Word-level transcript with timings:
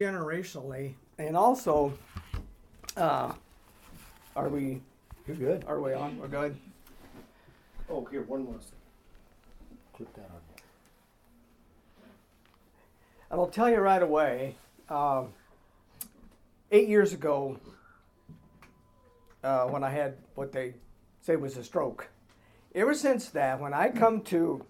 generationally, 0.00 0.94
and 1.18 1.36
also, 1.36 1.92
uh, 2.96 3.32
are 4.34 4.48
we? 4.48 4.80
You're 5.26 5.36
good. 5.36 5.64
Are 5.68 5.80
we 5.80 5.92
on? 5.92 6.18
We're 6.18 6.28
good. 6.28 6.56
Oh, 7.90 8.06
here, 8.06 8.22
one 8.22 8.44
more. 8.44 8.54
Clip 9.92 10.12
that 10.14 10.30
on 10.30 10.40
And 13.30 13.40
I'll 13.40 13.48
tell 13.48 13.68
you 13.68 13.76
right 13.76 14.02
away. 14.02 14.56
Um, 14.88 15.28
eight 16.72 16.88
years 16.88 17.12
ago, 17.12 17.58
uh, 19.44 19.64
when 19.66 19.84
I 19.84 19.90
had 19.90 20.16
what 20.34 20.50
they 20.52 20.74
say 21.20 21.36
was 21.36 21.58
a 21.58 21.62
stroke, 21.62 22.08
ever 22.74 22.94
since 22.94 23.28
that, 23.28 23.60
when 23.60 23.74
I 23.74 23.90
come 23.90 24.22
to 24.22 24.64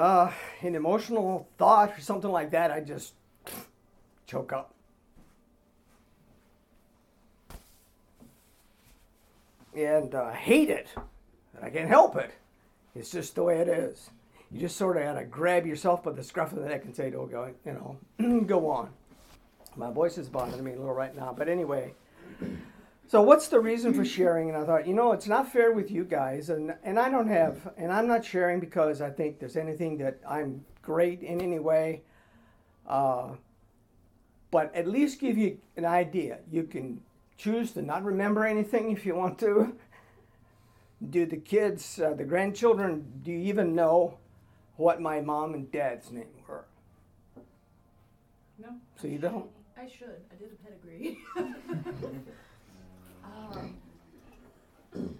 uh, 0.00 0.32
an 0.62 0.74
emotional 0.74 1.46
thought 1.58 1.96
or 1.96 2.00
something 2.00 2.30
like 2.30 2.50
that, 2.52 2.70
I 2.70 2.80
just 2.80 3.12
choke 4.26 4.52
up. 4.52 4.74
And 9.76 10.14
uh, 10.14 10.32
hate 10.32 10.70
it. 10.70 10.88
And 11.54 11.64
I 11.64 11.70
can't 11.70 11.88
help 11.88 12.16
it. 12.16 12.32
It's 12.94 13.10
just 13.10 13.34
the 13.34 13.42
way 13.42 13.58
it 13.58 13.68
is. 13.68 14.10
You 14.50 14.58
just 14.58 14.76
sort 14.76 14.96
of 14.96 15.04
got 15.04 15.12
to 15.20 15.24
grab 15.24 15.66
yourself 15.66 16.02
by 16.02 16.12
the 16.12 16.24
scruff 16.24 16.52
of 16.52 16.58
the 16.60 16.68
neck 16.68 16.84
and 16.84 16.96
say, 16.96 17.10
"Don't 17.10 17.30
go, 17.30 17.52
you 17.64 17.96
know, 18.18 18.40
go 18.46 18.68
on." 18.68 18.88
My 19.76 19.92
voice 19.92 20.18
is 20.18 20.28
bothering 20.28 20.64
me 20.64 20.72
a 20.72 20.76
little 20.76 20.92
right 20.92 21.14
now, 21.14 21.32
but 21.36 21.48
anyway. 21.48 21.94
So 23.10 23.20
what's 23.22 23.48
the 23.48 23.58
reason 23.58 23.92
for 23.92 24.04
sharing? 24.04 24.50
And 24.50 24.56
I 24.56 24.64
thought, 24.64 24.86
you 24.86 24.94
know, 24.94 25.10
it's 25.10 25.26
not 25.26 25.50
fair 25.50 25.72
with 25.72 25.90
you 25.90 26.04
guys, 26.04 26.48
and 26.48 26.76
and 26.84 26.96
I 26.96 27.10
don't 27.10 27.26
have, 27.26 27.72
and 27.76 27.92
I'm 27.92 28.06
not 28.06 28.24
sharing 28.24 28.60
because 28.60 29.00
I 29.00 29.10
think 29.10 29.40
there's 29.40 29.56
anything 29.56 29.98
that 29.98 30.20
I'm 30.24 30.64
great 30.80 31.20
in 31.20 31.40
any 31.40 31.58
way. 31.58 32.02
Uh, 32.86 33.30
but 34.52 34.72
at 34.76 34.86
least 34.86 35.18
give 35.18 35.36
you 35.36 35.58
an 35.76 35.84
idea. 35.84 36.38
You 36.52 36.62
can 36.62 37.00
choose 37.36 37.72
to 37.72 37.82
not 37.82 38.04
remember 38.04 38.46
anything 38.46 38.92
if 38.92 39.04
you 39.04 39.16
want 39.16 39.40
to. 39.40 39.74
Do 41.10 41.26
the 41.26 41.38
kids, 41.38 41.98
uh, 41.98 42.14
the 42.14 42.24
grandchildren, 42.24 43.22
do 43.24 43.32
you 43.32 43.38
even 43.38 43.74
know 43.74 44.18
what 44.76 45.00
my 45.00 45.20
mom 45.20 45.54
and 45.54 45.72
dad's 45.72 46.12
name 46.12 46.44
were? 46.46 46.64
No. 48.56 48.68
So 49.00 49.08
you 49.08 49.18
don't? 49.18 49.50
I 49.76 49.88
should. 49.88 50.20
I 50.30 50.36
did 50.36 50.52
a 50.52 50.58
pedigree. 50.62 51.18
um, 53.30 53.76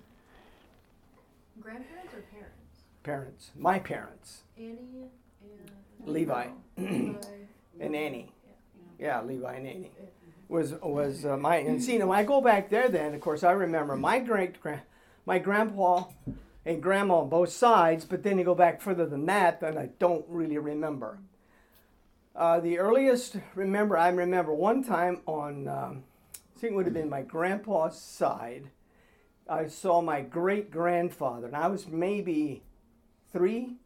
grandparents 1.61 2.14
or 2.14 2.22
parents? 2.33 2.83
Parents, 3.03 3.50
my 3.56 3.78
parents, 3.78 4.42
Annie 4.56 4.78
and 5.42 6.12
Levi 6.12 6.48
Levi. 6.77 7.14
and 7.81 7.97
Annie. 7.97 8.33
Yeah, 8.98 9.22
Levi 9.22 9.55
and 9.55 9.66
Annie 9.66 9.91
was 10.48 10.75
was 10.83 11.25
uh, 11.25 11.36
my 11.36 11.56
and 11.56 11.83
see 11.83 11.97
now 11.97 12.06
when 12.06 12.19
I 12.19 12.25
go 12.25 12.41
back 12.41 12.70
there 12.70 12.88
then 12.88 13.14
of 13.14 13.20
course 13.20 13.44
I 13.44 13.53
remember 13.53 13.94
my 13.97 14.19
great 14.19 14.61
grand 14.61 14.83
my 15.25 15.38
grandpa 15.38 16.06
and 16.66 16.83
grandma 16.83 17.20
on 17.20 17.28
both 17.28 17.50
sides, 17.50 18.05
but 18.05 18.22
then 18.22 18.38
you 18.38 18.44
go 18.44 18.55
back 18.55 18.81
further 18.81 19.06
than 19.06 19.27
that, 19.27 19.61
then 19.61 19.78
I 19.78 19.91
don't 19.98 20.25
really 20.28 20.58
remember. 20.58 21.19
Uh, 22.34 22.61
the 22.61 22.78
earliest 22.78 23.36
remember 23.55 23.97
I 23.97 24.08
remember 24.08 24.53
one 24.53 24.84
time 24.84 25.20
on 25.27 25.69
um, 25.69 26.05
I 26.61 26.62
think 26.62 26.75
it 26.75 26.77
would 26.77 26.84
have 26.84 26.94
been 26.94 27.08
my 27.08 27.22
grandpa's 27.22 27.98
side. 27.98 28.69
I 29.48 29.66
saw 29.69 30.03
my 30.03 30.20
great 30.20 30.70
grandfather, 30.70 31.47
and 31.47 31.56
I 31.56 31.69
was 31.69 31.89
maybe 31.89 32.62
three, 33.33 33.77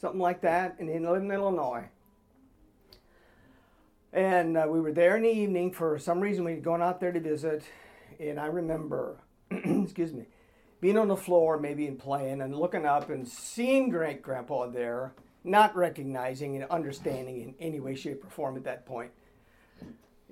something 0.00 0.18
like 0.18 0.40
that, 0.40 0.74
and 0.80 0.88
he 0.88 0.98
lived 0.98 1.26
in 1.26 1.30
Illinois. 1.30 1.84
And 4.12 4.56
uh, 4.56 4.66
we 4.68 4.80
were 4.80 4.90
there 4.90 5.16
in 5.16 5.22
the 5.22 5.28
evening 5.28 5.70
for 5.70 5.96
some 6.00 6.18
reason 6.18 6.42
we'd 6.42 6.64
gone 6.64 6.82
out 6.82 6.98
there 6.98 7.12
to 7.12 7.20
visit, 7.20 7.62
and 8.18 8.40
I 8.40 8.46
remember, 8.46 9.18
excuse 9.52 10.12
me, 10.12 10.24
being 10.80 10.98
on 10.98 11.06
the 11.06 11.16
floor, 11.16 11.56
maybe 11.56 11.86
and 11.86 12.00
playing, 12.00 12.40
and 12.40 12.52
looking 12.52 12.84
up 12.84 13.10
and 13.10 13.28
seeing 13.28 13.90
great 13.90 14.22
grandpa 14.22 14.66
there, 14.66 15.12
not 15.44 15.76
recognizing 15.76 16.56
and 16.56 16.64
understanding 16.68 17.40
in 17.42 17.54
any 17.60 17.78
way, 17.78 17.94
shape, 17.94 18.24
or 18.24 18.30
form 18.30 18.56
at 18.56 18.64
that 18.64 18.86
point. 18.86 19.12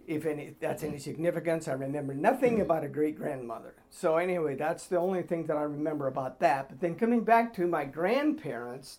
If 0.06 0.25
any, 0.25 0.55
that's 0.61 0.84
any 0.84 0.99
significance, 0.99 1.67
I 1.67 1.72
remember 1.72 2.15
nothing 2.15 2.61
about 2.61 2.84
a 2.84 2.89
great 2.89 3.17
grandmother. 3.17 3.75
So 3.91 4.19
anyway, 4.19 4.55
that's 4.55 4.87
the 4.87 4.99
only 4.99 5.22
thing 5.22 5.47
that 5.47 5.56
I 5.56 5.62
remember 5.62 6.06
about 6.06 6.39
that. 6.41 6.69
But 6.69 6.81
then 6.81 6.94
coming 6.94 7.25
back 7.25 7.53
to 7.55 7.67
my 7.67 7.84
grandparents, 7.84 8.99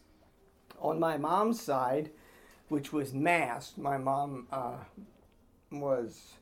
on 0.79 0.99
my 0.99 1.17
mom's 1.17 1.61
side, 1.61 2.11
which 2.69 2.91
was 2.91 3.13
Mast. 3.13 3.77
My 3.77 3.97
mom 3.97 4.47
uh, 4.51 4.77
was 5.71 6.33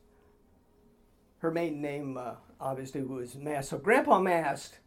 her 1.38 1.50
maiden 1.50 1.80
name, 1.80 2.16
uh, 2.16 2.34
obviously, 2.60 3.02
was 3.02 3.36
Mast. 3.36 3.70
So 3.70 3.78
Grandpa 3.78 4.18
Mast, 4.18 4.78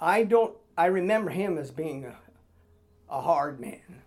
I 0.00 0.24
don't. 0.24 0.56
I 0.76 0.86
remember 0.86 1.30
him 1.30 1.58
as 1.58 1.70
being 1.70 2.06
a, 2.06 2.16
a 3.08 3.20
hard 3.20 3.60
man. 3.60 4.01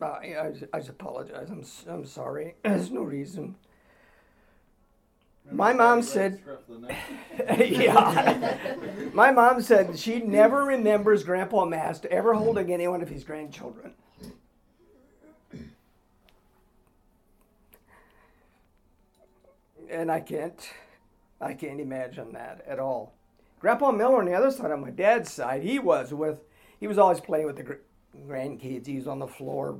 Uh, 0.00 0.04
I, 0.06 0.52
I 0.72 0.78
just 0.78 0.90
apologize. 0.90 1.48
I'm, 1.50 1.64
I'm 1.92 2.06
sorry. 2.06 2.54
There's 2.62 2.90
no 2.90 3.02
reason. 3.02 3.56
My 5.50 5.72
mom 5.72 6.02
said, 6.02 6.40
yeah. 7.58 8.56
My 9.14 9.32
mom 9.32 9.62
said 9.62 9.98
she 9.98 10.20
never 10.20 10.62
remembers 10.64 11.24
Grandpa 11.24 11.64
Mast 11.64 12.04
ever 12.06 12.34
holding 12.34 12.72
any 12.72 12.86
one 12.86 13.02
of 13.02 13.08
his 13.08 13.24
grandchildren. 13.24 13.92
And 19.90 20.12
I 20.12 20.20
can't, 20.20 20.70
I 21.40 21.54
can't 21.54 21.80
imagine 21.80 22.34
that 22.34 22.62
at 22.66 22.78
all. 22.78 23.14
Grandpa 23.58 23.90
Miller 23.90 24.18
on 24.18 24.26
the 24.26 24.34
other 24.34 24.50
side, 24.50 24.70
on 24.70 24.82
my 24.82 24.90
dad's 24.90 25.32
side, 25.32 25.62
he 25.62 25.78
was 25.78 26.12
with, 26.12 26.40
he 26.78 26.86
was 26.86 26.98
always 26.98 27.20
playing 27.20 27.46
with 27.46 27.56
the 27.56 27.78
grandkids. 28.26 28.86
He's 28.86 29.06
on 29.06 29.18
the 29.18 29.26
floor, 29.26 29.78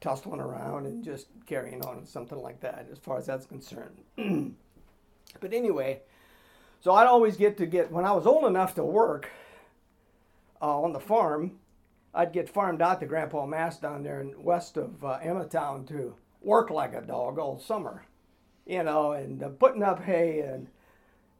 tussling 0.00 0.40
around 0.40 0.86
and 0.86 1.04
just 1.04 1.26
carrying 1.46 1.84
on, 1.84 2.06
something 2.06 2.38
like 2.38 2.60
that, 2.60 2.88
as 2.90 2.98
far 2.98 3.18
as 3.18 3.26
that's 3.26 3.46
concerned. 3.46 4.00
But 5.40 5.52
anyway, 5.52 6.02
so 6.80 6.92
I'd 6.92 7.06
always 7.06 7.36
get 7.36 7.56
to 7.58 7.66
get, 7.66 7.90
when 7.90 8.04
I 8.04 8.12
was 8.12 8.26
old 8.26 8.44
enough 8.44 8.74
to 8.76 8.84
work 8.84 9.30
uh, 10.60 10.80
on 10.80 10.92
the 10.92 11.00
farm, 11.00 11.58
I'd 12.14 12.32
get 12.32 12.48
farmed 12.48 12.80
out 12.80 13.00
to 13.00 13.06
Grandpa 13.06 13.46
Mast 13.46 13.82
down 13.82 14.02
there 14.02 14.20
in 14.20 14.42
west 14.42 14.76
of 14.76 15.04
uh, 15.04 15.18
Emmatown 15.22 15.86
to 15.88 16.14
work 16.40 16.70
like 16.70 16.94
a 16.94 17.00
dog 17.00 17.38
all 17.38 17.58
summer, 17.58 18.04
you 18.66 18.82
know, 18.82 19.12
and 19.12 19.42
uh, 19.42 19.48
putting 19.48 19.82
up 19.82 20.02
hay 20.02 20.40
and 20.40 20.68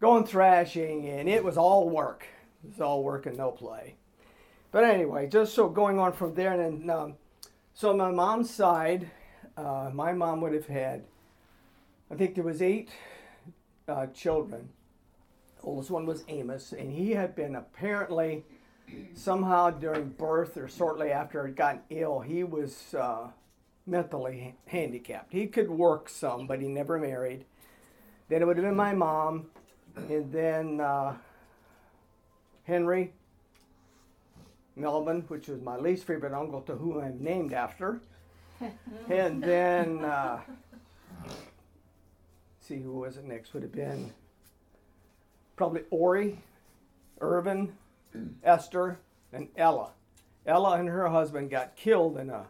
going 0.00 0.24
thrashing, 0.24 1.08
and 1.08 1.28
it 1.28 1.44
was 1.44 1.56
all 1.56 1.88
work. 1.88 2.26
It 2.64 2.70
was 2.70 2.80
all 2.80 3.04
work 3.04 3.26
and 3.26 3.36
no 3.36 3.52
play. 3.52 3.94
But 4.74 4.82
anyway, 4.82 5.28
just 5.28 5.54
so 5.54 5.68
going 5.68 6.00
on 6.00 6.14
from 6.14 6.34
there, 6.34 6.60
and 6.60 6.82
then, 6.82 6.90
um, 6.90 7.14
so 7.74 7.96
my 7.96 8.10
mom's 8.10 8.52
side, 8.52 9.08
uh, 9.56 9.88
my 9.94 10.12
mom 10.12 10.40
would 10.40 10.52
have 10.52 10.66
had, 10.66 11.04
I 12.10 12.16
think 12.16 12.34
there 12.34 12.42
was 12.42 12.60
eight 12.60 12.90
uh, 13.86 14.06
children. 14.08 14.70
Oldest 15.62 15.92
one 15.92 16.06
was 16.06 16.24
Amos, 16.26 16.72
and 16.72 16.90
he 16.90 17.12
had 17.12 17.36
been 17.36 17.54
apparently 17.54 18.42
somehow 19.14 19.70
during 19.70 20.08
birth 20.08 20.56
or 20.56 20.66
shortly 20.66 21.12
after 21.12 21.46
he'd 21.46 21.54
gotten 21.54 21.82
ill, 21.90 22.18
he 22.18 22.42
was 22.42 22.94
uh, 22.94 23.28
mentally 23.86 24.56
handicapped. 24.66 25.32
He 25.32 25.46
could 25.46 25.70
work 25.70 26.08
some, 26.08 26.48
but 26.48 26.60
he 26.60 26.66
never 26.66 26.98
married. 26.98 27.44
Then 28.28 28.42
it 28.42 28.44
would 28.44 28.56
have 28.56 28.66
been 28.66 28.74
my 28.74 28.92
mom, 28.92 29.46
and 29.94 30.32
then 30.32 30.80
uh, 30.80 31.14
Henry 32.64 33.12
Melvin, 34.76 35.22
which 35.28 35.48
was 35.48 35.60
my 35.60 35.76
least 35.76 36.06
favorite 36.06 36.32
uncle 36.32 36.60
to 36.62 36.74
whom 36.74 36.98
I'm 36.98 37.22
named 37.22 37.52
after. 37.52 38.00
and 39.10 39.42
then 39.42 40.04
uh, 40.04 40.40
see 42.60 42.76
who 42.76 42.92
was 42.92 43.16
it 43.16 43.24
next 43.24 43.52
would 43.54 43.62
have 43.62 43.72
been 43.72 44.12
probably 45.56 45.82
Ori, 45.90 46.38
Irvin, 47.20 47.72
Esther, 48.44 48.98
and 49.32 49.48
Ella. 49.56 49.90
Ella 50.46 50.78
and 50.78 50.88
her 50.88 51.08
husband 51.08 51.50
got 51.50 51.76
killed 51.76 52.18
in 52.18 52.30
a. 52.30 52.46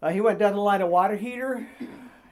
Uh, 0.00 0.10
he 0.10 0.20
went 0.20 0.38
down 0.38 0.52
to 0.52 0.60
light 0.60 0.80
a 0.80 0.86
water 0.86 1.16
heater, 1.16 1.66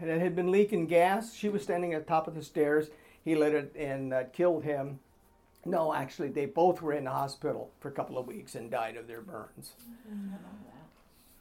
and 0.01 0.11
it 0.11 0.21
had 0.21 0.37
been 0.37 0.53
leaking 0.53 0.87
gas. 0.87 1.35
She 1.35 1.49
was 1.49 1.63
standing 1.63 1.95
at 1.95 2.05
the 2.05 2.09
top 2.09 2.29
of 2.29 2.35
the 2.35 2.43
stairs. 2.43 2.89
He 3.25 3.35
lit 3.35 3.55
it 3.55 3.75
and 3.77 4.15
uh, 4.15 4.25
killed 4.33 4.63
him. 4.63 5.01
No, 5.67 5.93
actually, 5.93 6.29
they 6.29 6.47
both 6.47 6.81
were 6.81 6.93
in 6.93 7.05
the 7.05 7.11
hospital 7.11 7.73
for 7.81 7.89
a 7.89 7.93
couple 7.93 8.19
of 8.19 8.27
weeks 8.27 8.55
and 8.55 8.71
died 8.71 8.97
of 8.97 9.09
their 9.09 9.21
burns. 9.21 9.73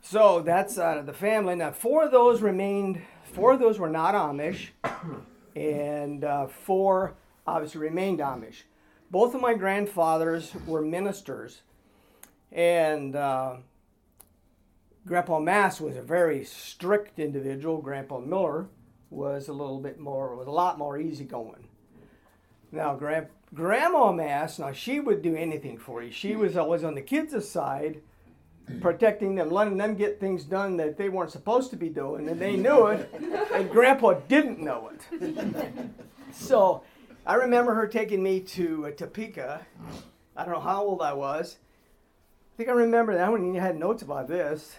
So 0.01 0.41
that's 0.41 0.77
out 0.79 0.97
of 0.97 1.05
the 1.05 1.13
family. 1.13 1.55
Now, 1.55 1.71
four 1.71 2.03
of 2.05 2.11
those 2.11 2.41
remained, 2.41 3.01
four 3.33 3.53
of 3.53 3.59
those 3.59 3.79
were 3.79 3.89
not 3.89 4.15
Amish, 4.15 4.69
and 5.55 6.23
uh, 6.23 6.47
four 6.47 7.15
obviously 7.45 7.81
remained 7.81 8.19
Amish. 8.19 8.63
Both 9.11 9.35
of 9.35 9.41
my 9.41 9.53
grandfathers 9.53 10.53
were 10.65 10.81
ministers, 10.81 11.61
and 12.51 13.15
uh, 13.15 13.57
Grandpa 15.05 15.39
Mast 15.39 15.81
was 15.81 15.95
a 15.95 16.01
very 16.01 16.43
strict 16.43 17.19
individual. 17.19 17.79
Grandpa 17.79 18.19
Miller 18.19 18.67
was 19.11 19.47
a 19.47 19.53
little 19.53 19.79
bit 19.79 19.99
more, 19.99 20.35
was 20.35 20.47
a 20.47 20.51
lot 20.51 20.79
more 20.79 20.97
easygoing. 20.97 21.67
Now, 22.71 22.95
Grand, 22.95 23.27
Grandma 23.55 24.11
Mast, 24.11 24.59
now 24.59 24.73
she 24.73 24.99
would 24.99 25.21
do 25.21 25.35
anything 25.35 25.77
for 25.77 26.03
you. 26.03 26.11
She 26.11 26.35
was 26.35 26.57
always 26.57 26.83
on 26.83 26.93
the 26.93 27.01
kids' 27.01 27.47
side, 27.47 28.01
protecting 28.81 29.35
them, 29.35 29.49
letting 29.49 29.77
them 29.77 29.95
get 29.95 30.19
things 30.19 30.43
done 30.43 30.75
that 30.77 30.97
they 30.97 31.07
weren't 31.07 31.31
supposed 31.31 31.69
to 31.69 31.77
be 31.77 31.87
doing, 31.87 32.27
and 32.27 32.39
they 32.39 32.57
knew 32.57 32.87
it, 32.87 33.09
and 33.53 33.69
Grandpa 33.71 34.15
didn't 34.27 34.59
know 34.59 34.91
it. 34.91 35.89
so, 36.33 36.83
I 37.25 37.35
remember 37.35 37.73
her 37.73 37.87
taking 37.87 38.21
me 38.21 38.41
to 38.41 38.87
uh, 38.87 38.91
Topeka. 38.91 39.65
I 40.35 40.43
don't 40.43 40.53
know 40.53 40.59
how 40.59 40.83
old 40.83 41.01
I 41.01 41.13
was. 41.13 41.55
I 42.53 42.57
think 42.57 42.69
I 42.69 42.73
remember 42.73 43.13
that 43.15 43.31
when 43.31 43.53
you 43.53 43.61
had 43.61 43.79
notes 43.79 44.03
about 44.03 44.27
this. 44.27 44.75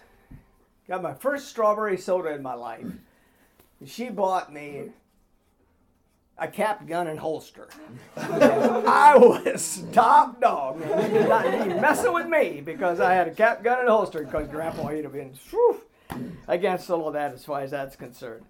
Got 0.86 1.02
my 1.02 1.14
first 1.14 1.48
strawberry 1.48 1.96
soda 1.96 2.34
in 2.34 2.42
my 2.42 2.54
life. 2.54 2.86
She 3.86 4.10
bought 4.10 4.52
me 4.52 4.90
a 6.38 6.48
cap 6.48 6.86
gun 6.86 7.06
and 7.06 7.18
holster. 7.18 7.68
I 8.16 9.16
was 9.16 9.84
top 9.92 10.40
dog. 10.40 10.80
Not 10.80 11.68
messing 11.80 12.12
with 12.12 12.26
me 12.26 12.60
because 12.60 13.00
I 13.00 13.14
had 13.14 13.28
a 13.28 13.34
cap 13.34 13.62
gun 13.62 13.80
and 13.80 13.88
holster 13.88 14.24
because 14.24 14.48
Grandpa 14.48 14.88
he'd 14.88 15.04
have 15.04 15.12
been 15.12 15.34
whew, 15.50 15.82
against 16.46 16.90
all 16.90 17.08
of 17.08 17.14
that 17.14 17.32
as 17.32 17.44
far 17.44 17.60
as 17.60 17.70
that's 17.70 17.96
concerned. 17.96 18.44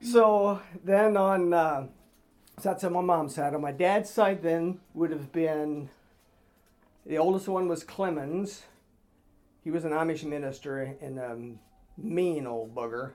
So 0.00 0.62
then 0.84 1.16
on, 1.16 1.52
uh, 1.52 1.86
so 2.58 2.68
that's 2.68 2.84
on 2.84 2.92
my 2.92 3.00
mom's 3.00 3.34
side. 3.34 3.54
On 3.54 3.60
my 3.60 3.72
dad's 3.72 4.08
side, 4.08 4.42
then 4.42 4.80
would 4.94 5.10
have 5.10 5.32
been 5.32 5.90
the 7.04 7.18
oldest 7.18 7.48
one 7.48 7.68
was 7.68 7.84
Clemens. 7.84 8.62
He 9.64 9.70
was 9.70 9.84
an 9.84 9.92
Amish 9.92 10.24
minister 10.24 10.96
and 11.02 11.18
a 11.18 11.36
mean 11.96 12.46
old 12.46 12.74
bugger. 12.74 13.12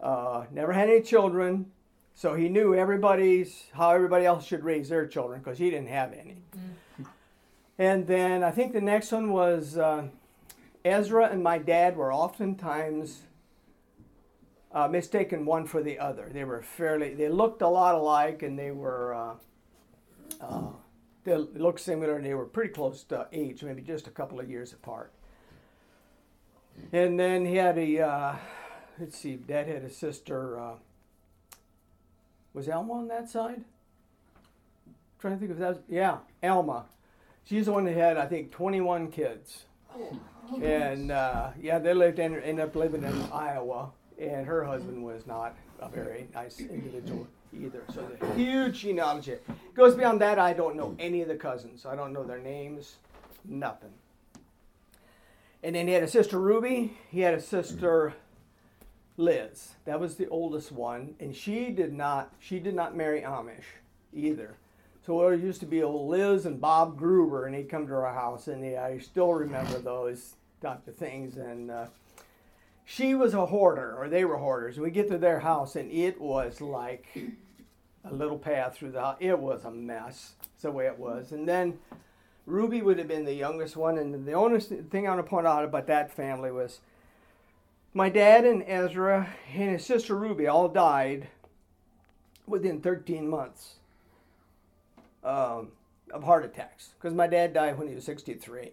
Uh, 0.00 0.44
never 0.52 0.72
had 0.72 0.88
any 0.88 1.00
children, 1.00 1.72
so 2.14 2.34
he 2.34 2.48
knew 2.48 2.74
everybody's 2.74 3.64
how 3.72 3.90
everybody 3.90 4.24
else 4.24 4.46
should 4.46 4.62
raise 4.62 4.88
their 4.88 5.06
children 5.06 5.40
because 5.40 5.58
he 5.58 5.68
didn't 5.68 5.88
have 5.88 6.12
any. 6.12 6.36
And 7.76 8.06
then 8.06 8.44
I 8.44 8.52
think 8.52 8.72
the 8.72 8.80
next 8.80 9.10
one 9.10 9.32
was 9.32 9.76
uh, 9.76 10.06
Ezra 10.84 11.28
and 11.28 11.42
my 11.42 11.58
dad 11.58 11.96
were 11.96 12.12
oftentimes 12.12 13.22
uh, 14.72 14.86
mistaken 14.86 15.44
one 15.44 15.66
for 15.66 15.82
the 15.82 15.98
other. 15.98 16.30
They 16.32 16.44
were 16.44 16.62
fairly, 16.62 17.14
they 17.14 17.28
looked 17.28 17.62
a 17.62 17.68
lot 17.68 17.96
alike 17.96 18.44
and 18.44 18.56
they 18.56 18.70
were, 18.70 19.14
uh, 19.14 19.34
uh, 20.40 20.68
they 21.24 21.36
looked 21.36 21.80
similar 21.80 22.16
and 22.16 22.24
they 22.24 22.34
were 22.34 22.46
pretty 22.46 22.72
close 22.72 23.02
to 23.04 23.26
age, 23.32 23.64
maybe 23.64 23.82
just 23.82 24.06
a 24.06 24.10
couple 24.10 24.38
of 24.38 24.48
years 24.48 24.72
apart. 24.72 25.12
And 26.92 27.18
then 27.18 27.44
he 27.44 27.56
had 27.56 27.76
a, 27.76 28.00
uh, 28.00 28.36
let's 29.00 29.18
see, 29.18 29.34
dad 29.34 29.66
had 29.66 29.82
a 29.82 29.90
sister. 29.90 30.76
Was 32.54 32.68
Elma 32.68 32.92
on 32.94 33.08
that 33.08 33.28
side? 33.28 33.64
trying 35.24 35.36
to 35.36 35.40
think 35.40 35.52
if 35.52 35.58
that 35.58 35.68
was, 35.68 35.78
yeah, 35.88 36.18
Elma. 36.42 36.84
She's 37.44 37.64
the 37.64 37.72
one 37.72 37.84
that 37.86 37.96
had, 37.96 38.18
I 38.18 38.26
think, 38.26 38.50
21 38.50 39.10
kids. 39.10 39.64
And 40.62 41.10
uh, 41.10 41.52
yeah, 41.58 41.78
they 41.78 41.94
lived 41.94 42.18
in, 42.18 42.34
ended 42.40 42.62
up 42.62 42.76
living 42.76 43.02
in 43.04 43.22
Iowa, 43.32 43.90
and 44.18 44.46
her 44.46 44.64
husband 44.64 45.02
was 45.02 45.26
not 45.26 45.56
a 45.80 45.88
very 45.88 46.28
nice 46.34 46.60
individual 46.60 47.26
either. 47.58 47.82
So 47.94 48.06
the 48.20 48.34
huge 48.34 48.80
genealogy. 48.80 49.36
Goes 49.72 49.94
beyond 49.94 50.20
that, 50.20 50.38
I 50.38 50.52
don't 50.52 50.76
know 50.76 50.94
any 50.98 51.22
of 51.22 51.28
the 51.28 51.36
cousins. 51.36 51.86
I 51.86 51.96
don't 51.96 52.12
know 52.12 52.24
their 52.24 52.38
names, 52.38 52.96
nothing. 53.46 53.94
And 55.62 55.74
then 55.74 55.88
he 55.88 55.94
had 55.94 56.02
a 56.02 56.08
sister 56.08 56.38
Ruby. 56.38 56.98
He 57.10 57.20
had 57.20 57.32
a 57.32 57.40
sister 57.40 58.12
Liz. 59.16 59.74
That 59.84 60.00
was 60.00 60.16
the 60.16 60.28
oldest 60.28 60.72
one, 60.72 61.14
and 61.20 61.34
she 61.34 61.70
did 61.70 61.92
not. 61.92 62.32
She 62.38 62.58
did 62.58 62.74
not 62.74 62.96
marry 62.96 63.22
Amish 63.22 63.64
either. 64.12 64.56
So 65.06 65.18
there 65.18 65.34
used 65.34 65.60
to 65.60 65.66
be 65.66 65.82
old 65.82 66.08
Liz 66.08 66.46
and 66.46 66.60
Bob 66.60 66.96
Gruber, 66.96 67.46
and 67.46 67.54
he'd 67.54 67.68
come 67.68 67.86
to 67.86 67.94
our 67.94 68.14
house, 68.14 68.48
and 68.48 68.62
they, 68.62 68.76
I 68.76 68.98
still 68.98 69.32
remember 69.32 69.78
those 69.78 70.34
type 70.62 70.86
of 70.88 70.96
things. 70.96 71.36
And 71.36 71.70
uh, 71.70 71.86
she 72.84 73.14
was 73.14 73.34
a 73.34 73.46
hoarder, 73.46 73.94
or 73.96 74.08
they 74.08 74.24
were 74.24 74.38
hoarders. 74.38 74.76
And 74.76 74.84
we 74.84 74.90
get 74.90 75.08
to 75.08 75.18
their 75.18 75.40
house, 75.40 75.76
and 75.76 75.92
it 75.92 76.18
was 76.20 76.60
like 76.60 77.06
a 78.04 78.14
little 78.14 78.38
path 78.38 78.76
through 78.76 78.92
the 78.92 79.00
house. 79.00 79.16
It 79.20 79.38
was 79.38 79.64
a 79.64 79.70
mess. 79.70 80.32
The 80.64 80.70
way 80.70 80.86
it 80.86 80.98
was. 80.98 81.32
And 81.32 81.46
then 81.46 81.78
Ruby 82.46 82.80
would 82.80 82.96
have 82.98 83.06
been 83.06 83.26
the 83.26 83.34
youngest 83.34 83.76
one, 83.76 83.98
and 83.98 84.26
the 84.26 84.32
only 84.32 84.60
thing 84.60 85.06
I 85.06 85.10
want 85.10 85.22
to 85.22 85.28
point 85.28 85.46
out 85.46 85.62
about 85.62 85.86
that 85.88 86.10
family 86.10 86.50
was 86.50 86.80
my 87.94 88.08
dad 88.08 88.44
and 88.44 88.64
Ezra 88.66 89.28
and 89.54 89.70
his 89.70 89.86
sister 89.86 90.16
Ruby 90.16 90.48
all 90.48 90.68
died 90.68 91.28
within 92.46 92.80
13 92.80 93.28
months 93.28 93.76
um, 95.22 95.68
of 96.10 96.24
heart 96.24 96.44
attacks 96.44 96.90
because 96.98 97.14
my 97.14 97.28
dad 97.28 97.54
died 97.54 97.78
when 97.78 97.88
he 97.88 97.94
was 97.94 98.04
63. 98.04 98.72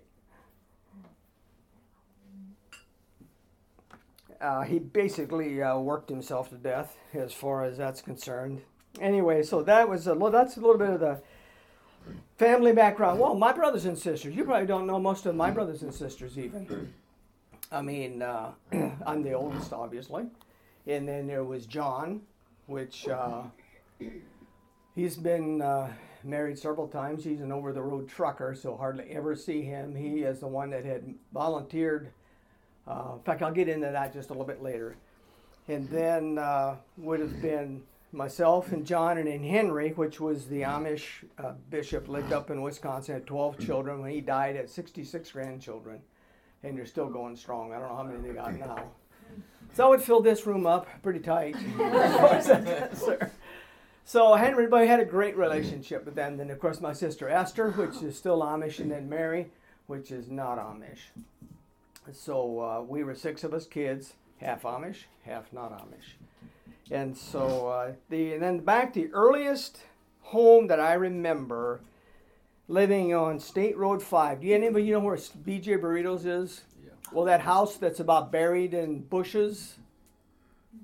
Uh, 4.42 4.62
he 4.64 4.80
basically 4.80 5.62
uh, 5.62 5.78
worked 5.78 6.10
himself 6.10 6.50
to 6.50 6.56
death 6.56 6.98
as 7.14 7.32
far 7.32 7.64
as 7.64 7.78
that's 7.78 8.02
concerned. 8.02 8.62
Anyway, 9.00 9.44
so 9.44 9.62
that 9.62 9.88
was 9.88 10.08
a 10.08 10.14
little, 10.14 10.32
that's 10.32 10.58
a 10.58 10.60
little 10.60 10.80
bit 10.80 10.90
of 10.90 11.00
the 11.00 11.22
family 12.38 12.74
background. 12.74 13.20
Well, 13.20 13.36
my 13.36 13.54
brothers 13.54 13.86
and 13.86 13.96
sisters, 13.96 14.36
you 14.36 14.44
probably 14.44 14.66
don't 14.66 14.88
know 14.88 15.00
most 15.00 15.28
of 15.28 15.36
my 15.36 15.52
brothers 15.52 15.84
and 15.84 15.94
sisters 15.94 16.40
even. 16.40 16.92
I 17.72 17.82
mean, 17.82 18.22
uh, 18.22 18.52
I'm 19.06 19.24
the 19.24 19.34
oldest, 19.34 19.72
obviously. 19.72 20.26
And 20.88 21.08
then 21.08 21.28
there 21.28 21.44
was 21.44 21.66
John, 21.66 22.22
which 22.66 23.08
uh, 23.08 23.44
he's 24.96 25.16
been 25.16 25.62
uh, 25.62 25.90
married 26.24 26.60
several 26.60 26.88
times. 26.88 27.24
He's 27.24 27.40
an 27.42 27.52
over 27.52 27.72
the 27.72 27.82
road 27.82 28.10
trucker, 28.10 28.56
so 28.56 28.76
hardly 28.76 29.06
ever 29.12 29.36
see 29.36 29.62
him. 29.62 29.96
He 29.96 30.24
is 30.24 30.40
the 30.40 30.48
one 30.48 30.72
that 30.72 30.84
had 30.84 31.14
volunteered. 31.34 32.12
Uh, 32.88 33.14
in 33.16 33.24
fact, 33.24 33.42
I'll 33.42 33.54
get 33.54 33.70
into 33.70 33.88
that 33.92 34.12
just 34.12 34.32
a 34.32 34.34
little 34.34 34.48
bit 34.48 34.62
later. 34.62 34.98
And 35.68 35.88
then 35.90 36.40
uh, 36.40 36.76
would 36.98 37.20
have 37.20 37.42
been 37.42 37.84
myself 38.12 38.74
and 38.74 38.86
John 38.86 39.18
and 39.18 39.28
then 39.28 39.44
Henry, 39.44 39.92
which 39.92 40.20
was 40.20 40.48
the 40.48 40.64
Amish 40.64 41.24
uh, 41.38 41.54
bishop, 41.70 42.10
lived 42.10 42.34
up 42.34 42.50
in 42.50 42.62
Wisconsin, 42.62 43.13
had 43.13 43.28
12 43.28 43.60
children. 43.60 44.01
When 44.01 44.12
he 44.12 44.20
died, 44.20 44.58
at 44.58 44.70
66 44.70 45.32
grandchildren 45.32 46.01
and 46.63 46.75
you're 46.75 46.86
still 46.86 47.10
going 47.10 47.36
strong. 47.36 47.74
I 47.74 47.80
don't 47.80 47.89
know 47.89 47.96
how 47.96 48.03
many 48.03 48.27
they 48.27 48.34
got 48.34 48.58
now. 48.58 48.91
So 49.74 49.86
I 49.86 49.89
would 49.89 50.01
fill 50.01 50.22
this 50.22 50.46
room 50.46 50.65
up 50.65 50.88
pretty 51.01 51.20
tight. 51.20 51.56
so 54.06 54.36
Henry, 54.36 54.68
but 54.68 54.77
everybody 54.77 54.88
had 54.88 55.00
a 55.00 55.06
great 55.06 55.38
relationship 55.38 56.06
with 56.06 56.15
them. 56.15 56.38
Then 56.38 56.50
of 56.50 56.60
course 56.60 56.82
my 56.82 56.94
sister 56.94 57.30
Esther, 57.30 57.72
which 57.72 58.01
is 58.03 58.18
still 58.18 58.41
Amish, 58.41 58.80
and 58.80 58.91
then 58.91 59.08
Mary, 59.08 59.48
which 59.88 60.12
is 60.12 60.30
not 60.30 60.58
Amish. 60.58 61.12
So 62.12 62.60
uh, 62.60 62.82
we 62.82 63.03
were 63.03 63.15
six 63.15 63.44
of 63.44 63.53
us 63.53 63.65
kids, 63.65 64.13
half 64.39 64.63
Amish, 64.63 65.03
half 65.24 65.53
not 65.53 65.72
Amish. 65.72 66.15
And 66.89 67.18
so 67.18 67.70
uh, 67.70 67.91
the 68.10 68.34
and 68.34 68.44
then 68.44 68.60
back 68.60 68.94
the 68.94 69.10
earliest 69.13 69.80
home 70.22 70.68
that 70.68 70.80
I 70.80 70.94
remember 70.94 71.80
living 72.68 73.13
on 73.13 73.39
State 73.39 73.77
Road 73.77 74.01
5. 74.01 74.41
Do 74.41 74.48
you 74.48 74.56
anybody 74.56 74.86
you 74.86 74.94
know 74.94 75.00
where 75.00 75.18
BJ 75.18 75.80
Burritos 75.80 76.25
is? 76.25 76.62
Yeah. 76.84 76.91
Well, 77.12 77.25
that 77.25 77.41
house 77.41 77.77
that's 77.77 78.00
about 78.00 78.32
buried 78.32 78.74
in 78.74 79.00
bushes, 79.00 79.75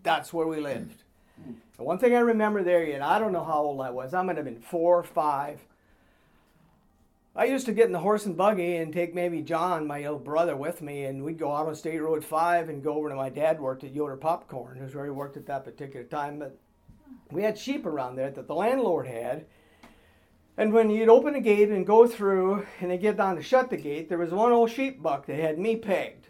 that's 0.03 0.34
where 0.34 0.48
we 0.48 0.60
lived. 0.60 1.03
And 1.46 1.86
one 1.86 2.00
thing 2.00 2.15
I 2.15 2.19
remember 2.19 2.63
there, 2.63 2.84
and 2.84 3.03
I 3.03 3.19
don't 3.19 3.31
know 3.31 3.43
how 3.43 3.62
old 3.62 3.81
I 3.81 3.89
was, 3.89 4.13
I 4.13 4.22
might 4.22 4.38
have 4.38 4.46
been 4.46 4.60
four 4.60 4.98
or 4.98 5.03
five. 5.03 5.62
I 7.36 7.46
used 7.46 7.67
to 7.67 7.72
get 7.72 7.86
in 7.86 7.91
the 7.91 8.00
horse 8.00 8.25
and 8.25 8.36
buggy 8.36 8.77
and 8.77 8.91
take 8.91 9.13
maybe 9.13 9.43
John, 9.43 9.86
my 9.86 10.00
little 10.00 10.17
brother, 10.17 10.55
with 10.55 10.81
me, 10.81 11.05
and 11.05 11.24
we'd 11.24 11.38
go 11.38 11.53
out 11.53 11.67
on 11.67 11.75
State 11.75 12.01
Road 12.01 12.25
5 12.25 12.69
and 12.69 12.84
go 12.84 12.96
over 12.96 13.10
to 13.10 13.15
my 13.15 13.29
dad 13.29 13.60
worked 13.62 13.84
at 13.84 13.93
Yoder 13.93 14.17
Popcorn. 14.17 14.79
That's 14.79 14.96
where 14.96 15.05
he 15.05 15.12
worked 15.12 15.38
at 15.38 15.46
that 15.46 15.63
particular 15.63 16.03
time. 16.03 16.39
But 16.39 16.57
we 17.29 17.43
had 17.43 17.55
sheep 17.55 17.86
around 17.86 18.15
there 18.15 18.31
that 18.31 18.48
the 18.48 18.55
landlord 18.55 19.05
had. 19.05 19.46
And 20.57 20.73
when 20.73 20.89
you'd 20.89 21.07
open 21.07 21.33
the 21.33 21.39
gate 21.39 21.69
and 21.69 21.85
go 21.85 22.07
through, 22.07 22.65
and 22.81 22.89
they 22.89 22.97
get 22.97 23.15
down 23.15 23.35
to 23.35 23.43
shut 23.43 23.69
the 23.69 23.77
gate, 23.77 24.09
there 24.09 24.17
was 24.17 24.31
one 24.31 24.51
old 24.51 24.71
sheep 24.71 25.03
buck 25.03 25.27
that 25.27 25.39
had 25.39 25.59
me 25.59 25.75
pegged. 25.75 26.27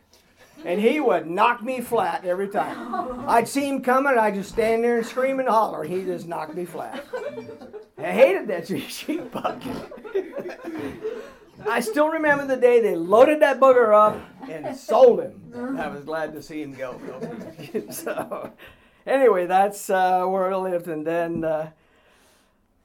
And 0.65 0.81
he 0.81 1.00
would 1.00 1.27
knock 1.27 1.63
me 1.63 1.79
flat 1.79 2.25
every 2.25 2.50
time. 2.50 3.24
I'd 3.29 3.48
see 3.48 3.69
him 3.69 3.81
coming, 3.81 4.17
I'd 4.17 4.34
just 4.34 4.50
stand 4.50 4.84
there 4.84 4.98
and 4.98 5.05
scream 5.05 5.39
and 5.39 5.48
holler. 5.48 5.84
He 5.86 6.03
just 6.03 6.27
knocked 6.27 6.55
me 6.55 6.65
flat. 6.65 7.05
I 7.98 8.12
hated 8.12 8.48
that 8.48 8.67
sheep 8.89 9.31
buck. 9.31 9.62
I 11.65 11.79
still 11.79 12.10
remember 12.10 12.46
the 12.46 12.57
day 12.57 12.81
they 12.81 12.96
loaded 12.96 13.41
that 13.41 13.62
booger 13.62 13.93
up 13.93 14.19
and 14.50 14.75
sold 14.75 15.22
him. 15.22 15.77
I 15.79 15.88
was 15.88 16.03
glad 16.03 16.34
to 16.34 16.41
see 16.41 16.62
him 16.62 16.74
go. 16.74 17.00
so, 17.91 18.51
anyway, 19.05 19.46
that's 19.46 19.89
uh, 19.89 20.25
where 20.25 20.51
I 20.51 20.57
lived. 20.57 20.89
And 20.89 21.07
then. 21.07 21.46
Uh, 21.46 21.69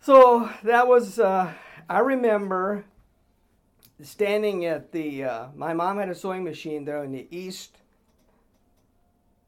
So 0.03 0.51
that 0.65 0.89
was, 0.89 1.21
uh, 1.21 1.53
I 1.89 2.01
remember 2.01 2.85
standing 4.03 4.65
at 4.65 4.91
the, 4.91 5.23
uh, 5.23 5.47
my 5.55 5.75
mom 5.75 5.99
had 5.99 6.09
a 6.09 6.15
sewing 6.17 6.43
machine 6.43 6.85
there 6.85 6.99
on 6.99 7.13
the 7.13 7.29
east 7.31 7.79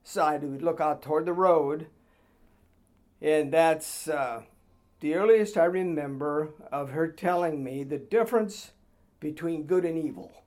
side. 0.05 0.45
We 0.45 0.51
would 0.51 0.63
look 0.63 0.81
out 0.81 1.03
toward 1.03 1.27
the 1.27 1.33
road. 1.33 1.89
And 3.21 3.53
that's 3.53 4.07
uh, 4.07 4.43
the 5.01 5.17
earliest 5.17 5.57
I 5.57 5.65
remember 5.65 6.51
of 6.71 6.91
her 6.91 7.09
telling 7.09 7.65
me 7.65 7.83
the 7.83 7.99
difference 7.99 8.71
between 9.19 9.65
good 9.65 9.85
and 9.85 9.99
evil. 9.99 10.45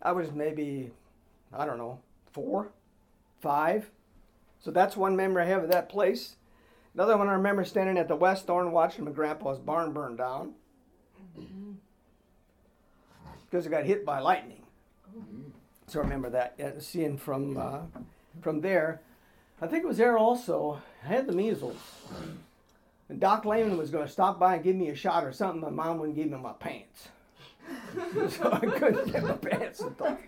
I 0.00 0.12
was 0.12 0.32
maybe, 0.32 0.90
I 1.52 1.66
don't 1.66 1.76
know, 1.76 2.00
four, 2.32 2.70
five. 3.40 3.90
So 4.60 4.70
that's 4.70 4.96
one 4.96 5.16
memory 5.16 5.44
I 5.44 5.46
have 5.46 5.64
of 5.64 5.70
that 5.70 5.88
place. 5.88 6.36
Another 6.94 7.16
one 7.16 7.28
I 7.28 7.32
remember 7.32 7.64
standing 7.64 7.98
at 7.98 8.08
the 8.08 8.16
West 8.16 8.46
Thorn 8.46 8.72
watching 8.72 9.04
my 9.04 9.12
grandpa's 9.12 9.58
barn 9.58 9.92
burn 9.92 10.16
down 10.16 10.54
because 13.44 13.66
it 13.66 13.70
got 13.70 13.84
hit 13.84 14.04
by 14.04 14.18
lightning. 14.18 14.62
So 15.86 16.00
I 16.00 16.02
remember 16.02 16.30
that 16.30 16.54
yeah, 16.58 16.72
seeing 16.78 17.16
from 17.16 17.56
uh, 17.56 17.80
from 18.42 18.60
there. 18.60 19.00
I 19.60 19.66
think 19.66 19.84
it 19.84 19.88
was 19.88 19.98
there 19.98 20.18
also. 20.18 20.80
I 21.04 21.08
had 21.08 21.26
the 21.26 21.32
measles. 21.32 21.78
And 23.08 23.18
Doc 23.18 23.44
Lehman 23.44 23.78
was 23.78 23.90
going 23.90 24.06
to 24.06 24.12
stop 24.12 24.38
by 24.38 24.56
and 24.56 24.64
give 24.64 24.76
me 24.76 24.90
a 24.90 24.94
shot 24.94 25.24
or 25.24 25.32
something. 25.32 25.62
My 25.62 25.70
mom 25.70 25.98
wouldn't 25.98 26.16
give 26.16 26.30
me 26.30 26.36
my 26.36 26.52
pants. 26.52 27.08
so 28.28 28.52
I 28.52 28.58
couldn't 28.58 29.12
get 29.12 29.22
my 29.24 29.32
pants 29.32 29.80
until 29.80 30.18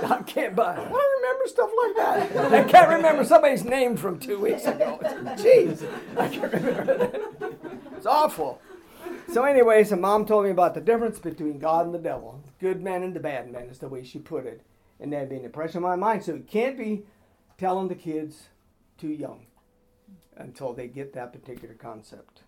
Doc 0.00 0.26
came 0.26 0.54
by. 0.54 0.72
I 0.72 0.76
don't 0.76 1.22
remember 1.22 1.46
stuff 1.46 1.70
like 1.84 1.96
that. 1.96 2.52
I 2.52 2.64
can't 2.64 2.88
remember 2.88 3.24
somebody's 3.24 3.64
name 3.64 3.96
from 3.96 4.18
two 4.18 4.38
weeks 4.38 4.66
ago. 4.66 4.98
Jeez, 5.02 5.86
I 6.16 6.28
can't 6.28 6.52
remember 6.52 6.96
that. 6.98 7.20
It's 7.96 8.06
awful. 8.06 8.60
So, 9.32 9.44
anyways, 9.44 9.90
the 9.90 9.96
mom 9.96 10.24
told 10.24 10.44
me 10.44 10.50
about 10.50 10.74
the 10.74 10.80
difference 10.80 11.18
between 11.18 11.58
God 11.58 11.86
and 11.86 11.94
the 11.94 11.98
devil. 11.98 12.42
Good 12.60 12.82
men 12.82 13.02
and 13.02 13.14
the 13.14 13.20
bad 13.20 13.50
men 13.50 13.64
is 13.64 13.78
the 13.78 13.88
way 13.88 14.04
she 14.04 14.18
put 14.18 14.46
it. 14.46 14.62
And 15.00 15.12
that 15.12 15.28
being 15.28 15.44
impression 15.44 15.78
in 15.78 15.82
my 15.82 15.96
mind. 15.96 16.24
So 16.24 16.34
you 16.34 16.44
can't 16.48 16.78
be 16.78 17.02
telling 17.58 17.88
the 17.88 17.94
kids 17.94 18.48
too 18.98 19.08
young 19.08 19.46
until 20.36 20.72
they 20.72 20.86
get 20.88 21.12
that 21.14 21.32
particular 21.32 21.74
concept. 21.74 22.42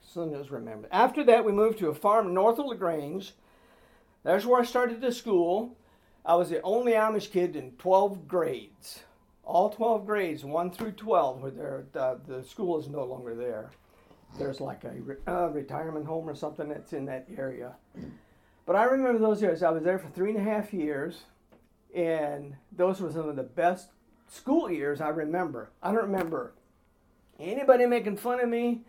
So 0.00 0.28
just 0.28 0.50
remember. 0.50 0.88
After 0.90 1.24
that, 1.24 1.44
we 1.44 1.52
moved 1.52 1.78
to 1.78 1.88
a 1.88 1.94
farm 1.94 2.32
north 2.34 2.58
of 2.58 2.66
LaGrange. 2.66 3.34
That's 4.24 4.46
where 4.46 4.60
I 4.60 4.64
started 4.64 5.00
the 5.00 5.12
school. 5.12 5.76
I 6.24 6.34
was 6.34 6.48
the 6.48 6.62
only 6.62 6.92
Amish 6.92 7.30
kid 7.30 7.54
in 7.54 7.72
12 7.72 8.26
grades. 8.26 9.00
All 9.44 9.68
12 9.68 10.06
grades, 10.06 10.44
1 10.44 10.70
through 10.70 10.92
12, 10.92 11.42
where 11.42 11.84
the, 11.92 12.18
the 12.26 12.42
school 12.42 12.80
is 12.80 12.88
no 12.88 13.04
longer 13.04 13.34
there. 13.34 13.70
There's 14.38 14.60
like 14.60 14.84
a 14.84 14.92
re- 14.92 15.16
uh, 15.28 15.50
retirement 15.50 16.06
home 16.06 16.28
or 16.28 16.34
something 16.34 16.70
that's 16.70 16.94
in 16.94 17.04
that 17.04 17.28
area. 17.36 17.74
But 18.64 18.76
I 18.76 18.84
remember 18.84 19.18
those 19.18 19.42
years. 19.42 19.62
I 19.62 19.70
was 19.70 19.82
there 19.82 19.98
for 19.98 20.08
three 20.08 20.30
and 20.30 20.38
a 20.38 20.50
half 20.50 20.72
years, 20.72 21.24
and 21.94 22.56
those 22.72 23.02
were 23.02 23.12
some 23.12 23.28
of 23.28 23.36
the 23.36 23.42
best 23.42 23.90
school 24.28 24.70
years 24.70 25.02
I 25.02 25.08
remember. 25.10 25.70
I 25.82 25.92
don't 25.92 26.04
remember 26.04 26.54
anybody 27.38 27.84
making 27.84 28.16
fun 28.16 28.40
of 28.40 28.48
me 28.48 28.80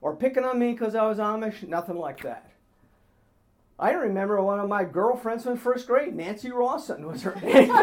or 0.00 0.16
picking 0.16 0.44
on 0.44 0.58
me 0.58 0.72
because 0.72 0.94
I 0.94 1.06
was 1.06 1.18
Amish, 1.18 1.68
nothing 1.68 1.96
like 1.96 2.22
that. 2.22 2.49
I 3.80 3.92
remember 3.92 4.42
one 4.42 4.60
of 4.60 4.68
my 4.68 4.84
girlfriends 4.84 5.44
from 5.44 5.56
first 5.56 5.86
grade, 5.86 6.14
Nancy 6.14 6.50
Rawson 6.50 7.06
was 7.06 7.22
her 7.22 7.34
name. 7.40 7.70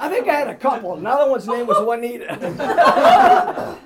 I 0.00 0.08
think 0.08 0.28
I 0.28 0.34
had 0.34 0.48
a 0.48 0.56
couple. 0.56 0.94
Another 0.94 1.30
one's 1.30 1.46
name 1.46 1.68
was 1.68 1.78
Juanita. 1.78 2.32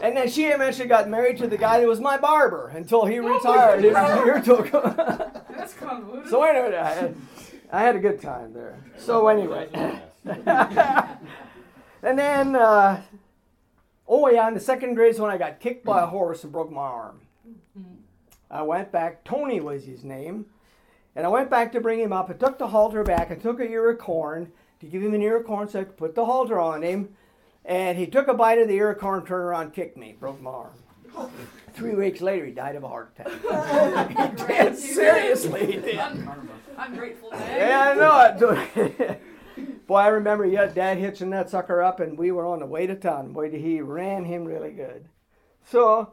and 0.00 0.16
then 0.16 0.30
she 0.30 0.44
eventually 0.44 0.86
got 0.86 1.08
married 1.08 1.38
to 1.38 1.48
the 1.48 1.58
guy 1.58 1.80
that 1.80 1.88
was 1.88 1.98
my 1.98 2.18
barber 2.18 2.68
until 2.68 3.04
he 3.04 3.18
retired. 3.18 3.82
His 3.82 3.92
year 3.92 4.40
took. 4.40 4.70
That's 4.70 5.74
convoluted. 5.74 6.30
so 6.30 6.44
anyway, 6.44 6.76
I 6.76 6.92
had, 6.94 7.16
I 7.72 7.82
had 7.82 7.96
a 7.96 8.00
good 8.00 8.22
time 8.22 8.52
there. 8.52 8.78
So 8.96 9.26
anyway. 9.26 9.68
and 10.24 10.38
then, 12.00 12.54
uh, 12.54 13.02
oh 14.06 14.28
yeah, 14.28 14.46
in 14.46 14.54
the 14.54 14.60
second 14.60 14.94
grade 14.94 15.14
is 15.14 15.20
when 15.20 15.32
I 15.32 15.36
got 15.36 15.58
kicked 15.58 15.84
by 15.84 16.02
a 16.02 16.06
horse 16.06 16.44
and 16.44 16.52
broke 16.52 16.70
my 16.70 16.82
arm. 16.82 17.22
I 18.56 18.62
went 18.62 18.90
back. 18.90 19.22
Tony 19.24 19.60
was 19.60 19.84
his 19.84 20.02
name, 20.02 20.46
and 21.14 21.26
I 21.26 21.28
went 21.28 21.50
back 21.50 21.72
to 21.72 21.80
bring 21.80 22.00
him 22.00 22.12
up. 22.12 22.30
I 22.30 22.32
took 22.32 22.58
the 22.58 22.68
halter 22.68 23.04
back. 23.04 23.30
I 23.30 23.34
took 23.34 23.60
a 23.60 23.64
ear 23.64 23.90
of 23.90 23.98
corn 23.98 24.50
to 24.80 24.86
give 24.86 25.02
him 25.02 25.14
an 25.14 25.22
ear 25.22 25.36
of 25.36 25.46
corn, 25.46 25.68
so 25.68 25.80
I 25.80 25.84
could 25.84 25.96
put 25.96 26.14
the 26.14 26.24
halter 26.24 26.58
on 26.58 26.82
him. 26.82 27.10
And 27.64 27.98
he 27.98 28.06
took 28.06 28.28
a 28.28 28.34
bite 28.34 28.58
of 28.58 28.68
the 28.68 28.74
ear 28.74 28.90
of 28.90 28.98
corn, 28.98 29.26
turned 29.26 29.44
around, 29.44 29.74
kicked 29.74 29.96
me, 29.96 30.16
broke 30.18 30.40
my 30.40 30.50
arm. 30.50 30.72
Three 31.74 31.94
weeks 31.94 32.20
later, 32.20 32.46
he 32.46 32.52
died 32.52 32.76
of 32.76 32.84
a 32.84 32.88
heart 32.88 33.14
attack. 33.18 34.38
he 34.38 34.46
did 34.46 34.78
seriously. 34.78 35.66
He 35.66 35.76
did. 35.78 35.98
I'm, 35.98 36.50
I'm 36.78 36.94
grateful, 36.96 37.30
Dad. 37.30 37.58
Yeah, 37.58 37.90
I 37.90 38.38
know 38.38 38.60
it. 38.76 39.22
Boy, 39.86 39.96
I 39.96 40.08
remember 40.08 40.46
yeah, 40.46 40.66
Dad 40.66 40.98
hitching 40.98 41.30
that 41.30 41.50
sucker 41.50 41.82
up, 41.82 42.00
and 42.00 42.18
we 42.18 42.32
were 42.32 42.46
on 42.46 42.60
the 42.60 42.66
way 42.66 42.86
to 42.86 42.94
town. 42.94 43.32
Boy, 43.32 43.50
he 43.50 43.80
ran 43.80 44.24
him 44.24 44.44
really 44.44 44.72
good. 44.72 45.08
So 45.64 46.12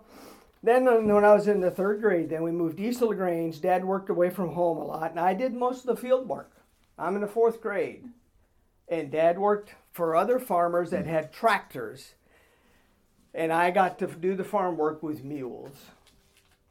then, 0.63 0.85
when 0.85 1.25
I 1.25 1.33
was 1.33 1.47
in 1.47 1.59
the 1.59 1.71
third 1.71 2.01
grade, 2.01 2.29
then 2.29 2.41
we 2.43 2.51
moved 2.51 2.79
east 2.79 3.01
of 3.01 3.09
Lagrange. 3.09 3.61
Dad 3.61 3.83
worked 3.85 4.09
away 4.09 4.29
from 4.29 4.53
home 4.53 4.77
a 4.77 4.85
lot, 4.85 5.11
and 5.11 5.19
I 5.19 5.33
did 5.33 5.53
most 5.53 5.81
of 5.81 5.95
the 5.95 6.01
field 6.01 6.27
work. 6.27 6.51
I'm 6.97 7.15
in 7.15 7.21
the 7.21 7.27
fourth 7.27 7.61
grade, 7.61 8.05
and 8.87 9.11
Dad 9.11 9.37
worked 9.37 9.75
for 9.91 10.15
other 10.15 10.39
farmers 10.39 10.91
that 10.91 11.05
had 11.05 11.33
tractors, 11.33 12.13
and 13.33 13.51
I 13.51 13.71
got 13.71 13.99
to 13.99 14.07
do 14.07 14.35
the 14.35 14.43
farm 14.43 14.77
work 14.77 15.03
with 15.03 15.23
mules, 15.23 15.85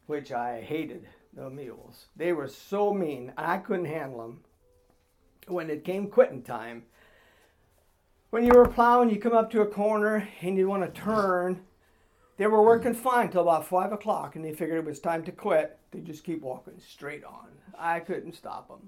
which 0.06 0.32
I 0.32 0.60
hated. 0.60 1.06
The 1.34 1.48
mules, 1.48 2.06
they 2.14 2.34
were 2.34 2.48
so 2.48 2.92
mean. 2.92 3.32
I 3.38 3.56
couldn't 3.56 3.86
handle 3.86 4.20
them 4.20 4.40
when 5.46 5.70
it 5.70 5.84
came 5.84 6.08
quitting 6.08 6.42
time, 6.42 6.84
when 8.30 8.46
you 8.46 8.52
were 8.54 8.66
plowing, 8.66 9.10
you 9.10 9.18
come 9.18 9.34
up 9.34 9.50
to 9.50 9.60
a 9.60 9.66
corner 9.66 10.26
and 10.40 10.56
you 10.56 10.66
want 10.66 10.82
to 10.82 11.00
turn. 11.00 11.60
They 12.42 12.48
were 12.48 12.60
working 12.60 12.92
fine 12.92 13.28
till 13.28 13.42
about 13.42 13.68
five 13.68 13.92
o'clock, 13.92 14.34
and 14.34 14.44
they 14.44 14.52
figured 14.52 14.78
it 14.78 14.84
was 14.84 14.98
time 14.98 15.22
to 15.26 15.30
quit. 15.30 15.78
They 15.92 16.00
just 16.00 16.24
keep 16.24 16.42
walking 16.42 16.74
straight 16.84 17.22
on. 17.22 17.46
I 17.78 18.00
couldn't 18.00 18.34
stop 18.34 18.66
them. 18.66 18.80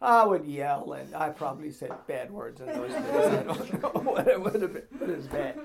I 0.00 0.24
would 0.24 0.46
yell, 0.46 0.90
and 0.94 1.14
I 1.14 1.28
probably 1.28 1.70
said 1.70 1.92
bad 2.06 2.30
words 2.30 2.62
in 2.62 2.66
those 2.68 2.92
days. 2.92 3.04
I 3.04 3.42
don't 3.42 3.82
know 3.82 4.10
what 4.10 4.26
it 4.26 4.40
would 4.40 4.62
have 4.62 4.72
been, 4.72 4.86
but 4.98 5.30
bad. 5.30 5.58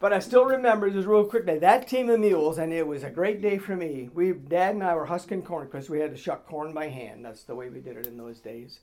But 0.00 0.12
I 0.12 0.18
still 0.18 0.44
remember 0.44 0.90
just 0.90 1.06
real 1.06 1.24
quickly 1.24 1.56
that 1.60 1.86
team 1.86 2.10
of 2.10 2.18
mules, 2.18 2.58
and 2.58 2.72
it 2.72 2.88
was 2.88 3.04
a 3.04 3.10
great 3.10 3.40
day 3.40 3.58
for 3.58 3.76
me. 3.76 4.10
We, 4.12 4.32
Dad 4.32 4.74
and 4.74 4.82
I, 4.82 4.96
were 4.96 5.06
husking 5.06 5.42
corn 5.42 5.66
because 5.66 5.88
we 5.88 6.00
had 6.00 6.10
to 6.10 6.16
shuck 6.16 6.48
corn 6.48 6.74
by 6.74 6.88
hand. 6.88 7.24
That's 7.24 7.44
the 7.44 7.54
way 7.54 7.68
we 7.68 7.78
did 7.78 7.96
it 7.96 8.08
in 8.08 8.16
those 8.16 8.40
days. 8.40 8.80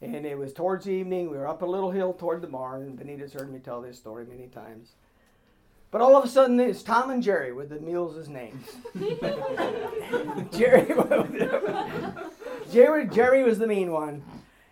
And 0.00 0.24
it 0.24 0.38
was 0.38 0.54
towards 0.54 0.88
evening. 0.88 1.30
We 1.30 1.36
were 1.36 1.46
up 1.46 1.60
a 1.60 1.66
little 1.66 1.90
hill 1.90 2.14
toward 2.14 2.40
the 2.40 2.48
barn, 2.48 2.96
Benita's 2.96 3.34
heard 3.34 3.52
me 3.52 3.58
tell 3.58 3.82
this 3.82 3.98
story 3.98 4.24
many 4.24 4.46
times. 4.46 4.92
But 5.90 6.02
all 6.02 6.16
of 6.16 6.24
a 6.24 6.28
sudden, 6.28 6.60
it's 6.60 6.82
Tom 6.82 7.10
and 7.10 7.22
Jerry 7.22 7.52
with 7.52 7.70
the 7.70 7.80
mules' 7.80 8.28
names. 8.28 8.66
Jerry, 10.52 10.86
Jerry, 12.72 13.08
Jerry 13.08 13.42
was 13.42 13.58
the 13.58 13.66
mean 13.66 13.90
one. 13.90 14.22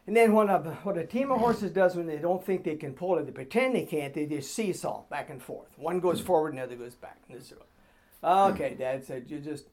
And 0.06 0.16
then 0.16 0.34
when 0.34 0.48
a, 0.50 0.58
what 0.82 0.98
a 0.98 1.06
team 1.06 1.32
of 1.32 1.40
horses 1.40 1.72
does 1.72 1.96
when 1.96 2.06
they 2.06 2.18
don't 2.18 2.44
think 2.44 2.64
they 2.64 2.76
can 2.76 2.92
pull 2.92 3.18
it, 3.18 3.24
they 3.24 3.32
pretend 3.32 3.74
they 3.74 3.86
can't, 3.86 4.14
they 4.14 4.26
just 4.26 4.54
seesaw 4.54 5.02
back 5.10 5.30
and 5.30 5.42
forth. 5.42 5.70
One 5.76 6.00
goes 6.00 6.20
forward 6.20 6.50
and 6.50 6.58
the 6.58 6.62
other 6.62 6.76
goes 6.76 6.94
back. 6.94 7.18
Okay, 8.22 8.74
Dad 8.78 9.04
said, 9.04 9.24
you 9.28 9.40
just 9.40 9.64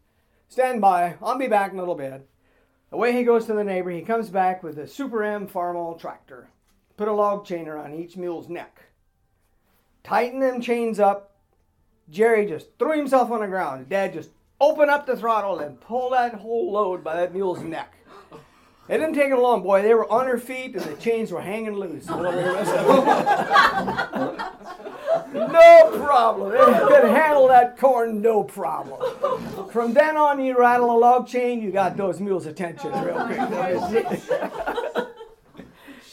stand 0.48 0.82
by. 0.82 1.16
I'll 1.22 1.38
be 1.38 1.48
back 1.48 1.72
in 1.72 1.78
a 1.78 1.82
little 1.82 1.96
bit. 1.96 2.28
Away 2.92 3.12
he 3.12 3.24
goes 3.24 3.46
to 3.46 3.54
the 3.54 3.64
neighbor. 3.64 3.92
He 3.92 4.02
comes 4.02 4.30
back 4.30 4.64
with 4.64 4.78
a 4.78 4.88
Super 4.88 5.24
M 5.24 5.48
Farmall 5.48 6.00
tractor. 6.00 6.50
Put 6.96 7.08
a 7.08 7.14
log 7.14 7.46
chain 7.46 7.68
around 7.68 7.96
each 7.96 8.18
mule's 8.18 8.50
neck. 8.50 8.84
Tighten 10.04 10.40
them 10.40 10.62
chains 10.62 11.00
up. 11.00 11.33
Jerry 12.14 12.46
just 12.46 12.68
threw 12.78 12.96
himself 12.96 13.32
on 13.32 13.42
the 13.42 13.48
ground. 13.48 13.90
Dad 13.90 14.14
just 14.14 14.30
opened 14.62 14.92
up 14.92 15.08
the 15.08 15.18
throttle 15.18 15.58
and 15.60 15.82
pulled 15.82 16.14
that 16.14 16.36
whole 16.36 16.72
load 16.72 17.04
by 17.04 17.16
that 17.16 17.34
mule's 17.34 17.62
neck. 17.62 17.96
It 18.88 18.98
didn't 19.00 19.16
take 19.16 19.30
him 19.30 19.40
long, 19.40 19.64
boy. 19.64 19.82
They 19.82 19.96
were 19.96 20.08
on 20.12 20.26
their 20.26 20.38
feet 20.38 20.76
and 20.76 20.84
the 20.84 20.94
chains 21.02 21.32
were 21.32 21.42
hanging 21.42 21.74
loose. 21.74 22.06
no 22.08 22.16
problem. 25.34 26.52
They 26.52 26.58
could 26.58 27.10
handle 27.10 27.48
that 27.48 27.78
corn, 27.80 28.22
no 28.22 28.44
problem. 28.44 29.70
From 29.70 29.94
then 29.94 30.16
on, 30.16 30.44
you 30.44 30.60
rattle 30.60 30.96
a 30.96 30.98
log 30.98 31.28
chain, 31.28 31.62
you 31.64 31.72
got 31.72 31.98
those 31.98 32.20
mules' 32.20 32.46
attention 32.46 32.92
real 32.92 33.26
quick. 33.26 33.40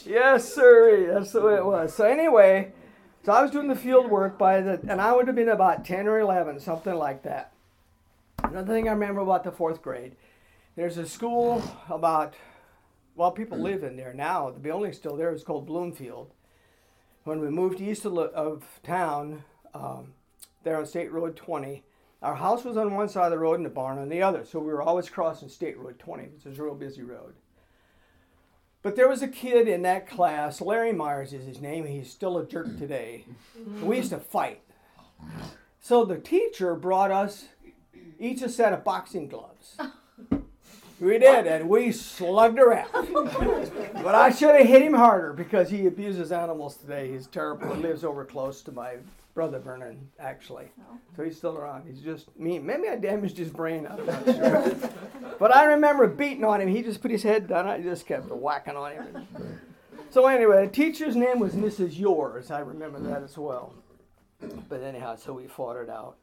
yes, 0.07 0.54
sir. 0.54 1.12
That's 1.12 1.33
the 1.33 1.42
way 1.42 1.57
it 1.57 1.64
was. 1.66 1.92
So 1.92 2.04
anyway, 2.07 2.73
so 3.25 3.33
I 3.33 3.43
was 3.43 3.50
doing 3.50 3.69
the 3.69 3.77
field 3.77 4.11
work 4.11 4.39
by 4.39 4.61
the, 4.61 4.81
and 4.89 5.00
I 5.00 5.12
would 5.12 5.27
have 5.27 5.37
been 5.37 5.49
about 5.49 5.85
ten 5.85 6.07
or 6.07 6.19
eleven, 6.19 6.59
something 6.59 6.95
like 6.95 7.23
that. 7.23 7.53
Another 8.43 8.73
thing 8.73 8.89
I 8.89 8.93
remember 8.93 9.21
about 9.21 9.45
the 9.45 9.53
fourth 9.53 9.83
grade, 9.83 10.17
there's 10.77 10.97
a 10.97 11.07
school 11.07 11.62
about, 11.91 12.35
well, 13.15 13.31
people 13.31 13.59
live 13.59 13.85
in 13.85 13.97
there 13.97 14.15
now. 14.15 14.50
The 14.50 14.59
building's 14.59 14.97
still 14.97 15.17
there. 15.17 15.31
It's 15.31 15.45
called 15.45 15.67
Bloomfield. 15.67 16.31
when 17.25 17.41
we 17.41 17.50
moved 17.50 17.81
east 17.81 18.07
of, 18.07 18.17
of 18.17 18.65
town, 18.83 19.45
um, 19.75 20.15
there 20.65 20.79
on 20.79 20.87
State 20.87 21.12
Road 21.12 21.37
20, 21.37 21.83
our 22.23 22.35
house 22.35 22.65
was 22.65 22.77
on 22.77 22.95
one 22.95 23.09
side 23.09 23.27
of 23.27 23.31
the 23.31 23.39
road 23.39 23.55
and 23.55 23.65
the 23.65 23.71
barn 23.71 23.99
on 23.99 24.09
the 24.09 24.23
other. 24.23 24.45
So 24.45 24.59
we 24.59 24.73
were 24.73 24.83
always 24.83 25.09
crossing 25.09 25.49
State 25.49 25.79
Road 25.79 25.99
20, 25.99 26.25
which 26.25 26.47
is 26.47 26.59
a 26.59 26.62
real 26.62 26.75
busy 26.75 27.03
road. 27.03 27.35
But 28.83 28.97
there 28.97 29.09
was 29.09 29.23
a 29.23 29.29
kid 29.29 29.69
in 29.69 29.83
that 29.83 30.09
class, 30.09 30.61
Larry 30.61 30.93
Myers 30.93 31.33
is 31.33 31.47
his 31.47 31.61
name. 31.61 31.87
He's 31.87 32.11
still 32.11 32.39
a 32.39 32.47
jerk 32.47 32.79
today. 32.79 33.27
Mm-hmm. 33.59 33.87
We 33.87 33.99
used 33.99 34.11
to 34.11 34.19
fight. 34.19 34.63
So 35.81 36.05
the 36.05 36.19
teacher 36.19 36.75
brought 36.75 37.11
us 37.11 37.47
each 38.19 38.43
a 38.43 38.49
set 38.49 38.73
of 38.73 38.85
boxing 38.85 39.29
gloves. 39.29 39.77
We 41.01 41.19
did, 41.19 41.47
and 41.47 41.71
we 41.71 41.93
slugged 41.93 42.59
around. 42.59 42.91
but 43.95 44.15
I 44.15 44.31
should 44.31 44.55
have 44.55 44.67
hit 44.67 44.83
him 44.83 44.93
harder 44.93 45.33
because 45.33 45.71
he 45.71 45.87
abuses 45.87 46.31
animals 46.31 46.77
today. 46.77 47.11
He's 47.11 47.27
terrible. 47.27 47.75
He 47.75 47.81
lives 47.81 48.05
over 48.05 48.23
close 48.27 48.61
to 48.63 48.73
my 48.73 48.97
brother 49.41 49.59
Vernon, 49.59 50.07
actually. 50.19 50.67
Oh. 50.83 50.99
So 51.17 51.23
he's 51.23 51.39
still 51.39 51.57
around. 51.57 51.87
He's 51.89 52.03
just 52.03 52.39
me. 52.39 52.59
Maybe 52.59 52.91
I 52.91 52.97
damaged 52.97 53.39
his 53.39 53.49
brain. 53.49 53.89
I'm 53.91 54.05
not 54.05 54.23
sure. 54.27 54.75
but 55.39 55.57
I 55.57 55.65
remember 55.65 56.07
beating 56.07 56.45
on 56.45 56.61
him. 56.61 56.69
He 56.69 56.83
just 56.83 57.01
put 57.01 57.11
his 57.11 57.23
head 57.23 57.49
down. 57.49 57.67
I 57.67 57.81
just 57.81 58.05
kept 58.07 58.27
whacking 58.27 58.77
on 58.77 58.93
him. 58.93 59.27
So 60.11 60.27
anyway, 60.27 60.67
the 60.67 60.71
teacher's 60.71 61.17
name 61.17 61.39
was 61.39 61.55
Mrs. 61.55 61.99
Yours. 61.99 62.51
I 62.51 62.59
remember 62.59 63.01
that 63.01 63.23
as 63.23 63.39
well. 63.39 63.73
But 64.69 64.83
anyhow, 64.83 65.17
so 65.17 65.33
we 65.33 65.47
fought 65.47 65.77
it 65.77 65.89
out. 65.89 66.17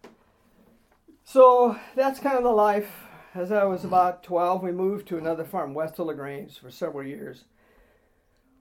So 1.24 1.76
that's 1.96 2.20
kind 2.20 2.38
of 2.38 2.44
the 2.44 2.52
life. 2.52 2.92
As 3.34 3.52
I 3.52 3.64
was 3.64 3.84
about 3.84 4.22
12, 4.22 4.62
we 4.62 4.72
moved 4.72 5.08
to 5.08 5.18
another 5.18 5.44
farm 5.44 5.74
west 5.74 5.98
of 5.98 6.06
LaGrange 6.06 6.60
for 6.60 6.70
several 6.70 7.04
years. 7.04 7.46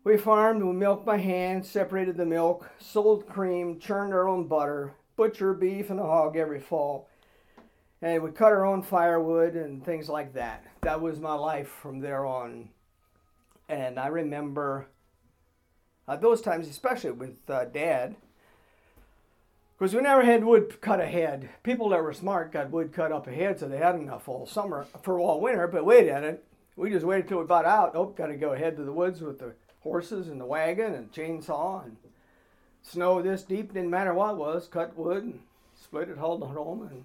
We 0.06 0.16
farmed, 0.16 0.62
we 0.62 0.72
milked 0.72 1.04
by 1.04 1.16
hand, 1.16 1.66
separated 1.66 2.16
the 2.16 2.24
milk, 2.24 2.70
sold 2.78 3.26
cream, 3.26 3.80
churned 3.80 4.14
our 4.14 4.28
own 4.28 4.46
butter, 4.46 4.92
butchered 5.16 5.58
beef 5.58 5.90
and 5.90 5.98
a 5.98 6.04
hog 6.04 6.36
every 6.36 6.60
fall. 6.60 7.08
And 8.00 8.22
we 8.22 8.30
cut 8.30 8.52
our 8.52 8.64
own 8.64 8.82
firewood 8.82 9.56
and 9.56 9.84
things 9.84 10.08
like 10.08 10.32
that. 10.34 10.64
That 10.82 11.00
was 11.00 11.18
my 11.18 11.34
life 11.34 11.66
from 11.66 11.98
there 11.98 12.24
on. 12.24 12.68
And 13.68 13.98
I 13.98 14.06
remember 14.06 14.86
uh, 16.06 16.14
those 16.14 16.40
times, 16.40 16.68
especially 16.68 17.10
with 17.10 17.38
uh, 17.50 17.64
Dad, 17.64 18.14
because 19.76 19.92
we 19.92 20.02
never 20.02 20.22
had 20.22 20.44
wood 20.44 20.80
cut 20.80 21.00
ahead. 21.00 21.48
People 21.64 21.88
that 21.88 22.04
were 22.04 22.12
smart 22.12 22.52
got 22.52 22.70
wood 22.70 22.92
cut 22.92 23.10
up 23.10 23.26
ahead, 23.26 23.58
so 23.58 23.66
they 23.66 23.78
had 23.78 23.96
enough 23.96 24.28
all 24.28 24.46
summer 24.46 24.86
for 25.02 25.18
all 25.18 25.40
winter. 25.40 25.66
But 25.66 25.84
we 25.84 26.02
didn't. 26.02 26.38
We 26.76 26.90
just 26.90 27.04
waited 27.04 27.26
till 27.26 27.40
we 27.40 27.46
got 27.46 27.64
out. 27.64 27.96
Oh, 27.96 28.04
got 28.04 28.28
to 28.28 28.36
go 28.36 28.52
ahead 28.52 28.76
to 28.76 28.84
the 28.84 28.92
woods 28.92 29.20
with 29.20 29.40
the 29.40 29.54
horses 29.86 30.26
and 30.26 30.40
the 30.40 30.44
wagon 30.44 30.92
and 30.94 31.12
chainsaw 31.12 31.84
and 31.84 31.96
snow 32.82 33.22
this 33.22 33.44
deep. 33.44 33.72
Didn't 33.72 33.88
matter 33.88 34.12
what 34.12 34.32
it 34.32 34.36
was. 34.36 34.66
Cut 34.66 34.96
wood 34.96 35.22
and 35.22 35.38
split 35.80 36.08
it, 36.08 36.18
hauled 36.18 36.42
it 36.42 36.46
home, 36.46 36.88
and 36.90 37.04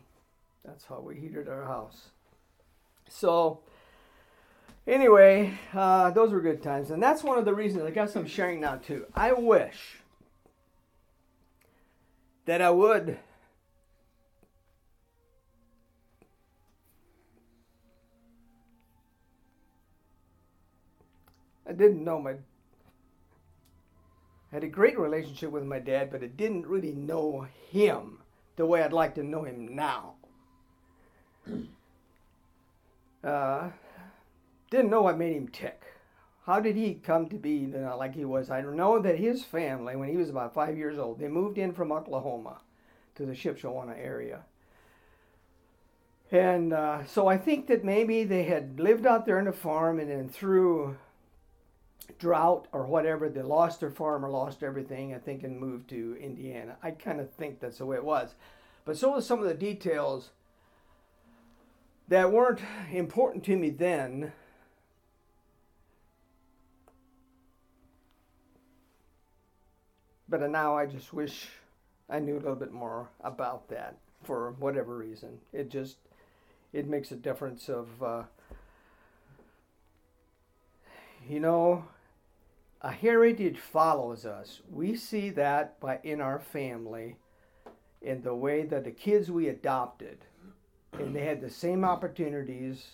that's 0.66 0.86
how 0.86 1.00
we 1.00 1.16
heated 1.16 1.48
our 1.48 1.66
house. 1.66 2.10
So 3.08 3.60
anyway, 4.88 5.54
uh, 5.76 6.10
those 6.10 6.32
were 6.32 6.42
good 6.42 6.64
times, 6.64 6.90
and 6.90 7.04
that's 7.04 7.24
one 7.24 7.38
of 7.38 7.46
the 7.46 7.54
reasons 7.54 7.84
I 7.84 7.92
guess 7.92 8.16
I'm 8.16 8.26
sharing 8.26 8.60
now 8.60 8.78
too. 8.78 9.06
I 9.14 9.32
wish 9.34 10.00
that 12.46 12.64
I 12.64 12.72
would 12.72 13.20
I 21.68 21.74
didn't 21.74 22.04
know 22.04 22.20
my 22.20 22.34
I 24.52 24.56
had 24.56 24.64
a 24.64 24.68
great 24.68 25.00
relationship 25.00 25.52
with 25.52 25.64
my 25.64 25.80
dad, 25.80 26.12
but 26.12 26.24
I 26.24 26.28
didn't 26.28 26.68
really 26.68 26.92
know 26.92 27.48
him 27.70 28.20
the 28.58 28.66
way 28.66 28.84
I'd 28.84 28.92
like 28.92 29.16
to 29.16 29.24
know 29.24 29.44
him 29.44 29.76
now. 29.76 30.14
Uh, 33.24 33.70
didn't 34.72 34.90
know 34.90 35.04
what 35.04 35.16
made 35.16 35.36
him 35.36 35.48
tick. 35.48 35.84
How 36.48 36.60
did 36.60 36.76
he 36.76 36.96
come 36.96 37.30
to 37.30 37.36
be 37.36 37.52
you 37.52 37.68
know, 37.68 37.96
like 37.96 38.16
he 38.16 38.26
was? 38.26 38.50
I 38.50 38.62
know 38.62 38.98
that 39.00 39.20
his 39.20 39.44
family, 39.44 39.96
when 39.96 40.10
he 40.10 40.18
was 40.18 40.30
about 40.30 40.56
five 40.56 40.76
years 40.76 40.98
old, 40.98 41.20
they 41.20 41.28
moved 41.28 41.60
in 41.60 41.72
from 41.72 41.92
Oklahoma 41.92 42.62
to 43.14 43.26
the 43.28 43.34
Shipshewana 43.34 43.96
area. 43.96 44.42
And 46.32 46.74
uh, 46.74 47.06
so 47.06 47.28
I 47.28 47.38
think 47.38 47.68
that 47.68 47.84
maybe 47.84 48.24
they 48.24 48.44
had 48.44 48.80
lived 48.80 49.06
out 49.06 49.26
there 49.26 49.38
in 49.38 49.46
the 49.46 49.52
farm, 49.52 50.00
and 50.00 50.10
then 50.10 50.30
through 50.30 50.98
drought 52.20 52.68
or 52.72 52.86
whatever, 52.86 53.30
they 53.30 53.42
lost 53.42 53.80
their 53.80 53.92
farm 53.92 54.26
or 54.26 54.30
lost 54.30 54.64
everything, 54.64 55.14
I 55.14 55.18
think, 55.18 55.44
and 55.44 55.60
moved 55.60 55.90
to 55.90 56.18
Indiana. 56.20 56.78
I 56.84 56.92
kind 56.92 57.20
of 57.20 57.32
think 57.32 57.60
that's 57.60 57.80
the 57.80 57.86
way 57.86 57.98
it 57.98 58.04
was. 58.04 58.36
But 58.86 58.98
so 58.98 59.14
are 59.14 59.22
some 59.22 59.40
of 59.40 59.46
the 59.46 59.54
details 59.54 60.32
that 62.08 62.32
weren't 62.32 62.60
important 62.92 63.44
to 63.46 63.56
me 63.56 63.70
then. 63.70 64.34
But 70.28 70.50
now 70.50 70.78
I 70.78 70.86
just 70.86 71.14
wish 71.14 71.50
I 72.10 72.20
knew 72.20 72.36
a 72.36 72.40
little 72.40 72.56
bit 72.56 72.72
more 72.72 73.10
about 73.22 73.70
that 73.70 73.98
for 74.24 74.52
whatever 74.60 74.98
reason. 74.98 75.40
It 75.54 75.70
just 75.70 75.98
it 76.74 76.88
makes 76.88 77.12
a 77.12 77.16
difference 77.16 77.70
of 77.70 78.04
uh, 78.04 78.24
you 81.28 81.40
know 81.40 81.86
a 82.82 82.92
heritage 82.92 83.60
follows 83.60 84.26
us. 84.26 84.62
We 84.70 84.96
see 84.96 85.30
that 85.32 85.80
by 85.80 86.00
in 86.04 86.20
our 86.20 86.40
family 86.40 87.18
in 88.02 88.24
the 88.24 88.34
way 88.34 88.64
that 88.64 88.84
the 88.84 88.92
kids 88.92 89.30
we 89.30 89.48
adopted 89.48 90.26
and 90.94 91.16
they 91.16 91.24
had 91.24 91.42
the 91.42 91.50
same 91.50 91.86
opportunities 91.86 92.86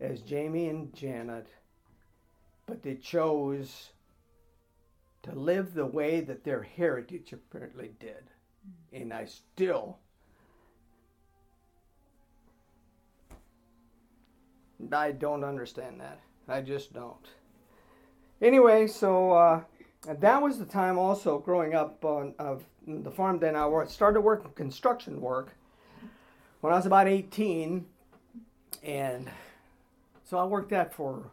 as 0.00 0.20
Jamie 0.20 0.68
and 0.68 0.94
Janet, 0.94 1.48
but 2.66 2.82
they 2.82 2.94
chose 2.94 3.90
to 5.22 5.32
live 5.32 5.74
the 5.74 5.86
way 5.86 6.20
that 6.20 6.44
their 6.44 6.62
heritage 6.62 7.32
apparently 7.32 7.90
did. 7.98 8.30
And 8.92 9.12
I 9.12 9.26
still 9.26 9.98
I 14.92 15.12
don't 15.12 15.44
understand 15.44 16.00
that. 16.00 16.20
I 16.48 16.62
just 16.62 16.92
don't. 16.92 17.28
Anyway, 18.40 18.86
so 18.86 19.32
uh, 19.32 19.60
that 20.06 20.40
was 20.40 20.58
the 20.58 20.64
time 20.64 20.98
also 20.98 21.38
growing 21.38 21.74
up 21.74 22.04
on 22.04 22.34
of 22.38 22.64
the 22.86 23.10
farm. 23.10 23.38
Then 23.38 23.54
I 23.54 23.84
started 23.86 24.22
working 24.22 24.50
construction 24.52 25.20
work 25.20 25.54
when 26.60 26.72
I 26.72 26.76
was 26.76 26.86
about 26.86 27.06
18, 27.06 27.84
and 28.82 29.30
so 30.24 30.38
I 30.38 30.44
worked 30.44 30.70
that 30.70 30.94
for 30.94 31.30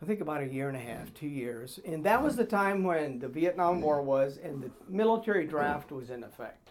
I 0.00 0.06
think 0.06 0.20
about 0.20 0.42
a 0.42 0.46
year 0.46 0.68
and 0.68 0.76
a 0.76 0.80
half, 0.80 1.12
two 1.12 1.26
years, 1.26 1.80
and 1.84 2.04
that 2.04 2.22
was 2.22 2.36
the 2.36 2.44
time 2.44 2.84
when 2.84 3.18
the 3.18 3.26
Vietnam 3.26 3.80
War 3.80 4.00
was 4.00 4.38
and 4.40 4.62
the 4.62 4.70
military 4.88 5.44
draft 5.44 5.90
was 5.90 6.10
in 6.10 6.22
effect. 6.22 6.70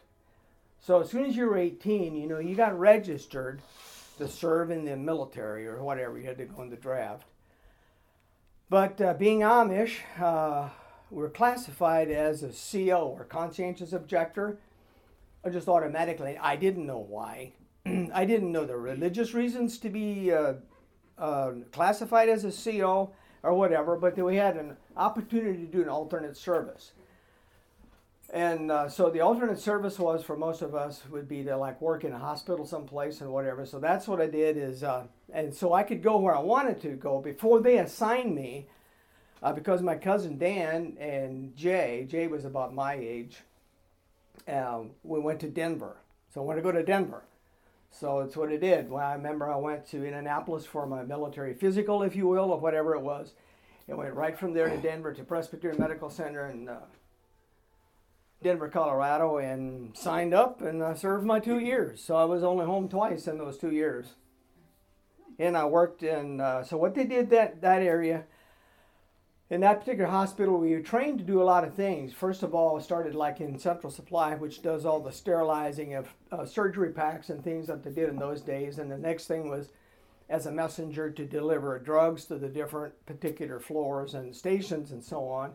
So 0.79 1.01
as 1.01 1.09
soon 1.09 1.25
as 1.25 1.35
you 1.35 1.47
were 1.47 1.57
18, 1.57 2.15
you 2.15 2.27
know 2.27 2.39
you 2.39 2.55
got 2.55 2.79
registered 2.79 3.61
to 4.17 4.29
serve 4.29 4.71
in 4.71 4.85
the 4.85 4.95
military 4.95 5.67
or 5.67 5.83
whatever. 5.83 6.17
You 6.17 6.25
had 6.25 6.37
to 6.37 6.45
go 6.45 6.61
in 6.61 6.69
the 6.69 6.77
draft. 6.77 7.27
But 8.69 8.99
uh, 8.99 9.13
being 9.13 9.39
Amish, 9.39 9.99
uh, 10.19 10.67
we're 11.09 11.29
classified 11.29 12.11
as 12.11 12.43
a 12.43 12.49
CO 12.49 13.15
or 13.17 13.23
conscientious 13.23 13.93
objector. 13.93 14.57
I 15.45 15.49
just 15.49 15.69
automatically, 15.69 16.37
I 16.37 16.57
didn't 16.57 16.85
know 16.85 16.99
why. 16.99 17.53
I 17.85 18.25
didn't 18.25 18.51
know 18.51 18.65
the 18.65 18.75
religious 18.75 19.33
reasons 19.33 19.77
to 19.77 19.89
be 19.89 20.33
uh, 20.33 20.55
uh, 21.17 21.51
classified 21.71 22.27
as 22.27 22.43
a 22.43 22.51
CO 22.51 23.13
or 23.41 23.53
whatever, 23.53 23.95
but 23.95 24.17
we 24.17 24.35
had 24.35 24.57
an 24.57 24.75
opportunity 24.97 25.59
to 25.59 25.71
do 25.71 25.81
an 25.81 25.87
alternate 25.87 26.35
service. 26.35 26.91
And 28.33 28.71
uh, 28.71 28.89
so 28.89 29.09
the 29.09 29.21
alternate 29.21 29.59
service 29.59 29.97
was 29.97 30.21
for 30.21 30.35
most 30.35 30.61
of 30.61 30.75
us 30.75 31.01
would 31.09 31.29
be 31.29 31.43
to 31.45 31.55
like 31.55 31.79
work 31.79 32.03
in 32.03 32.11
a 32.11 32.19
hospital 32.19 32.65
someplace 32.65 33.21
and 33.21 33.31
whatever. 33.31 33.65
So 33.65 33.79
that's 33.79 34.07
what 34.07 34.19
I 34.19 34.27
did 34.27 34.57
is, 34.57 34.83
uh, 34.83 35.07
and 35.31 35.53
so 35.53 35.71
I 35.73 35.83
could 35.83 36.03
go 36.03 36.17
where 36.17 36.35
I 36.35 36.41
wanted 36.41 36.81
to 36.81 36.89
go 36.89 37.21
before 37.21 37.61
they 37.61 37.77
assigned 37.77 38.35
me, 38.35 38.67
uh, 39.41 39.53
because 39.53 39.81
my 39.81 39.95
cousin 39.95 40.37
Dan 40.37 40.97
and 40.99 41.55
Jay, 41.55 42.05
Jay 42.09 42.27
was 42.27 42.43
about 42.43 42.73
my 42.73 42.95
age, 42.95 43.37
um, 44.47 44.91
we 45.03 45.19
went 45.19 45.39
to 45.41 45.47
Denver. 45.47 45.95
So 46.33 46.41
I 46.41 46.43
wanted 46.43 46.63
to 46.63 46.71
go 46.71 46.71
to 46.73 46.83
Denver. 46.83 47.23
So 47.91 48.19
it's 48.19 48.35
what 48.35 48.49
I 48.49 48.57
did. 48.57 48.89
Well, 48.89 49.05
I 49.05 49.13
remember 49.13 49.49
I 49.49 49.55
went 49.55 49.87
to 49.91 50.05
Indianapolis 50.05 50.65
for 50.65 50.85
my 50.85 51.03
military 51.03 51.53
physical, 51.53 52.03
if 52.03 52.15
you 52.15 52.27
will, 52.27 52.51
or 52.51 52.59
whatever 52.59 52.93
it 52.93 53.01
was. 53.01 53.33
and 53.87 53.97
went 53.97 54.13
right 54.13 54.37
from 54.37 54.53
there 54.53 54.69
to 54.69 54.77
Denver 54.77 55.13
to 55.13 55.23
Presbyterian 55.23 55.79
Medical 55.79 56.09
Center 56.09 56.45
and 56.47 56.69
uh, 56.69 56.79
Denver, 58.43 58.69
Colorado, 58.69 59.37
and 59.37 59.95
signed 59.97 60.33
up 60.33 60.61
and 60.61 60.83
I 60.83 60.93
served 60.93 61.25
my 61.25 61.39
two 61.39 61.59
years. 61.59 62.03
So 62.03 62.15
I 62.15 62.25
was 62.25 62.43
only 62.43 62.65
home 62.65 62.87
twice 62.87 63.27
in 63.27 63.37
those 63.37 63.57
two 63.57 63.71
years. 63.71 64.13
And 65.39 65.55
I 65.55 65.65
worked 65.65 66.03
in, 66.03 66.41
uh, 66.41 66.63
so 66.63 66.77
what 66.77 66.95
they 66.95 67.05
did 67.05 67.29
that, 67.31 67.61
that 67.61 67.81
area, 67.81 68.25
in 69.49 69.61
that 69.61 69.79
particular 69.79 70.09
hospital, 70.09 70.57
we 70.57 70.73
were 70.73 70.81
trained 70.81 71.19
to 71.19 71.23
do 71.23 71.41
a 71.41 71.43
lot 71.43 71.63
of 71.63 71.73
things. 71.73 72.11
First 72.11 72.43
of 72.43 72.53
all, 72.53 72.79
started 72.81 73.15
like 73.15 73.39
in 73.39 73.57
Central 73.57 73.91
Supply, 73.91 74.35
which 74.35 74.61
does 74.61 74.85
all 74.85 74.99
the 74.99 75.11
sterilizing 75.11 75.93
of 75.93 76.13
uh, 76.31 76.45
surgery 76.45 76.91
packs 76.91 77.29
and 77.29 77.43
things 77.43 77.67
that 77.67 77.83
they 77.83 77.91
did 77.91 78.09
in 78.09 78.17
those 78.17 78.41
days. 78.41 78.77
And 78.77 78.91
the 78.91 78.97
next 78.97 79.27
thing 79.27 79.49
was 79.49 79.69
as 80.29 80.47
a 80.47 80.51
messenger 80.51 81.09
to 81.09 81.25
deliver 81.25 81.79
drugs 81.79 82.25
to 82.25 82.37
the 82.37 82.49
different 82.49 82.93
particular 83.05 83.59
floors 83.59 84.15
and 84.15 84.35
stations 84.35 84.91
and 84.91 85.03
so 85.03 85.25
on. 85.27 85.53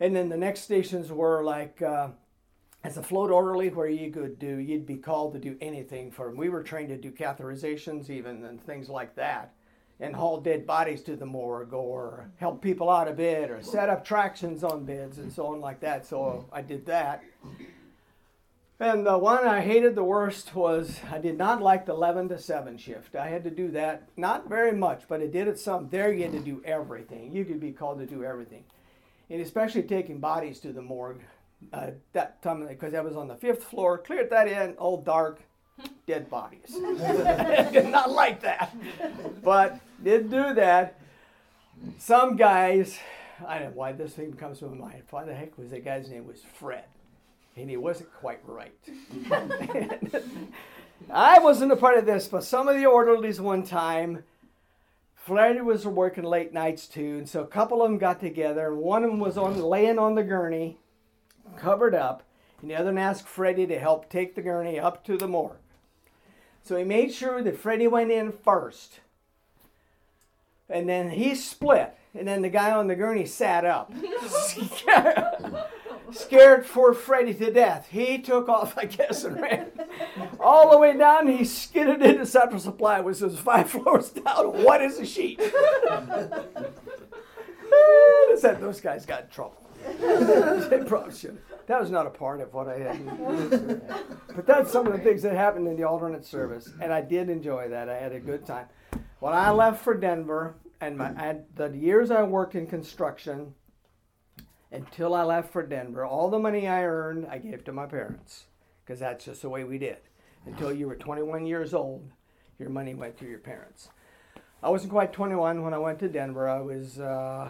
And 0.00 0.14
then 0.14 0.28
the 0.28 0.36
next 0.36 0.60
stations 0.60 1.10
were 1.10 1.42
like 1.42 1.82
uh, 1.82 2.08
as 2.84 2.96
a 2.96 3.02
float 3.02 3.30
orderly, 3.30 3.68
where 3.70 3.88
you 3.88 4.10
could 4.10 4.38
do, 4.38 4.56
you'd 4.58 4.86
be 4.86 4.96
called 4.96 5.32
to 5.32 5.38
do 5.38 5.56
anything 5.60 6.10
for 6.10 6.26
them. 6.26 6.36
We 6.36 6.48
were 6.48 6.62
trained 6.62 6.90
to 6.90 6.96
do 6.96 7.10
catheterizations, 7.10 8.08
even 8.08 8.44
and 8.44 8.62
things 8.62 8.88
like 8.88 9.16
that, 9.16 9.52
and 9.98 10.14
haul 10.14 10.40
dead 10.40 10.66
bodies 10.66 11.02
to 11.02 11.16
the 11.16 11.26
morgue, 11.26 11.72
or 11.72 12.30
help 12.36 12.62
people 12.62 12.88
out 12.88 13.08
of 13.08 13.16
bed, 13.16 13.50
or 13.50 13.62
set 13.62 13.88
up 13.88 14.04
tractions 14.04 14.62
on 14.62 14.84
beds, 14.84 15.18
and 15.18 15.32
so 15.32 15.46
on 15.46 15.60
like 15.60 15.80
that. 15.80 16.06
So 16.06 16.46
I 16.52 16.62
did 16.62 16.86
that. 16.86 17.24
And 18.80 19.04
the 19.04 19.18
one 19.18 19.44
I 19.44 19.60
hated 19.60 19.96
the 19.96 20.04
worst 20.04 20.54
was 20.54 21.00
I 21.10 21.18
did 21.18 21.36
not 21.36 21.60
like 21.60 21.84
the 21.84 21.92
11 21.94 22.28
to 22.28 22.38
7 22.38 22.78
shift. 22.78 23.16
I 23.16 23.26
had 23.26 23.42
to 23.42 23.50
do 23.50 23.72
that, 23.72 24.08
not 24.16 24.48
very 24.48 24.70
much, 24.70 25.02
but 25.08 25.20
I 25.20 25.26
did 25.26 25.48
it 25.48 25.58
some. 25.58 25.88
There 25.88 26.12
you 26.12 26.22
had 26.22 26.32
to 26.32 26.38
do 26.38 26.62
everything. 26.64 27.34
You 27.34 27.44
could 27.44 27.58
be 27.58 27.72
called 27.72 27.98
to 27.98 28.06
do 28.06 28.22
everything. 28.22 28.62
And 29.30 29.40
especially 29.40 29.82
taking 29.82 30.20
bodies 30.20 30.60
to 30.60 30.72
the 30.72 30.82
morgue 30.82 31.20
uh, 31.72 31.90
that 32.12 32.42
time 32.42 32.66
because 32.66 32.94
I 32.94 33.00
was 33.00 33.16
on 33.16 33.28
the 33.28 33.36
fifth 33.36 33.64
floor, 33.64 33.98
cleared 33.98 34.30
that 34.30 34.48
in, 34.48 34.74
all 34.74 35.02
dark, 35.02 35.40
dead 36.06 36.30
bodies. 36.30 36.70
Did 37.72 37.88
not 37.88 38.10
like 38.10 38.40
that, 38.42 38.74
but 39.42 39.80
did 40.02 40.30
do 40.30 40.54
that. 40.54 40.98
Some 41.98 42.36
guys, 42.36 42.98
I 43.46 43.58
don't 43.58 43.70
know 43.70 43.76
why 43.76 43.92
this 43.92 44.14
thing 44.14 44.32
comes 44.32 44.60
to 44.60 44.66
my 44.66 44.88
mind. 44.88 45.02
Why 45.10 45.24
the 45.24 45.34
heck 45.34 45.56
was 45.58 45.70
the 45.70 45.80
guy's 45.80 46.08
name 46.08 46.26
was 46.26 46.42
Fred, 46.58 46.84
and 47.56 47.70
he 47.70 47.76
wasn't 47.76 48.12
quite 48.14 48.40
right. 48.44 48.74
I 51.10 51.38
wasn't 51.38 51.72
a 51.72 51.76
part 51.76 51.98
of 51.98 52.06
this, 52.06 52.26
but 52.26 52.44
some 52.44 52.68
of 52.68 52.76
the 52.76 52.86
orderlies 52.86 53.40
one 53.40 53.62
time. 53.62 54.24
Fred 55.28 55.62
was 55.62 55.86
working 55.86 56.24
late 56.24 56.54
nights 56.54 56.86
too, 56.86 57.18
and 57.18 57.28
so 57.28 57.42
a 57.42 57.46
couple 57.46 57.82
of 57.82 57.90
them 57.90 57.98
got 57.98 58.18
together. 58.18 58.68
and 58.68 58.78
One 58.78 59.04
of 59.04 59.10
them 59.10 59.20
was 59.20 59.36
on 59.36 59.60
laying 59.60 59.98
on 59.98 60.14
the 60.14 60.22
gurney, 60.22 60.78
covered 61.54 61.94
up, 61.94 62.22
and 62.62 62.70
the 62.70 62.74
other 62.74 62.86
one 62.86 62.96
asked 62.96 63.28
Freddie 63.28 63.66
to 63.66 63.78
help 63.78 64.08
take 64.08 64.34
the 64.34 64.40
gurney 64.40 64.80
up 64.80 65.04
to 65.04 65.18
the 65.18 65.28
morgue. 65.28 65.58
So 66.62 66.76
he 66.76 66.84
made 66.84 67.12
sure 67.12 67.42
that 67.42 67.58
Freddie 67.58 67.88
went 67.88 68.10
in 68.10 68.32
first. 68.32 69.00
And 70.66 70.88
then 70.88 71.10
he 71.10 71.34
split, 71.34 71.94
and 72.14 72.26
then 72.26 72.40
the 72.40 72.48
guy 72.48 72.70
on 72.70 72.86
the 72.86 72.96
gurney 72.96 73.26
sat 73.26 73.66
up. 73.66 73.92
Scared 76.12 76.66
for 76.66 76.94
Freddie 76.94 77.34
to 77.34 77.52
death. 77.52 77.88
He 77.90 78.18
took 78.18 78.48
off, 78.48 78.76
I 78.78 78.84
guess, 78.86 79.24
and 79.24 79.40
ran 79.40 79.70
all 80.40 80.70
the 80.70 80.78
way 80.78 80.96
down. 80.96 81.26
He 81.26 81.44
skidded 81.44 82.02
into 82.02 82.26
Central 82.26 82.60
Supply, 82.60 83.00
which 83.00 83.20
was 83.20 83.38
five 83.38 83.70
floors 83.72 84.10
down. 84.10 84.62
What 84.62 84.82
is 84.82 84.98
a 84.98 85.06
sheet? 85.06 85.40
I 87.70 88.36
said 88.36 88.60
those 88.60 88.80
guys 88.80 89.04
got 89.06 89.24
in 89.24 89.28
trouble. 89.28 89.56
they 90.70 90.82
probably 90.84 91.14
should. 91.14 91.38
That 91.66 91.80
was 91.80 91.90
not 91.90 92.06
a 92.06 92.10
part 92.10 92.40
of 92.40 92.52
what 92.54 92.68
I 92.68 92.78
had. 92.78 93.82
but 94.34 94.46
that's 94.46 94.72
some 94.72 94.86
of 94.86 94.92
the 94.92 94.98
things 94.98 95.22
that 95.22 95.34
happened 95.34 95.68
in 95.68 95.76
the 95.76 95.84
alternate 95.84 96.24
service, 96.24 96.72
and 96.80 96.92
I 96.92 97.00
did 97.02 97.28
enjoy 97.28 97.68
that. 97.68 97.88
I 97.88 97.96
had 97.96 98.12
a 98.12 98.20
good 98.20 98.46
time. 98.46 98.66
When 99.20 99.34
I 99.34 99.50
left 99.50 99.82
for 99.84 99.94
Denver, 99.94 100.56
and 100.80 100.96
my 100.96 101.08
I, 101.10 101.38
the 101.56 101.68
years 101.76 102.10
I 102.10 102.22
worked 102.22 102.54
in 102.54 102.66
construction, 102.66 103.54
until 104.70 105.14
I 105.14 105.22
left 105.22 105.52
for 105.52 105.62
Denver, 105.62 106.04
all 106.04 106.30
the 106.30 106.38
money 106.38 106.66
I 106.68 106.84
earned, 106.84 107.26
I 107.30 107.38
gave 107.38 107.64
to 107.64 107.72
my 107.72 107.86
parents, 107.86 108.44
because 108.84 109.00
that's 109.00 109.24
just 109.24 109.42
the 109.42 109.48
way 109.48 109.64
we 109.64 109.78
did. 109.78 109.98
Until 110.46 110.72
you 110.72 110.86
were 110.86 110.96
21 110.96 111.46
years 111.46 111.74
old, 111.74 112.08
your 112.58 112.70
money 112.70 112.94
went 112.94 113.18
to 113.18 113.26
your 113.26 113.38
parents. 113.38 113.88
I 114.62 114.70
wasn't 114.70 114.92
quite 114.92 115.12
21 115.12 115.62
when 115.62 115.74
I 115.74 115.78
went 115.78 115.98
to 116.00 116.08
Denver. 116.08 116.48
I 116.48 116.60
was. 116.60 116.98
Uh, 116.98 117.48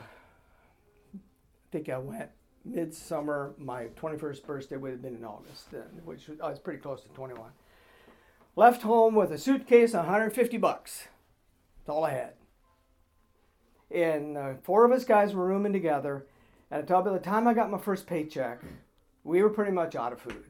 I 1.15 1.71
think 1.71 1.89
I 1.89 1.99
went 1.99 2.31
midsummer. 2.65 3.55
My 3.59 3.87
21st 4.01 4.45
birthday 4.45 4.77
would 4.77 4.93
have 4.93 5.03
been 5.03 5.17
in 5.17 5.25
August, 5.25 5.69
which 6.05 6.29
was, 6.29 6.41
I 6.41 6.51
was 6.51 6.59
pretty 6.59 6.81
close 6.81 7.03
to 7.03 7.09
21. 7.09 7.51
Left 8.57 8.83
home 8.83 9.15
with 9.15 9.31
a 9.31 9.39
suitcase, 9.39 9.93
150 9.93 10.57
bucks. 10.59 11.09
That's 11.79 11.91
all 11.91 12.05
I 12.05 12.11
had. 12.11 12.33
And 13.91 14.37
uh, 14.37 14.55
four 14.63 14.85
of 14.85 14.93
us 14.93 15.05
guys 15.05 15.35
were 15.35 15.47
rooming 15.47 15.73
together. 15.73 16.27
And 16.71 16.83
I 16.83 16.87
tell 16.87 16.99
you, 16.99 17.05
by 17.07 17.13
the 17.13 17.19
time 17.19 17.47
I 17.49 17.55
got 17.55 17.71
my 17.71 17.79
first 17.79 18.07
paycheck, 18.07 18.61
we 19.25 19.43
were 19.43 19.51
pretty 19.51 19.73
much 19.73 19.97
out 19.97 20.13
of 20.13 20.21
food. 20.21 20.45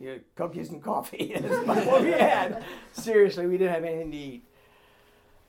You 0.00 0.06
know, 0.12 0.18
cookies 0.36 0.70
and 0.70 0.82
coffee 0.82 1.16
is 1.34 1.66
what 1.66 2.02
we 2.02 2.12
had. 2.12 2.64
Seriously, 2.92 3.46
we 3.46 3.58
didn't 3.58 3.74
have 3.74 3.84
anything 3.84 4.10
to 4.12 4.16
eat. 4.16 4.44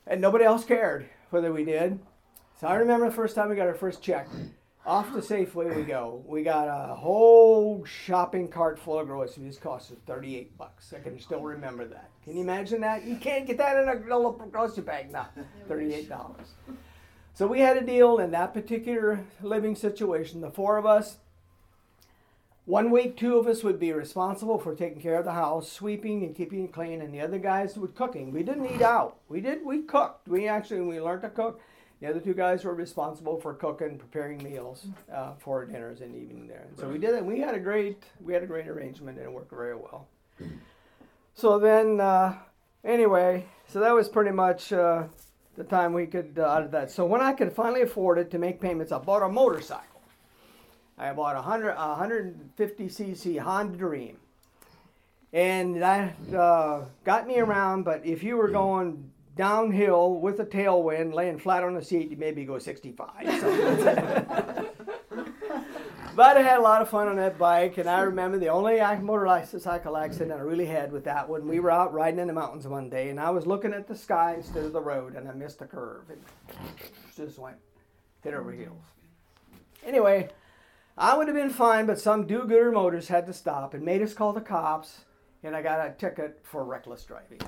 And 0.06 0.20
nobody 0.20 0.44
else 0.44 0.64
cared 0.64 1.08
whether 1.30 1.52
we 1.52 1.64
did. 1.64 2.00
So 2.60 2.66
I 2.66 2.74
remember 2.74 3.06
the 3.08 3.14
first 3.14 3.36
time 3.36 3.48
we 3.48 3.56
got 3.56 3.68
our 3.68 3.74
first 3.74 4.02
check. 4.02 4.28
Off 4.86 5.12
to 5.12 5.18
Safeway 5.18 5.76
we 5.76 5.82
go. 5.82 6.22
We 6.26 6.42
got 6.42 6.66
a 6.66 6.94
whole 6.94 7.84
shopping 7.84 8.48
cart 8.48 8.78
full 8.78 8.98
of 8.98 9.06
groceries. 9.06 9.46
This 9.46 9.58
cost 9.58 9.92
us 9.92 9.98
38 10.06 10.56
bucks. 10.56 10.92
I 10.96 11.00
can 11.00 11.20
still 11.20 11.42
remember 11.42 11.84
that. 11.86 12.10
Can 12.24 12.34
you 12.34 12.42
imagine 12.42 12.80
that? 12.80 13.04
You 13.04 13.16
can't 13.16 13.46
get 13.46 13.58
that 13.58 13.76
in 13.76 13.88
a 13.88 13.94
little 14.16 14.32
grocery 14.32 14.82
bag 14.82 15.12
now. 15.12 15.28
$38. 15.68 16.34
So 17.40 17.46
we 17.46 17.60
had 17.60 17.78
a 17.78 17.80
deal 17.80 18.18
in 18.18 18.32
that 18.32 18.52
particular 18.52 19.24
living 19.40 19.74
situation. 19.74 20.42
The 20.42 20.50
four 20.50 20.76
of 20.76 20.84
us, 20.84 21.16
one 22.66 22.90
week, 22.90 23.16
two 23.16 23.38
of 23.38 23.46
us 23.46 23.64
would 23.64 23.80
be 23.80 23.94
responsible 23.94 24.58
for 24.58 24.74
taking 24.74 25.00
care 25.00 25.18
of 25.18 25.24
the 25.24 25.32
house, 25.32 25.72
sweeping 25.72 26.22
and 26.22 26.36
keeping 26.36 26.66
it 26.66 26.72
clean, 26.74 27.00
and 27.00 27.14
the 27.14 27.22
other 27.22 27.38
guys 27.38 27.78
would 27.78 27.94
cooking. 27.94 28.30
We 28.30 28.42
didn't 28.42 28.66
eat 28.66 28.82
out. 28.82 29.16
We 29.30 29.40
did. 29.40 29.64
We 29.64 29.80
cooked. 29.84 30.28
We 30.28 30.48
actually 30.48 30.82
we 30.82 31.00
learned 31.00 31.22
to 31.22 31.30
cook. 31.30 31.62
The 32.02 32.10
other 32.10 32.20
two 32.20 32.34
guys 32.34 32.62
were 32.62 32.74
responsible 32.74 33.40
for 33.40 33.54
cooking, 33.54 33.96
preparing 33.96 34.42
meals 34.42 34.88
uh, 35.10 35.32
for 35.38 35.64
dinners 35.64 36.02
and 36.02 36.14
evening 36.14 36.46
there. 36.46 36.66
And 36.68 36.78
so 36.78 36.90
we 36.90 36.98
did 36.98 37.14
it. 37.14 37.24
We 37.24 37.40
had 37.40 37.54
a 37.54 37.58
great 37.58 38.02
we 38.22 38.34
had 38.34 38.42
a 38.42 38.46
great 38.46 38.68
arrangement, 38.68 39.16
and 39.16 39.26
it 39.26 39.32
worked 39.32 39.50
very 39.50 39.76
well. 39.76 40.08
So 41.32 41.58
then, 41.58 42.02
uh, 42.02 42.34
anyway, 42.84 43.46
so 43.66 43.80
that 43.80 43.94
was 43.94 44.10
pretty 44.10 44.32
much 44.32 44.74
uh, 44.74 45.04
the 45.56 45.64
time 45.64 45.92
we 45.92 46.06
could 46.06 46.38
uh, 46.38 46.44
out 46.44 46.62
of 46.62 46.70
that. 46.70 46.90
So 46.90 47.04
when 47.04 47.20
I 47.20 47.32
could 47.32 47.52
finally 47.52 47.82
afford 47.82 48.18
it 48.18 48.30
to 48.32 48.38
make 48.38 48.60
payments, 48.60 48.92
I 48.92 48.98
bought 48.98 49.22
a 49.22 49.28
motorcycle. 49.28 50.02
I 50.98 51.12
bought 51.12 51.34
a 51.34 51.40
100, 51.40 51.70
a 51.70 51.88
150 51.88 52.88
cc 52.88 53.38
Honda 53.38 53.78
Dream. 53.78 54.18
And 55.32 55.80
that 55.80 56.16
uh, 56.34 56.82
got 57.04 57.26
me 57.26 57.38
around, 57.38 57.84
but 57.84 58.04
if 58.04 58.22
you 58.22 58.36
were 58.36 58.48
going 58.48 59.10
downhill 59.36 60.14
with 60.16 60.40
a 60.40 60.44
tailwind, 60.44 61.14
laying 61.14 61.38
flat 61.38 61.62
on 61.62 61.74
the 61.74 61.84
seat, 61.84 62.10
you 62.10 62.16
maybe 62.16 62.44
go 62.44 62.58
65. 62.58 63.08
but 66.16 66.36
I 66.36 66.42
had 66.42 66.58
a 66.58 66.62
lot 66.62 66.82
of 66.82 66.88
fun 66.88 67.08
on 67.08 67.16
that 67.16 67.38
bike, 67.38 67.78
and 67.78 67.88
I 67.88 68.00
remember 68.00 68.38
the 68.38 68.48
only 68.48 68.80
motorcycle 69.00 69.96
accident 69.96 70.32
I 70.32 70.42
really 70.42 70.66
had 70.66 70.92
with 70.92 71.04
that 71.04 71.28
one. 71.28 71.46
We 71.46 71.60
were 71.60 71.70
out 71.70 71.92
riding 71.92 72.20
in 72.20 72.26
the 72.26 72.32
mountains 72.32 72.66
one 72.66 72.90
day, 72.90 73.10
and 73.10 73.20
I 73.20 73.30
was 73.30 73.46
looking 73.46 73.72
at 73.72 73.86
the 73.86 73.96
sky 73.96 74.34
instead 74.36 74.64
of 74.64 74.72
the 74.72 74.80
road, 74.80 75.14
and 75.14 75.28
I 75.28 75.32
missed 75.32 75.62
a 75.62 75.66
curve. 75.66 76.10
and 76.10 76.20
just 77.16 77.38
went 77.38 77.56
head 78.22 78.34
over 78.34 78.52
heels. 78.52 78.82
Anyway, 79.84 80.28
I 80.98 81.16
would 81.16 81.28
have 81.28 81.36
been 81.36 81.50
fine, 81.50 81.86
but 81.86 81.98
some 81.98 82.26
do-gooder 82.26 82.72
motors 82.72 83.08
had 83.08 83.26
to 83.26 83.32
stop 83.32 83.72
and 83.74 83.82
made 83.84 84.02
us 84.02 84.12
call 84.12 84.32
the 84.32 84.40
cops, 84.40 85.04
and 85.42 85.56
I 85.56 85.62
got 85.62 85.86
a 85.86 85.92
ticket 85.92 86.40
for 86.42 86.64
reckless 86.64 87.04
driving, 87.04 87.40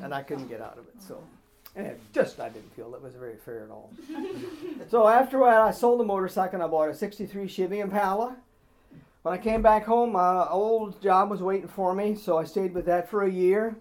and 0.00 0.14
I 0.14 0.22
couldn't 0.22 0.48
get 0.48 0.60
out 0.60 0.78
of 0.78 0.86
it. 0.88 1.02
So, 1.02 1.22
and 1.76 1.86
it 1.86 2.00
just 2.12 2.40
I 2.40 2.48
didn't 2.48 2.74
feel 2.74 2.90
that 2.90 3.02
was 3.02 3.14
very 3.14 3.36
fair 3.36 3.64
at 3.64 3.70
all. 3.70 3.90
so 4.88 5.06
after 5.06 5.38
while, 5.38 5.62
I 5.62 5.70
sold 5.70 6.00
the 6.00 6.04
motorcycle 6.04 6.54
and 6.54 6.62
I 6.62 6.66
bought 6.66 6.88
a 6.88 6.94
'63 6.94 7.46
Chevy 7.46 7.80
Impala. 7.80 8.36
When 9.22 9.34
I 9.34 9.38
came 9.38 9.60
back 9.60 9.84
home, 9.84 10.12
my 10.12 10.46
old 10.48 11.02
job 11.02 11.30
was 11.30 11.42
waiting 11.42 11.68
for 11.68 11.94
me, 11.94 12.14
so 12.14 12.38
I 12.38 12.44
stayed 12.44 12.74
with 12.74 12.86
that 12.86 13.10
for 13.10 13.24
a 13.24 13.30
year. 13.30 13.76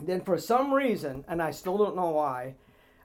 Then, 0.00 0.22
for 0.22 0.38
some 0.38 0.72
reason, 0.72 1.24
and 1.28 1.40
I 1.40 1.50
still 1.50 1.76
don't 1.78 1.94
know 1.94 2.08
why, 2.08 2.54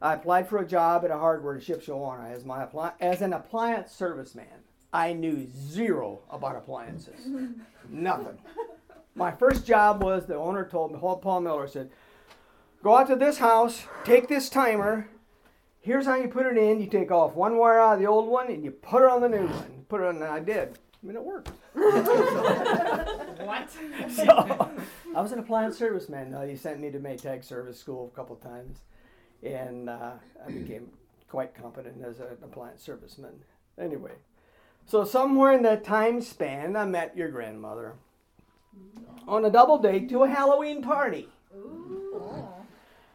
I 0.02 0.14
applied 0.14 0.48
for 0.48 0.60
a 0.60 0.66
job 0.66 1.04
at 1.04 1.12
a 1.12 1.18
hardware 1.18 1.56
in 1.56 1.62
Shipshewana 1.62 2.32
as 2.32 2.46
my 2.46 2.66
appli- 2.66 2.94
as 3.00 3.22
an 3.22 3.34
appliance 3.34 3.96
serviceman. 3.96 4.64
I 4.92 5.14
knew 5.14 5.48
zero 5.54 6.20
about 6.32 6.56
appliances, 6.56 7.28
nothing. 7.90 8.38
My 9.14 9.32
first 9.32 9.68
job 9.68 10.02
was 10.02 10.26
the 10.26 10.36
owner 10.36 10.66
told 10.66 10.94
me, 10.94 11.00
Paul 11.00 11.42
Miller 11.42 11.68
said, 11.68 11.92
"Go 12.84 12.98
out 12.98 13.08
to 13.08 13.16
this 13.16 13.38
house, 13.38 13.86
take 14.04 14.28
this 14.28 14.50
timer. 14.50 15.10
Here's 15.82 16.06
how 16.06 16.16
you 16.16 16.28
put 16.28 16.46
it 16.46 16.58
in. 16.58 16.82
You 16.82 16.88
take 16.88 17.12
off 17.12 17.36
one 17.36 17.58
wire 17.58 17.80
out 17.80 17.94
of 17.94 18.00
the 18.00 18.08
old 18.08 18.28
one, 18.28 18.48
and 18.48 18.64
you 18.64 18.72
put 18.72 19.04
it 19.04 19.10
on 19.10 19.22
the 19.22 19.30
new 19.30 19.48
one. 19.48 19.86
Put 19.88 20.02
it 20.02 20.08
on, 20.08 20.16
and 20.16 20.26
I 20.26 20.40
did. 20.40 20.78
I 21.02 21.08
mean, 21.08 21.16
it 21.16 21.24
worked. 21.24 21.52
What? 23.50 23.72
so 24.12 24.70
I 25.16 25.22
was 25.22 25.32
an 25.32 25.40
appliance 25.40 25.80
serviceman. 25.80 26.36
Uh, 26.36 26.46
he 26.46 26.56
sent 26.56 26.80
me 26.80 26.92
to 26.92 27.00
Maytag 27.00 27.44
Service 27.44 27.80
School 27.80 28.12
a 28.14 28.16
couple 28.16 28.36
times, 28.36 28.82
and 29.42 29.90
uh, 29.90 30.12
I 30.46 30.52
became 30.52 30.92
quite 31.30 31.56
competent 31.56 32.04
as 32.04 32.20
an 32.20 32.38
appliance 32.44 32.86
serviceman. 32.86 33.34
Anyway, 33.80 34.12
so 34.86 35.04
somewhere 35.04 35.54
in 35.54 35.64
that 35.64 35.84
time 35.84 36.22
span, 36.22 36.76
I 36.76 36.86
met 36.86 37.18
your 37.18 37.30
grandmother 37.30 37.96
on 39.28 39.46
a 39.46 39.50
double 39.50 39.80
date 39.80 40.10
to 40.10 40.24
a 40.24 40.28
Halloween 40.28 40.84
party. 40.84 41.30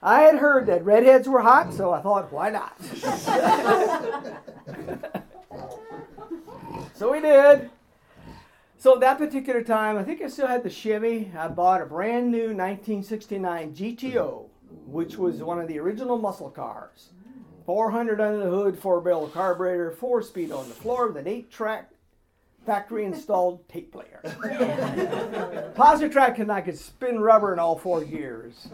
I 0.04 0.20
had 0.20 0.36
heard 0.36 0.66
that 0.66 0.84
redheads 0.84 1.26
were 1.26 1.40
hot, 1.40 1.72
so 1.72 1.90
I 1.90 2.02
thought, 2.02 2.30
why 2.30 2.50
not? 2.50 2.76
so 6.94 7.10
we 7.10 7.22
did. 7.22 7.70
So 8.76 8.96
that 8.96 9.16
particular 9.16 9.62
time, 9.62 9.96
I 9.96 10.04
think 10.04 10.20
I 10.20 10.28
still 10.28 10.46
had 10.46 10.62
the 10.62 10.68
Chevy. 10.68 11.32
I 11.34 11.48
bought 11.48 11.80
a 11.80 11.86
brand 11.86 12.30
new 12.30 12.48
1969 12.48 13.74
GTO, 13.74 14.44
which 14.86 15.16
was 15.16 15.42
one 15.42 15.58
of 15.58 15.68
the 15.68 15.78
original 15.78 16.18
muscle 16.18 16.50
cars. 16.50 17.08
400 17.64 18.20
under 18.20 18.44
the 18.44 18.50
hood, 18.50 18.78
four 18.78 19.00
barrel 19.00 19.28
carburetor, 19.28 19.90
four 19.90 20.20
speed 20.20 20.52
on 20.52 20.68
the 20.68 20.74
floor 20.74 21.08
with 21.08 21.16
an 21.16 21.26
eight 21.26 21.50
track 21.50 21.88
factory 22.66 23.06
installed 23.06 23.66
tape 23.70 23.90
player. 23.90 24.20
Positrack 25.74 26.40
and 26.40 26.52
I 26.52 26.60
could 26.60 26.78
spin 26.78 27.20
rubber 27.20 27.54
in 27.54 27.58
all 27.58 27.78
four 27.78 28.04
gears. 28.04 28.68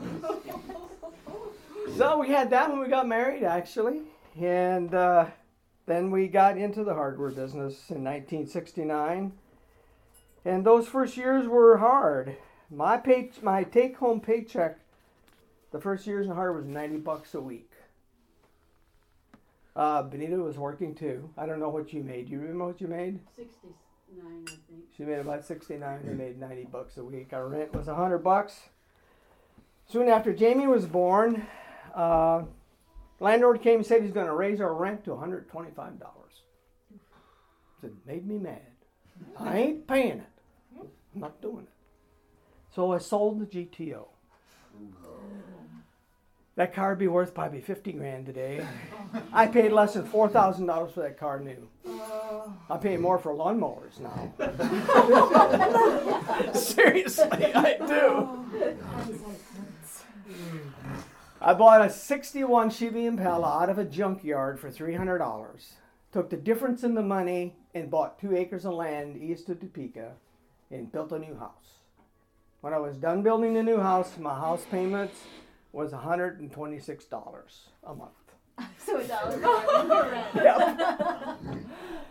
So 1.96 2.18
we 2.18 2.28
had 2.28 2.50
that 2.50 2.70
when 2.70 2.80
we 2.80 2.88
got 2.88 3.06
married, 3.06 3.42
actually. 3.44 4.02
And 4.40 4.94
uh, 4.94 5.26
then 5.86 6.10
we 6.10 6.28
got 6.28 6.56
into 6.56 6.84
the 6.84 6.94
hardware 6.94 7.30
business 7.30 7.90
in 7.90 8.04
1969. 8.04 9.32
And 10.44 10.64
those 10.64 10.88
first 10.88 11.16
years 11.16 11.46
were 11.46 11.78
hard. 11.78 12.36
My 12.70 12.96
pay, 12.96 13.30
my 13.42 13.64
take 13.64 13.96
home 13.96 14.20
paycheck 14.20 14.78
the 15.72 15.80
first 15.80 16.06
years 16.06 16.26
in 16.26 16.34
hardware 16.34 16.62
was 16.62 16.66
90 16.66 16.98
bucks 16.98 17.34
a 17.34 17.40
week. 17.40 17.70
Uh, 19.76 20.02
Benita 20.02 20.36
was 20.36 20.58
working 20.58 20.94
too. 20.94 21.30
I 21.36 21.46
don't 21.46 21.60
know 21.60 21.68
what 21.68 21.92
you 21.92 22.02
made. 22.02 22.28
You 22.28 22.40
remember 22.40 22.66
what 22.66 22.80
you 22.80 22.88
made? 22.88 23.20
69, 23.36 24.44
I 24.46 24.50
think. 24.50 24.84
She 24.96 25.04
made 25.04 25.18
about 25.18 25.44
69. 25.44 26.00
I 26.02 26.12
made 26.12 26.40
90 26.40 26.64
bucks 26.64 26.96
a 26.96 27.04
week. 27.04 27.32
Our 27.32 27.48
rent 27.48 27.72
was 27.72 27.86
100 27.86 28.18
bucks. 28.18 28.58
Soon 29.86 30.08
after 30.08 30.32
Jamie 30.32 30.66
was 30.66 30.86
born, 30.86 31.46
uh, 31.94 32.42
landlord 33.18 33.62
came 33.62 33.76
and 33.76 33.86
said 33.86 34.02
he's 34.02 34.12
going 34.12 34.26
to 34.26 34.34
raise 34.34 34.60
our 34.60 34.74
rent 34.74 35.04
to 35.04 35.10
$125. 35.10 36.00
It 37.82 37.92
made 38.06 38.26
me 38.26 38.38
mad. 38.38 38.60
I 39.38 39.58
ain't 39.58 39.86
paying 39.86 40.18
it. 40.18 40.26
I'm 41.14 41.20
not 41.20 41.40
doing 41.40 41.64
it. 41.64 42.74
So 42.74 42.92
I 42.92 42.98
sold 42.98 43.40
the 43.40 43.46
GTO. 43.46 44.06
That 46.56 46.74
car 46.74 46.90
would 46.90 46.98
be 46.98 47.08
worth 47.08 47.32
probably 47.32 47.60
50 47.62 47.92
grand 47.92 48.26
today. 48.26 48.66
I 49.32 49.46
paid 49.46 49.72
less 49.72 49.94
than 49.94 50.06
$4,000 50.06 50.92
for 50.92 51.00
that 51.00 51.18
car 51.18 51.40
new. 51.40 51.68
I 52.68 52.76
pay 52.76 52.96
more 52.98 53.18
for 53.18 53.32
lawnmowers 53.32 53.98
now. 53.98 54.32
Seriously, 56.52 57.54
I 57.54 57.76
do. 57.78 58.28
I 61.42 61.54
bought 61.54 61.80
a 61.80 61.88
61 61.88 62.68
Chevy 62.68 63.06
Impala 63.06 63.62
out 63.62 63.70
of 63.70 63.78
a 63.78 63.84
junkyard 63.84 64.60
for 64.60 64.70
$300. 64.70 65.72
Took 66.12 66.28
the 66.28 66.36
difference 66.36 66.84
in 66.84 66.94
the 66.94 67.02
money 67.02 67.56
and 67.74 67.90
bought 67.90 68.18
two 68.18 68.36
acres 68.36 68.66
of 68.66 68.74
land 68.74 69.16
east 69.16 69.48
of 69.48 69.58
Topeka 69.58 70.12
and 70.70 70.92
built 70.92 71.12
a 71.12 71.18
new 71.18 71.36
house. 71.36 71.78
When 72.60 72.74
I 72.74 72.78
was 72.78 72.96
done 72.98 73.22
building 73.22 73.54
the 73.54 73.62
new 73.62 73.78
house, 73.78 74.18
my 74.18 74.34
house 74.34 74.66
payments 74.70 75.18
was 75.72 75.92
$126 75.92 77.50
a 77.84 77.94
month. 77.94 78.10
So 78.76 78.98
a 78.98 79.04
dollar 79.04 79.38
more 79.86 80.02
rent. 80.10 80.26
Yep. 80.34 81.38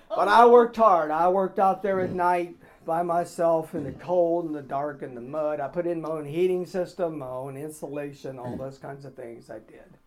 But 0.09 0.27
I 0.27 0.47
worked 0.47 0.77
hard. 0.77 1.11
I 1.11 1.27
worked 1.29 1.59
out 1.59 1.83
there 1.83 1.99
at 2.01 2.11
night 2.11 2.55
by 2.89 3.03
myself 3.03 3.75
in 3.75 3.83
the 3.83 3.91
cold 3.91 4.45
and 4.45 4.55
the 4.55 4.63
dark 4.63 5.03
and 5.03 5.15
the 5.15 5.21
mud. 5.21 5.59
I 5.59 5.67
put 5.67 5.85
in 5.85 6.01
my 6.01 6.09
own 6.09 6.25
heating 6.25 6.65
system, 6.65 7.19
my 7.19 7.27
own 7.27 7.55
insulation, 7.55 8.39
all 8.39 8.57
those 8.57 8.79
kinds 8.79 9.05
of 9.05 9.13
things 9.13 9.51
I 9.51 9.59
did. 9.59 9.99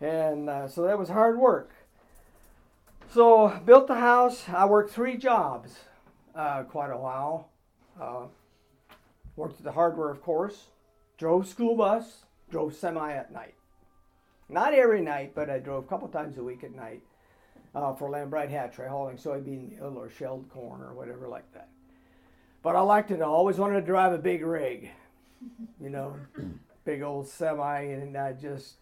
And 0.00 0.48
uh, 0.48 0.68
so 0.68 0.82
that 0.82 1.00
was 1.00 1.08
hard 1.08 1.36
work. 1.36 1.72
So 3.12 3.60
built 3.66 3.88
the 3.88 3.96
house. 3.96 4.48
I 4.48 4.66
worked 4.66 4.92
three 4.92 5.16
jobs 5.16 5.80
uh, 6.36 6.62
quite 6.62 6.92
a 6.92 6.96
while. 6.96 7.48
Uh, 8.00 8.26
worked 9.34 9.58
at 9.58 9.64
the 9.64 9.72
hardware, 9.72 10.10
of 10.10 10.22
course. 10.22 10.66
Drove 11.18 11.48
school 11.48 11.74
bus. 11.74 12.22
Drove 12.52 12.72
semi 12.72 13.14
at 13.14 13.32
night. 13.32 13.54
Not 14.48 14.74
every 14.74 15.00
night, 15.00 15.32
but 15.34 15.50
I 15.50 15.58
drove 15.58 15.82
a 15.82 15.88
couple 15.88 16.06
times 16.06 16.38
a 16.38 16.44
week 16.44 16.62
at 16.62 16.72
night 16.72 17.02
uh, 17.74 17.94
for 17.94 18.08
Lambright 18.08 18.50
Hatchery, 18.50 18.88
hauling 18.88 19.16
soybean 19.16 19.72
meal 19.72 19.96
or 19.98 20.08
shelled 20.08 20.48
corn 20.50 20.82
or 20.82 20.94
whatever 20.94 21.26
like 21.26 21.52
that. 21.52 21.68
But 22.66 22.74
I 22.74 22.80
liked 22.80 23.12
it. 23.12 23.20
I 23.20 23.26
always 23.26 23.58
wanted 23.58 23.74
to 23.80 23.86
drive 23.86 24.12
a 24.12 24.18
big 24.18 24.44
rig, 24.44 24.90
you 25.80 25.88
know, 25.88 26.16
big 26.84 27.00
old 27.00 27.28
semi, 27.28 27.82
and 27.82 28.16
I 28.16 28.32
just 28.32 28.78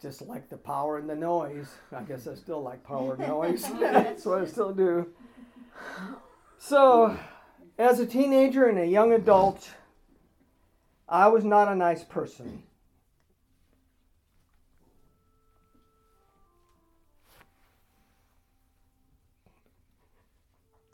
just 0.00 0.22
like 0.22 0.48
the 0.48 0.56
power 0.56 0.98
and 0.98 1.10
the 1.10 1.16
noise. 1.16 1.66
I 1.90 2.02
guess 2.02 2.28
I 2.28 2.36
still 2.36 2.62
like 2.62 2.84
power 2.84 3.14
and 3.14 3.22
noise. 3.26 3.68
That's 3.80 4.24
what 4.24 4.42
I 4.42 4.44
still 4.44 4.72
do. 4.72 5.08
So, 6.58 7.18
as 7.76 7.98
a 7.98 8.06
teenager 8.06 8.68
and 8.68 8.78
a 8.78 8.86
young 8.86 9.12
adult, 9.12 9.68
I 11.08 11.26
was 11.26 11.42
not 11.42 11.66
a 11.66 11.74
nice 11.74 12.04
person. 12.04 12.62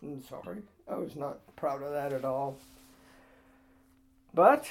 I'm 0.02 0.22
sorry. 0.22 0.62
I 0.90 0.96
was 0.96 1.16
not 1.16 1.38
proud 1.56 1.82
of 1.82 1.92
that 1.92 2.12
at 2.12 2.24
all. 2.24 2.56
But, 4.32 4.66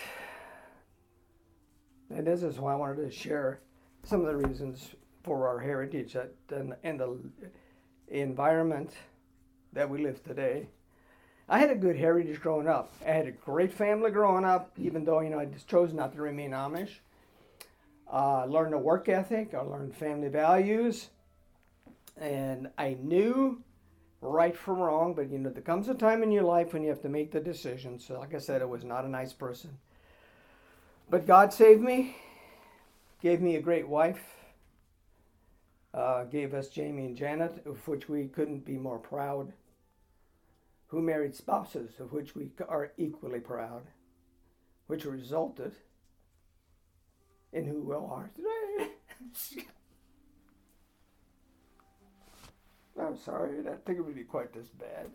and 2.10 2.25
this 2.25 2.41
is 2.41 2.58
why 2.58 2.73
I 2.73 2.75
wanted 2.75 3.03
to 3.03 3.12
share 3.12 3.60
some 4.03 4.21
of 4.21 4.27
the 4.27 4.47
reasons 4.47 4.95
for 5.23 5.47
our 5.47 5.60
heritage 5.60 6.13
that, 6.13 6.32
and, 6.49 6.99
the 6.99 7.19
environment 8.10 8.91
that 9.73 9.89
we 9.89 9.99
live 9.99 10.23
today. 10.23 10.67
I 11.49 11.60
had 11.60 11.69
a 11.69 11.75
good 11.75 11.97
heritage 11.97 12.41
growing 12.41 12.67
up. 12.67 12.91
I 13.06 13.12
had 13.12 13.27
a 13.27 13.32
great 13.32 13.71
family 13.71 14.12
growing 14.12 14.45
up, 14.45 14.71
even 14.77 15.03
though 15.03 15.19
you 15.19 15.30
know 15.30 15.39
I 15.39 15.45
just 15.45 15.67
chose 15.67 15.93
not 15.93 16.13
to 16.13 16.21
remain 16.21 16.51
Amish. 16.51 16.99
Uh, 18.12 18.43
I 18.43 18.45
learned 18.45 18.73
a 18.73 18.77
work 18.77 19.10
ethic. 19.10 19.53
I 19.53 19.60
learned 19.60 19.95
family 19.95 20.30
values, 20.30 21.10
and 22.17 22.69
I 22.77 22.97
knew 23.01 23.62
right 24.21 24.56
from 24.56 24.80
wrong. 24.80 25.13
But 25.13 25.30
you 25.30 25.38
know, 25.38 25.49
there 25.49 25.62
comes 25.62 25.88
a 25.89 25.93
time 25.93 26.23
in 26.23 26.32
your 26.32 26.43
life 26.43 26.73
when 26.73 26.84
you 26.84 26.89
have 26.89 27.01
to 27.01 27.10
make 27.10 27.32
the 27.32 27.39
decision. 27.39 27.99
So, 27.99 28.19
like 28.19 28.34
I 28.34 28.39
said, 28.39 28.62
I 28.62 28.65
was 28.65 28.84
not 28.84 29.06
a 29.06 29.10
nice 29.10 29.34
person, 29.34 29.77
but 31.10 31.27
God 31.27 31.53
saved 31.53 31.82
me, 31.82 32.15
gave 33.21 33.41
me 33.41 33.56
a 33.56 33.62
great 33.62 33.88
wife, 33.88 34.36
uh, 35.93 36.25
gave 36.25 36.53
us 36.53 36.67
Jamie 36.69 37.06
and 37.06 37.17
Janet, 37.17 37.63
of 37.65 37.88
which 37.88 38.10
we 38.10 38.27
couldn't 38.27 38.65
be 38.65 38.77
more 38.77 38.99
proud 38.99 39.53
who 40.88 41.01
married 41.01 41.36
spouses, 41.36 41.99
of 41.99 42.13
which 42.13 42.36
we 42.36 42.49
are 42.67 42.91
equally 42.97 43.39
proud, 43.39 43.84
which 44.88 45.06
resulted 45.06 45.75
in 47.51 47.65
who 47.65 47.82
we 47.82 47.95
are 47.95 48.30
today. 48.36 49.67
I'm 53.00 53.18
sorry, 53.18 53.54
I 53.54 53.62
didn't 53.62 53.86
think 53.86 54.00
it 54.00 54.06
would 54.06 54.16
be 54.16 54.24
quite 54.24 54.54
this 54.54 54.68
bad. 54.68 55.08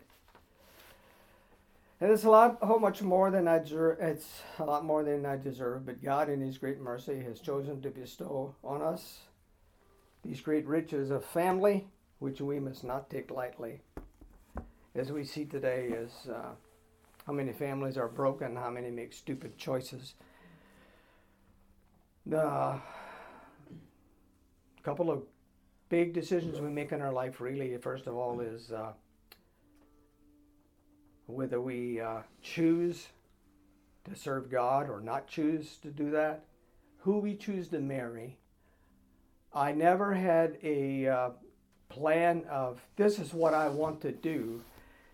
And 2.01 2.11
it's 2.11 2.23
a 2.23 2.29
lot, 2.29 2.57
how 2.61 2.77
much 2.77 3.01
more 3.01 3.31
than 3.31 3.47
I 3.47 3.59
deserve. 3.59 3.99
It's 3.99 4.41
a 4.59 4.65
lot 4.65 4.83
more 4.83 5.03
than 5.03 5.25
I 5.25 5.37
deserve. 5.37 5.85
But 5.85 6.03
God, 6.03 6.29
in 6.29 6.41
His 6.41 6.57
great 6.57 6.81
mercy, 6.81 7.21
has 7.21 7.39
chosen 7.39 7.81
to 7.81 7.89
bestow 7.89 8.55
on 8.63 8.81
us 8.81 9.19
these 10.23 10.41
great 10.41 10.65
riches 10.65 11.11
of 11.11 11.23
family, 11.25 11.87
which 12.19 12.41
we 12.41 12.59
must 12.59 12.83
not 12.83 13.09
take 13.09 13.29
lightly 13.29 13.81
as 14.95 15.11
we 15.11 15.23
see 15.23 15.45
today 15.45 15.87
is 15.87 16.11
uh, 16.29 16.51
how 17.25 17.33
many 17.33 17.51
families 17.51 17.97
are 17.97 18.07
broken, 18.07 18.55
how 18.55 18.69
many 18.69 18.91
make 18.91 19.13
stupid 19.13 19.57
choices. 19.57 20.13
The 22.25 22.79
couple 24.83 25.09
of 25.09 25.23
big 25.93 26.11
decisions 26.11 26.59
we 26.59 26.71
make 26.71 26.91
in 26.91 27.03
our 27.03 27.13
life, 27.13 27.39
really, 27.39 27.77
first 27.77 28.07
of 28.07 28.15
all, 28.15 28.39
is 28.39 28.71
uh, 28.71 28.93
whether 31.27 31.61
we 31.61 32.01
uh, 32.01 32.17
choose 32.41 33.09
to 34.03 34.15
serve 34.15 34.49
God 34.49 34.89
or 34.89 34.99
not 34.99 35.27
choose 35.27 35.77
to 35.83 35.89
do 35.91 36.09
that, 36.09 36.45
who 36.97 37.19
we 37.19 37.35
choose 37.35 37.67
to 37.67 37.79
marry. 37.79 38.39
I 39.53 39.71
never 39.71 40.15
had 40.15 40.57
a 40.63 41.07
uh, 41.07 41.29
plan 41.89 42.43
of 42.49 42.81
this 42.95 43.19
is 43.19 43.31
what 43.31 43.53
I 43.53 43.67
want 43.67 44.01
to 44.01 44.11
do 44.11 44.61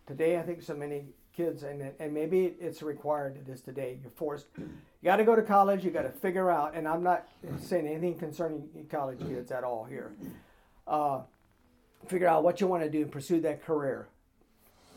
Today, 0.09 0.39
I 0.39 0.41
think 0.41 0.63
so 0.63 0.73
many 0.73 1.05
kids, 1.37 1.61
and 1.61 1.91
and 1.99 2.11
maybe 2.11 2.55
it's 2.59 2.81
required 2.81 3.37
it 3.37 3.47
is 3.47 3.61
today. 3.61 3.99
You're 4.01 4.09
forced. 4.09 4.47
You 4.57 4.65
got 5.03 5.17
to 5.17 5.23
go 5.23 5.35
to 5.35 5.43
college. 5.43 5.85
You 5.85 5.91
got 5.91 6.01
to 6.01 6.09
figure 6.09 6.49
out. 6.49 6.73
And 6.73 6.87
I'm 6.87 7.03
not 7.03 7.27
saying 7.61 7.85
anything 7.85 8.17
concerning 8.17 8.87
college 8.89 9.19
kids 9.19 9.51
at 9.51 9.63
all 9.63 9.83
here. 9.83 10.11
Uh, 10.89 11.21
figure 12.07 12.27
out 12.27 12.43
what 12.43 12.59
you 12.59 12.67
want 12.67 12.83
to 12.83 12.89
do 12.89 13.03
and 13.03 13.11
pursue 13.11 13.39
that 13.41 13.63
career. 13.63 14.07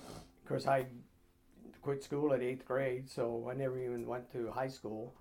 Of 0.08 0.48
course, 0.48 0.66
I 0.66 0.86
quit 1.82 2.02
school 2.02 2.32
at 2.32 2.42
eighth 2.42 2.64
grade, 2.64 3.10
so 3.10 3.48
I 3.50 3.54
never 3.54 3.78
even 3.78 4.06
went 4.06 4.32
to 4.32 4.50
high 4.50 4.68
school. 4.68 5.14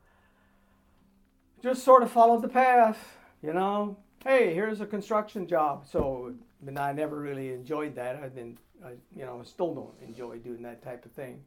Just 1.62 1.84
sort 1.84 2.03
of 2.03 2.12
followed 2.12 2.41
the 2.41 2.49
path, 2.49 3.17
you 3.43 3.53
know. 3.53 3.97
Hey, 4.23 4.53
here's 4.53 4.81
a 4.81 4.86
construction 4.86 5.47
job. 5.47 5.86
So, 5.88 6.34
but 6.62 6.79
I 6.79 6.91
never 6.93 7.19
really 7.19 7.53
enjoyed 7.53 7.95
that. 7.95 8.15
I 8.17 8.29
didn't, 8.29 8.60
I, 8.86 8.91
you 9.15 9.25
know, 9.25 9.41
still 9.43 9.73
don't 9.73 10.07
enjoy 10.07 10.38
doing 10.38 10.62
that 10.63 10.84
type 10.84 11.05
of 11.05 11.12
thing. 11.12 11.43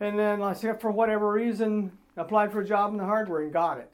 And 0.00 0.18
then 0.18 0.42
I 0.42 0.52
said, 0.52 0.80
for 0.80 0.90
whatever 0.90 1.30
reason, 1.32 1.92
applied 2.16 2.52
for 2.52 2.60
a 2.60 2.66
job 2.66 2.92
in 2.92 2.98
the 2.98 3.04
hardware 3.04 3.42
and 3.42 3.52
got 3.52 3.78
it. 3.78 3.90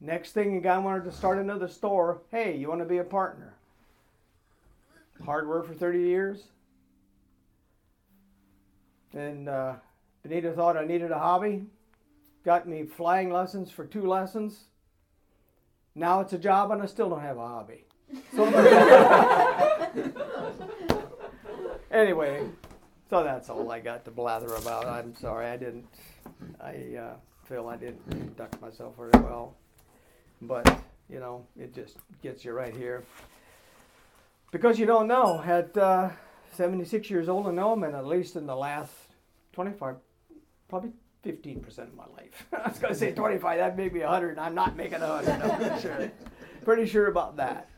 Next 0.00 0.32
thing, 0.32 0.56
a 0.56 0.60
guy 0.60 0.78
wanted 0.78 1.04
to 1.04 1.12
start 1.12 1.38
another 1.38 1.68
store. 1.68 2.22
Hey, 2.30 2.56
you 2.56 2.68
want 2.68 2.80
to 2.80 2.86
be 2.86 2.98
a 2.98 3.04
partner? 3.04 3.54
Hardware 5.24 5.62
for 5.62 5.74
30 5.74 6.00
years. 6.00 6.48
And 9.14 9.48
uh, 9.48 9.74
Benita 10.22 10.52
thought 10.52 10.76
I 10.76 10.84
needed 10.84 11.10
a 11.10 11.18
hobby. 11.18 11.64
Got 12.44 12.68
me 12.68 12.84
flying 12.84 13.32
lessons 13.32 13.70
for 13.70 13.86
two 13.86 14.06
lessons. 14.06 14.64
Now 15.94 16.20
it's 16.20 16.34
a 16.34 16.38
job 16.38 16.70
and 16.70 16.82
I 16.82 16.86
still 16.86 17.08
don't 17.08 17.22
have 17.22 17.38
a 17.38 17.46
hobby. 17.46 17.86
Anyway, 21.96 22.46
so 23.08 23.24
that's 23.24 23.48
all 23.48 23.72
I 23.72 23.80
got 23.80 24.04
to 24.04 24.10
blather 24.10 24.54
about. 24.56 24.86
I'm 24.86 25.14
sorry 25.14 25.46
I 25.46 25.56
didn't. 25.56 25.86
I 26.60 26.94
uh, 26.94 27.14
feel 27.48 27.68
I 27.68 27.76
didn't 27.76 28.06
conduct 28.10 28.60
myself 28.60 28.96
very 28.98 29.12
well, 29.24 29.56
but 30.42 30.82
you 31.08 31.20
know 31.20 31.46
it 31.58 31.74
just 31.74 31.96
gets 32.22 32.44
you 32.44 32.52
right 32.52 32.76
here 32.76 33.04
because 34.50 34.78
you 34.78 34.86
don't 34.86 35.06
know. 35.06 35.42
At 35.44 35.76
uh, 35.76 36.10
76 36.52 37.10
years 37.10 37.28
old, 37.28 37.46
I 37.46 37.50
know 37.50 37.74
and 37.74 37.94
at 37.94 38.06
least 38.06 38.36
in 38.36 38.46
the 38.46 38.56
last 38.56 38.92
25, 39.52 39.96
probably 40.68 40.90
15 41.22 41.60
percent 41.60 41.88
of 41.88 41.94
my 41.94 42.06
life. 42.16 42.46
I 42.64 42.68
was 42.68 42.78
going 42.78 42.92
to 42.92 42.98
say 42.98 43.12
25. 43.12 43.58
That 43.58 43.76
may 43.76 43.88
be 43.88 44.00
100. 44.00 44.38
I'm 44.38 44.54
not 44.54 44.76
making 44.76 45.00
100. 45.00 45.28
I'm 45.30 45.58
pretty 45.58 45.80
sure. 45.80 46.12
Pretty 46.64 46.86
sure 46.86 47.06
about 47.08 47.36
that. 47.36 47.68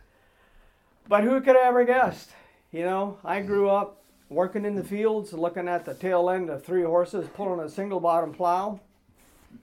But 1.08 1.24
who 1.24 1.40
could 1.40 1.56
have 1.56 1.64
ever 1.64 1.84
guessed? 1.84 2.30
You 2.70 2.82
know, 2.84 3.18
I 3.24 3.40
grew 3.40 3.70
up 3.70 4.02
working 4.28 4.64
in 4.64 4.74
the 4.74 4.84
fields, 4.84 5.32
looking 5.32 5.68
at 5.68 5.84
the 5.84 5.94
tail 5.94 6.28
end 6.28 6.50
of 6.50 6.64
three 6.64 6.82
horses 6.84 7.26
pulling 7.34 7.60
a 7.60 7.68
single 7.68 7.98
bottom 7.98 8.32
plow, 8.32 8.78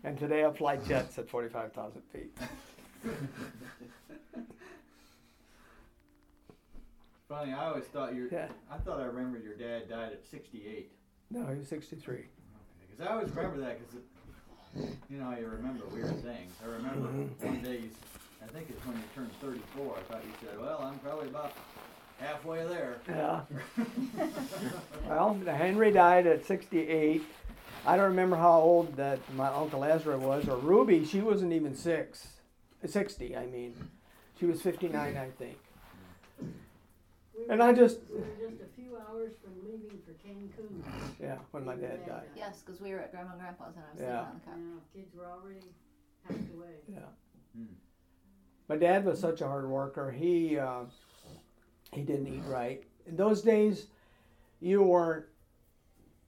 and 0.04 0.18
today 0.18 0.44
I 0.44 0.52
fly 0.52 0.78
jets 0.78 1.20
at 1.20 1.30
45,000 1.30 2.02
feet. 2.12 2.36
Funny, 7.30 7.54
I 7.54 7.66
always 7.68 7.86
thought 7.86 8.14
your. 8.16 8.28
Yeah. 8.32 8.48
I 8.72 8.78
thought 8.78 9.00
I 9.00 9.06
remembered 9.06 9.44
your 9.44 9.56
dad 9.56 9.90
died 9.90 10.12
at 10.12 10.26
68. 10.30 10.92
No, 11.32 11.46
he 11.48 11.58
was 11.60 11.68
63. 11.68 12.26
Because 12.90 13.08
I 13.08 13.12
always 13.14 13.30
remember 13.32 13.58
that 13.62 13.80
because, 13.80 13.96
you 15.10 15.18
know, 15.18 15.36
you 15.38 15.48
remember 15.48 15.86
weird 15.88 16.22
things. 16.24 16.54
I 16.64 16.68
remember 16.68 17.08
Mm-hmm. 17.08 17.46
one 17.48 17.62
day, 17.64 17.78
you, 17.78 17.90
I 18.44 18.48
think 18.48 18.68
it's 18.70 18.86
when 18.86 18.96
you 18.98 19.04
turned 19.16 19.32
34, 19.42 19.96
I 19.98 20.02
thought 20.14 20.24
you 20.24 20.32
said, 20.48 20.60
well, 20.60 20.80
I'm 20.84 21.00
probably 21.00 21.28
about 21.30 21.54
halfway 22.20 22.64
there. 22.68 22.98
Yeah. 23.10 23.42
well, 25.10 25.34
Henry 25.48 25.92
died 25.92 26.28
at 26.28 26.46
68. 26.46 27.24
I 27.88 27.96
don't 27.98 28.06
remember 28.10 28.36
how 28.36 28.60
old 28.60 28.96
that 28.98 29.20
my 29.36 29.48
uncle 29.48 29.84
Ezra 29.84 30.18
was, 30.18 30.48
or 30.48 30.58
Ruby. 30.58 31.06
She 31.06 31.22
wasn't 31.22 31.54
even 31.54 31.76
six, 31.76 32.28
60. 32.88 33.36
I 33.36 33.46
mean, 33.48 33.74
she 34.40 34.46
was 34.46 34.62
59, 34.62 35.18
I 35.18 35.30
think. 35.32 35.58
We 37.38 37.46
And 37.50 37.62
I 37.62 37.74
just- 37.74 38.00
We 38.10 38.20
were 38.20 38.50
just 38.50 38.62
a 38.62 38.68
few 38.76 38.98
hours 38.98 39.34
from 39.44 39.54
leaving 39.66 40.00
for 40.06 40.14
Cancun. 40.14 40.84
Yeah, 41.20 41.38
when 41.52 41.66
my 41.66 41.76
dad 41.76 42.06
died. 42.06 42.30
Yes, 42.36 42.62
because 42.62 42.80
we 42.82 42.92
were 42.94 43.00
at 43.00 43.12
Grandma 43.12 43.32
and 43.32 43.40
Grandpa's 43.40 43.76
and 43.76 43.84
I 43.86 43.90
was 43.92 44.00
sitting 44.00 44.16
on 44.16 44.34
the 44.36 44.46
couch. 44.46 44.58
Yeah, 44.58 45.02
kids 45.02 45.16
were 45.16 45.26
already 45.26 45.60
packed 46.28 46.54
away. 46.54 46.76
Yeah. 46.88 47.00
Hmm. 47.56 47.74
My 48.68 48.78
dad 48.78 49.06
was 49.06 49.20
such 49.20 49.42
a 49.42 49.48
hard 49.48 49.70
worker. 49.70 50.12
He 50.12 50.58
uh, 50.58 50.86
he 51.92 52.02
didn't 52.04 52.28
eat 52.28 52.44
right. 52.48 52.84
In 53.06 53.16
those 53.16 53.42
days, 53.42 53.88
you 54.60 54.82
weren't 54.84 55.26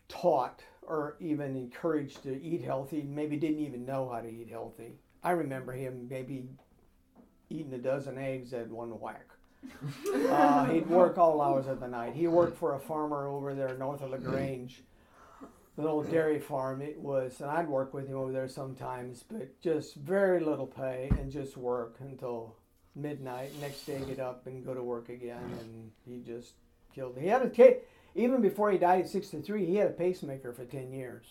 taught 0.07 0.63
or 0.83 1.17
even 1.19 1.55
encouraged 1.55 2.23
to 2.23 2.41
eat 2.41 2.61
healthy. 2.63 3.01
Maybe 3.01 3.37
didn't 3.37 3.59
even 3.59 3.85
know 3.85 4.07
how 4.09 4.21
to 4.21 4.29
eat 4.29 4.49
healthy. 4.49 4.99
I 5.23 5.31
remember 5.31 5.73
him 5.73 6.07
maybe 6.09 6.45
eating 7.49 7.73
a 7.73 7.77
dozen 7.77 8.17
eggs 8.17 8.53
at 8.53 8.69
one 8.69 8.89
whack. 8.99 9.25
Uh, 10.29 10.65
he'd 10.65 10.87
work 10.87 11.17
all 11.17 11.41
hours 11.41 11.67
of 11.67 11.79
the 11.79 11.87
night. 11.87 12.13
He 12.13 12.27
worked 12.27 12.57
for 12.57 12.75
a 12.75 12.79
farmer 12.79 13.27
over 13.27 13.53
there 13.53 13.75
north 13.77 14.01
of 14.01 14.11
LaGrange, 14.11 14.83
the 15.75 15.81
little 15.81 16.03
dairy 16.03 16.39
farm. 16.39 16.81
It 16.81 16.99
was, 16.99 17.39
and 17.41 17.49
I'd 17.49 17.67
work 17.67 17.93
with 17.93 18.07
him 18.07 18.17
over 18.17 18.31
there 18.31 18.47
sometimes, 18.47 19.23
but 19.23 19.59
just 19.61 19.95
very 19.95 20.39
little 20.39 20.67
pay 20.67 21.09
and 21.19 21.31
just 21.31 21.57
work 21.57 21.95
until 21.99 22.55
midnight. 22.95 23.51
Next 23.59 23.85
day, 23.85 24.01
get 24.07 24.19
up 24.19 24.45
and 24.47 24.65
go 24.65 24.73
to 24.73 24.83
work 24.83 25.09
again, 25.09 25.43
and 25.59 25.91
he 26.05 26.19
just 26.21 26.53
killed. 26.93 27.17
He 27.19 27.27
had 27.27 27.41
a 27.41 27.49
ca- 27.49 27.79
even 28.15 28.41
before 28.41 28.71
he 28.71 28.77
died 28.77 29.01
at 29.01 29.09
63. 29.09 29.65
He 29.65 29.75
had 29.75 29.87
a 29.87 29.93
pacemaker 29.93 30.51
for 30.53 30.65
10 30.65 30.91
years. 30.91 31.25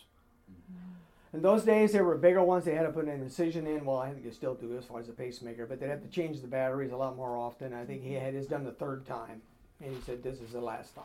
In 1.32 1.42
those 1.42 1.64
days, 1.64 1.92
there 1.92 2.04
were 2.04 2.16
bigger 2.16 2.42
ones. 2.42 2.64
They 2.64 2.74
had 2.74 2.84
to 2.84 2.90
put 2.90 3.06
an 3.06 3.20
incision 3.20 3.66
in. 3.66 3.84
Well, 3.84 3.98
I 3.98 4.10
think 4.10 4.24
they 4.24 4.30
still 4.30 4.54
do 4.54 4.76
as 4.78 4.84
far 4.84 5.00
as 5.00 5.06
the 5.06 5.12
pacemaker, 5.12 5.66
but 5.66 5.80
they'd 5.80 5.90
have 5.90 6.02
to 6.02 6.08
change 6.08 6.40
the 6.40 6.46
batteries 6.46 6.92
a 6.92 6.96
lot 6.96 7.16
more 7.16 7.36
often. 7.36 7.74
I 7.74 7.84
think 7.84 8.02
he 8.02 8.14
had 8.14 8.32
his 8.32 8.46
done 8.46 8.64
the 8.64 8.72
third 8.72 9.04
time, 9.06 9.42
and 9.82 9.94
he 9.94 10.00
said 10.02 10.22
this 10.22 10.40
is 10.40 10.52
the 10.52 10.60
last 10.60 10.94
time. 10.94 11.04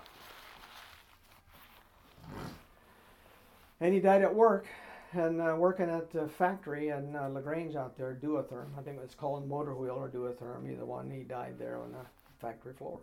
And 3.82 3.94
he 3.94 4.00
died 4.00 4.22
at 4.22 4.34
work, 4.34 4.68
and 5.12 5.42
uh, 5.42 5.56
working 5.58 5.90
at 5.90 6.12
the 6.12 6.28
factory 6.28 6.90
in 6.90 7.16
uh, 7.16 7.28
LaGrange 7.28 7.76
out 7.76 7.98
there, 7.98 8.18
Duotherm. 8.22 8.68
I 8.78 8.84
think 8.84 8.98
it 8.98 9.02
was 9.02 9.16
called 9.16 9.50
Motor 9.50 9.76
Wheel 9.76 9.96
or 9.96 10.08
Duotherm, 10.08 10.72
either 10.72 10.86
one. 10.86 11.10
He 11.10 11.24
died 11.24 11.56
there 11.58 11.80
on 11.80 11.92
the 11.92 12.06
factory 12.40 12.74
floor. 12.74 13.00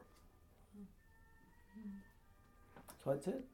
So 3.02 3.10
that's 3.10 3.26
it. 3.26 3.44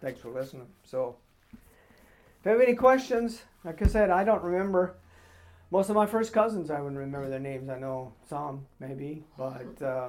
Thanks 0.00 0.20
for 0.20 0.30
listening. 0.30 0.68
So. 0.84 1.16
If 2.40 2.46
you 2.46 2.52
have 2.52 2.60
any 2.62 2.74
questions, 2.74 3.42
like 3.64 3.82
I 3.82 3.86
said, 3.86 4.08
I 4.08 4.24
don't 4.24 4.42
remember. 4.42 4.94
Most 5.70 5.90
of 5.90 5.94
my 5.94 6.06
first 6.06 6.32
cousins, 6.32 6.70
I 6.70 6.80
wouldn't 6.80 6.98
remember 6.98 7.28
their 7.28 7.38
names. 7.38 7.68
I 7.68 7.78
know 7.78 8.14
some, 8.30 8.66
maybe, 8.80 9.24
but. 9.36 9.82
Uh, 9.82 10.08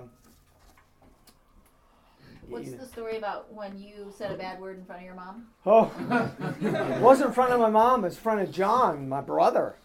What's 2.48 2.70
yeah. 2.70 2.78
the 2.78 2.86
story 2.86 3.18
about 3.18 3.54
when 3.54 3.78
you 3.78 4.14
said 4.18 4.32
a 4.32 4.38
bad 4.38 4.62
word 4.62 4.78
in 4.78 4.86
front 4.86 5.02
of 5.02 5.06
your 5.06 5.16
mom? 5.16 5.48
Oh, 5.66 5.92
it 6.62 7.02
wasn't 7.02 7.28
in 7.28 7.34
front 7.34 7.52
of 7.52 7.60
my 7.60 7.70
mom. 7.70 8.02
It 8.02 8.08
was 8.08 8.16
in 8.16 8.22
front 8.22 8.42
of 8.42 8.52
John, 8.52 9.08
my 9.08 9.22
brother, 9.22 9.76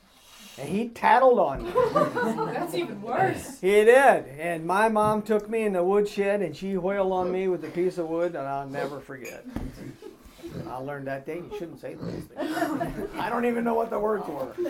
and 0.57 0.69
he 0.69 0.89
tattled 0.89 1.39
on 1.39 1.65
me. 1.65 1.73
That's 2.53 2.75
even 2.75 3.03
worse. 3.03 3.61
He 3.61 3.85
did, 3.85 4.27
and 4.39 4.65
my 4.65 4.89
mom 4.89 5.23
took 5.23 5.51
me 5.51 5.65
in 5.65 5.75
the 5.75 5.85
woodshed, 5.85 6.43
and 6.43 6.57
she 6.57 6.77
wailed 6.77 7.13
on 7.13 7.31
me 7.31 7.49
with 7.49 7.65
a 7.65 7.71
piece 7.71 7.99
of 7.99 8.09
wood, 8.09 8.35
and 8.35 8.47
I'll 8.47 8.69
never 8.69 9.01
forget. 9.01 9.45
I 10.69 10.77
learned 10.79 11.07
that 11.07 11.27
day 11.27 11.37
you 11.37 11.51
shouldn't 11.59 11.81
say 11.81 11.95
those 11.95 12.13
things. 12.13 13.09
I 13.19 13.29
don't 13.31 13.45
even 13.47 13.65
know 13.65 13.75
what 13.75 13.91
the 13.91 13.99
words 13.99 14.27
were. 14.27 14.55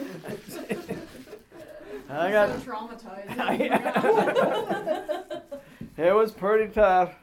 I 2.09 2.31
got 2.31 2.61
so 2.63 2.71
traumatized. 2.71 3.37
it 5.97 6.15
was 6.15 6.31
pretty 6.33 6.73
tough. 6.73 7.15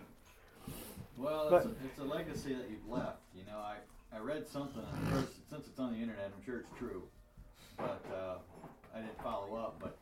Well, 1.17 1.47
But- 1.49 1.58
it's, 1.58 1.65
a, 1.65 1.86
it's 1.86 1.99
a 1.99 2.04
legacy 2.04 2.54
that 2.56 2.69
you've 2.69 2.88
left. 2.89 3.19
You 3.36 3.45
know, 3.45 3.58
I, 3.58 3.78
I 4.13 4.19
read 4.19 4.47
something, 4.47 4.84
and 4.93 5.08
of 5.08 5.13
course, 5.13 5.34
since 5.49 5.67
it's 5.67 5.80
on 5.80 5.93
the 5.93 5.99
internet, 5.99 6.32
I'm 6.38 6.43
sure 6.45 6.60
it's 6.60 6.71
true, 6.78 7.04
but 7.78 8.06
uh, 8.13 8.36
I 8.95 8.99
didn't 8.99 9.22
follow 9.24 9.55
up. 9.55 9.80
But 9.80 9.97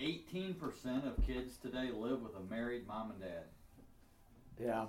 18% 0.00 1.06
of 1.06 1.26
kids 1.26 1.56
today 1.56 1.90
live 1.92 2.22
with 2.22 2.32
a 2.36 2.40
married 2.52 2.86
mom 2.86 3.10
and 3.10 3.20
dad. 3.20 3.44
Yeah, 4.62 4.86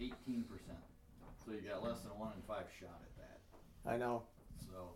18%. 0.00 0.44
So 1.44 1.52
you 1.52 1.60
got 1.60 1.82
less 1.82 2.00
than 2.00 2.18
one 2.18 2.32
in 2.36 2.42
five 2.48 2.66
shot 2.78 3.00
at 3.02 3.16
that. 3.18 3.90
I 3.90 3.96
know. 3.96 4.22
So 4.60 4.94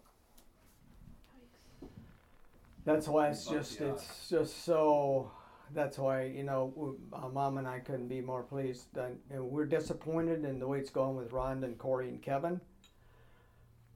That's 2.84 3.06
why 3.06 3.28
it's 3.28 3.44
Bucks 3.44 3.56
just 3.68 3.78
the 3.78 3.90
it's 3.90 4.28
just 4.30 4.64
so. 4.64 5.30
That's 5.74 5.98
why 5.98 6.24
you 6.24 6.44
know, 6.44 6.72
w- 6.74 6.98
uh, 7.12 7.28
mom 7.28 7.58
and 7.58 7.68
I 7.68 7.80
couldn't 7.80 8.08
be 8.08 8.22
more 8.22 8.42
pleased. 8.42 8.96
And, 8.96 9.18
and 9.30 9.50
we're 9.50 9.66
disappointed 9.66 10.44
in 10.46 10.58
the 10.58 10.66
way 10.66 10.78
it's 10.78 10.88
going 10.90 11.16
with 11.16 11.30
Rhonda 11.32 11.64
and 11.64 11.76
Corey 11.76 12.08
and 12.08 12.22
Kevin. 12.22 12.60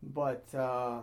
But 0.03 0.45
uh, 0.55 1.01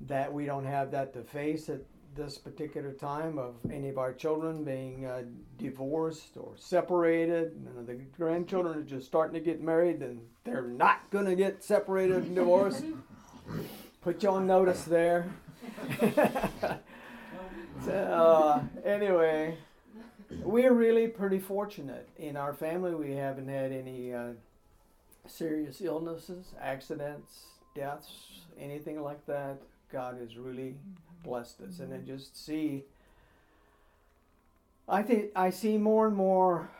that 0.00 0.32
we 0.32 0.44
don't 0.44 0.64
have 0.66 0.90
that 0.90 1.12
to 1.12 1.22
face 1.22 1.68
at 1.68 1.82
this 2.14 2.38
particular 2.38 2.92
time 2.92 3.38
of 3.38 3.54
any 3.70 3.88
of 3.88 3.98
our 3.98 4.12
children 4.12 4.64
being 4.64 5.06
uh, 5.06 5.22
divorced 5.58 6.36
or 6.36 6.52
separated. 6.56 7.52
You 7.64 7.74
know, 7.74 7.84
the 7.84 7.94
grandchildren 8.16 8.78
are 8.78 8.82
just 8.82 9.06
starting 9.06 9.34
to 9.34 9.40
get 9.40 9.62
married, 9.62 10.00
and 10.00 10.20
they're 10.44 10.62
not 10.62 11.10
going 11.10 11.26
to 11.26 11.34
get 11.34 11.64
separated 11.64 12.16
and 12.16 12.34
divorced. 12.34 12.84
Put 14.02 14.22
you 14.22 14.30
on 14.30 14.46
notice 14.46 14.84
there. 14.84 15.26
so, 17.84 17.92
uh, 17.92 18.62
anyway, 18.84 19.56
we're 20.42 20.72
really 20.72 21.08
pretty 21.08 21.38
fortunate 21.38 22.08
in 22.18 22.36
our 22.36 22.52
family. 22.52 22.94
We 22.94 23.12
haven't 23.12 23.48
had 23.48 23.72
any 23.72 24.12
uh, 24.12 24.32
serious 25.26 25.80
illnesses, 25.80 26.54
accidents, 26.60 27.44
deaths, 27.74 28.12
anything 28.58 29.02
like 29.02 29.24
that. 29.26 29.58
God 29.90 30.18
has 30.20 30.36
really 30.36 30.74
blessed 31.24 31.60
us, 31.62 31.80
and 31.80 31.92
I 31.92 31.98
just 31.98 32.44
see. 32.44 32.84
I 34.88 35.02
think 35.02 35.30
I 35.34 35.50
see 35.50 35.78
more 35.78 36.06
and 36.06 36.14
more 36.14 36.70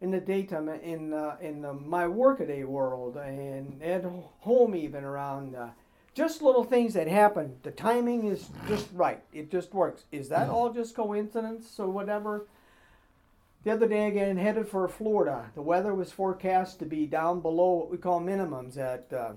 in 0.00 0.10
the 0.10 0.20
daytime 0.20 0.68
in 0.68 1.12
uh, 1.12 1.36
in 1.40 1.64
uh, 1.64 1.72
my 1.72 2.06
workaday 2.06 2.64
world 2.64 3.16
and 3.16 3.82
at 3.82 4.04
home 4.40 4.74
even 4.74 5.04
around 5.04 5.54
uh, 5.54 5.68
just 6.14 6.42
little 6.42 6.64
things 6.64 6.94
that 6.94 7.06
happen. 7.06 7.56
The 7.62 7.70
timing 7.70 8.26
is 8.26 8.48
just 8.66 8.88
right. 8.92 9.22
It 9.32 9.50
just 9.50 9.72
works. 9.72 10.04
Is 10.10 10.28
that 10.28 10.48
all 10.48 10.72
just 10.72 10.96
coincidence 10.96 11.78
or 11.78 11.88
whatever? 11.88 12.46
The 13.64 13.72
other 13.72 13.88
day 13.88 14.08
again, 14.08 14.36
headed 14.36 14.68
for 14.68 14.88
Florida. 14.88 15.50
The 15.54 15.62
weather 15.62 15.94
was 15.94 16.12
forecast 16.12 16.78
to 16.78 16.86
be 16.86 17.06
down 17.06 17.40
below 17.40 17.74
what 17.74 17.90
we 17.90 17.98
call 17.98 18.20
minimums 18.20 18.78
at 18.78 19.12
uh, 19.12 19.32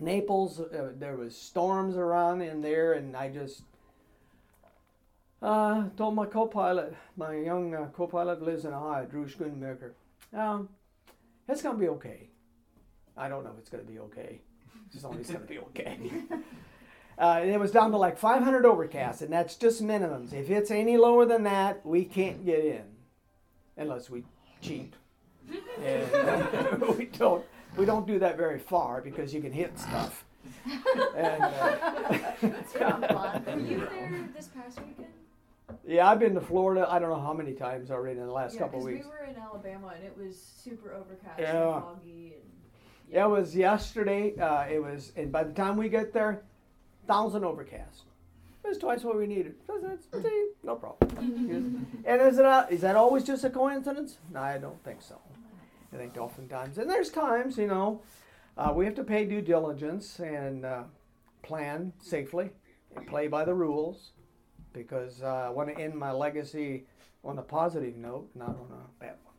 Naples. 0.00 0.60
Uh, 0.60 0.92
there 0.98 1.16
was 1.16 1.36
storms 1.36 1.96
around 1.96 2.42
in 2.42 2.60
there, 2.62 2.94
and 2.94 3.16
I 3.16 3.28
just 3.28 3.62
uh, 5.42 5.84
told 5.96 6.14
my 6.14 6.26
co-pilot, 6.26 6.94
my 7.16 7.34
young 7.34 7.74
uh, 7.74 7.88
co-pilot 7.92 8.42
lives 8.42 8.64
in 8.64 8.72
Ohio, 8.72 9.04
Drew 9.06 9.26
Schoonmaker, 9.26 9.92
um, 10.36 10.68
it's 11.48 11.62
gonna 11.62 11.78
be 11.78 11.88
okay. 11.88 12.28
I 13.16 13.28
don't 13.28 13.44
know 13.44 13.50
if 13.50 13.58
it's 13.58 13.70
gonna 13.70 13.84
be 13.84 13.98
okay. 14.00 14.40
It's 14.92 15.04
only 15.04 15.22
gonna 15.22 15.40
be 15.40 15.58
okay. 15.58 16.10
Uh, 17.18 17.40
it 17.42 17.58
was 17.58 17.72
down 17.72 17.90
to 17.90 17.96
like 17.96 18.16
500 18.16 18.64
overcast, 18.64 19.22
and 19.22 19.32
that's 19.32 19.56
just 19.56 19.82
minimums. 19.82 20.32
If 20.32 20.50
it's 20.50 20.70
any 20.70 20.96
lower 20.96 21.26
than 21.26 21.42
that, 21.42 21.84
we 21.84 22.04
can't 22.04 22.46
get 22.46 22.64
in, 22.64 22.84
unless 23.76 24.08
we 24.08 24.24
cheat. 24.60 24.94
And 25.82 26.80
we 26.98 27.06
don't 27.06 27.44
we 27.76 27.84
don't 27.84 28.06
do 28.06 28.18
that 28.18 28.36
very 28.36 28.58
far 28.58 29.00
because 29.00 29.32
you 29.34 29.40
can 29.40 29.52
hit 29.52 29.78
stuff. 29.78 30.24
And, 31.16 31.42
uh, 31.42 31.74
It's 32.42 32.72
fun. 32.72 33.00
Were 33.46 33.58
you 33.60 33.78
there 33.80 34.28
this 34.36 34.48
past 34.48 34.78
weekend? 34.80 35.12
yeah, 35.86 36.08
I've 36.08 36.18
been 36.18 36.34
to 36.34 36.40
Florida. 36.40 36.86
I 36.88 36.98
don't 36.98 37.08
know 37.10 37.20
how 37.20 37.32
many 37.32 37.52
times 37.52 37.90
already 37.90 38.18
in 38.20 38.26
the 38.26 38.32
last 38.32 38.54
yeah, 38.54 38.60
couple 38.60 38.78
'cause 38.80 38.86
weeks. 38.86 39.04
we 39.06 39.10
were 39.10 39.24
in 39.24 39.36
Alabama 39.36 39.92
and 39.94 40.04
it 40.04 40.16
was 40.16 40.40
super 40.40 40.92
overcast 40.94 41.38
Yeah. 41.38 41.74
and 41.74 41.82
foggy 41.84 42.34
and 42.34 42.50
Yeah, 43.10 43.26
it 43.26 43.28
was 43.28 43.54
yesterday. 43.56 44.36
Uh, 44.36 44.64
it 44.68 44.82
was, 44.82 45.12
and 45.16 45.30
by 45.32 45.44
the 45.44 45.52
time 45.52 45.76
we 45.76 45.88
get 45.88 46.12
there, 46.12 46.42
thousand 47.06 47.44
overcast. 47.44 48.02
It 48.64 48.68
was 48.68 48.78
twice 48.78 49.02
what 49.04 49.16
we 49.16 49.26
needed. 49.26 49.54
So 49.66 49.78
that's- 49.78 50.22
see, 50.22 50.50
no 50.62 50.76
problem. 50.76 51.86
and 52.06 52.22
is 52.22 52.38
it 52.38 52.44
a, 52.44 52.66
is 52.70 52.80
that 52.82 52.96
always 52.96 53.24
just 53.24 53.44
a 53.44 53.50
coincidence? 53.50 54.18
No, 54.32 54.40
I 54.40 54.58
don't 54.58 54.82
think 54.84 55.00
so. 55.02 55.16
I 55.92 55.96
think 55.96 56.16
oftentimes, 56.16 56.78
and 56.78 56.88
there's 56.88 57.10
times, 57.10 57.56
you 57.56 57.66
know, 57.66 58.02
uh, 58.56 58.72
we 58.74 58.84
have 58.84 58.94
to 58.96 59.04
pay 59.04 59.24
due 59.24 59.40
diligence 59.40 60.18
and 60.18 60.64
uh, 60.64 60.82
plan 61.42 61.92
safely 62.02 62.50
and 62.94 63.06
play 63.06 63.28
by 63.28 63.44
the 63.44 63.54
rules 63.54 64.10
because 64.72 65.22
uh, 65.22 65.46
I 65.46 65.48
want 65.48 65.74
to 65.74 65.80
end 65.80 65.94
my 65.94 66.10
legacy 66.12 66.84
on 67.24 67.38
a 67.38 67.42
positive 67.42 67.96
note, 67.96 68.28
not 68.34 68.50
on 68.50 68.68
a 68.72 69.00
bad 69.00 69.14
one. 69.24 69.34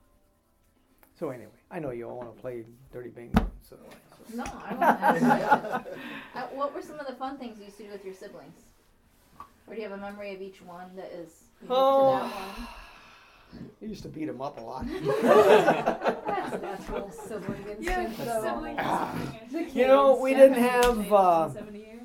So 1.20 1.30
anyway, 1.30 1.52
I 1.70 1.80
know 1.80 1.92
you 1.92 2.10
all 2.10 2.18
want 2.18 2.36
to 2.36 2.42
play 2.42 2.64
dirty 2.92 3.10
bingo. 3.10 3.50
So. 3.62 3.78
No, 4.34 4.44
I 4.44 4.70
don't 4.72 4.82
have 4.82 5.86
uh, 6.36 6.42
What 6.54 6.74
were 6.74 6.82
some 6.82 7.00
of 7.00 7.08
the 7.08 7.14
fun 7.14 7.38
things 7.38 7.58
you 7.60 7.66
used 7.66 7.78
to 7.78 7.84
do 7.84 7.92
with 7.92 8.06
your 8.06 8.14
siblings? 8.14 8.62
Or 9.68 9.76
do 9.76 9.82
you 9.82 9.88
have 9.88 9.98
a 9.98 10.02
memory 10.02 10.34
of 10.34 10.42
each 10.42 10.62
one 10.62 10.96
that 10.96 11.12
is 11.12 11.44
Oh. 11.70 12.68
To 13.52 13.56
that 13.58 13.64
one? 13.64 13.72
I 13.82 13.86
used 13.86 14.04
to 14.04 14.10
beat 14.10 14.28
him 14.28 14.42
up 14.42 14.58
a 14.58 14.62
lot. 14.62 14.86
That's 16.32 16.62
natural 16.62 17.12
sibling 17.12 17.66
instinct. 17.68 18.18
the 18.18 18.26
though. 18.26 18.44
sibling 18.44 18.78
instinct. 18.78 19.76
You 19.76 19.88
know, 19.88 20.20
we 20.22 20.34
didn't 20.34 20.62
have, 20.62 21.14
uh, 21.14 21.50
seventy 21.54 21.80
years. 21.80 22.02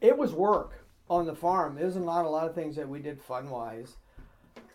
it 0.00 0.16
was 0.16 0.32
work 0.32 0.84
on 1.08 1.26
the 1.26 1.34
farm. 1.34 1.74
There's 1.74 1.96
not 1.96 2.24
a 2.24 2.28
lot 2.28 2.48
of 2.48 2.54
things 2.54 2.76
that 2.76 2.88
we 2.88 3.00
did 3.00 3.20
fun 3.20 3.50
wise. 3.50 3.96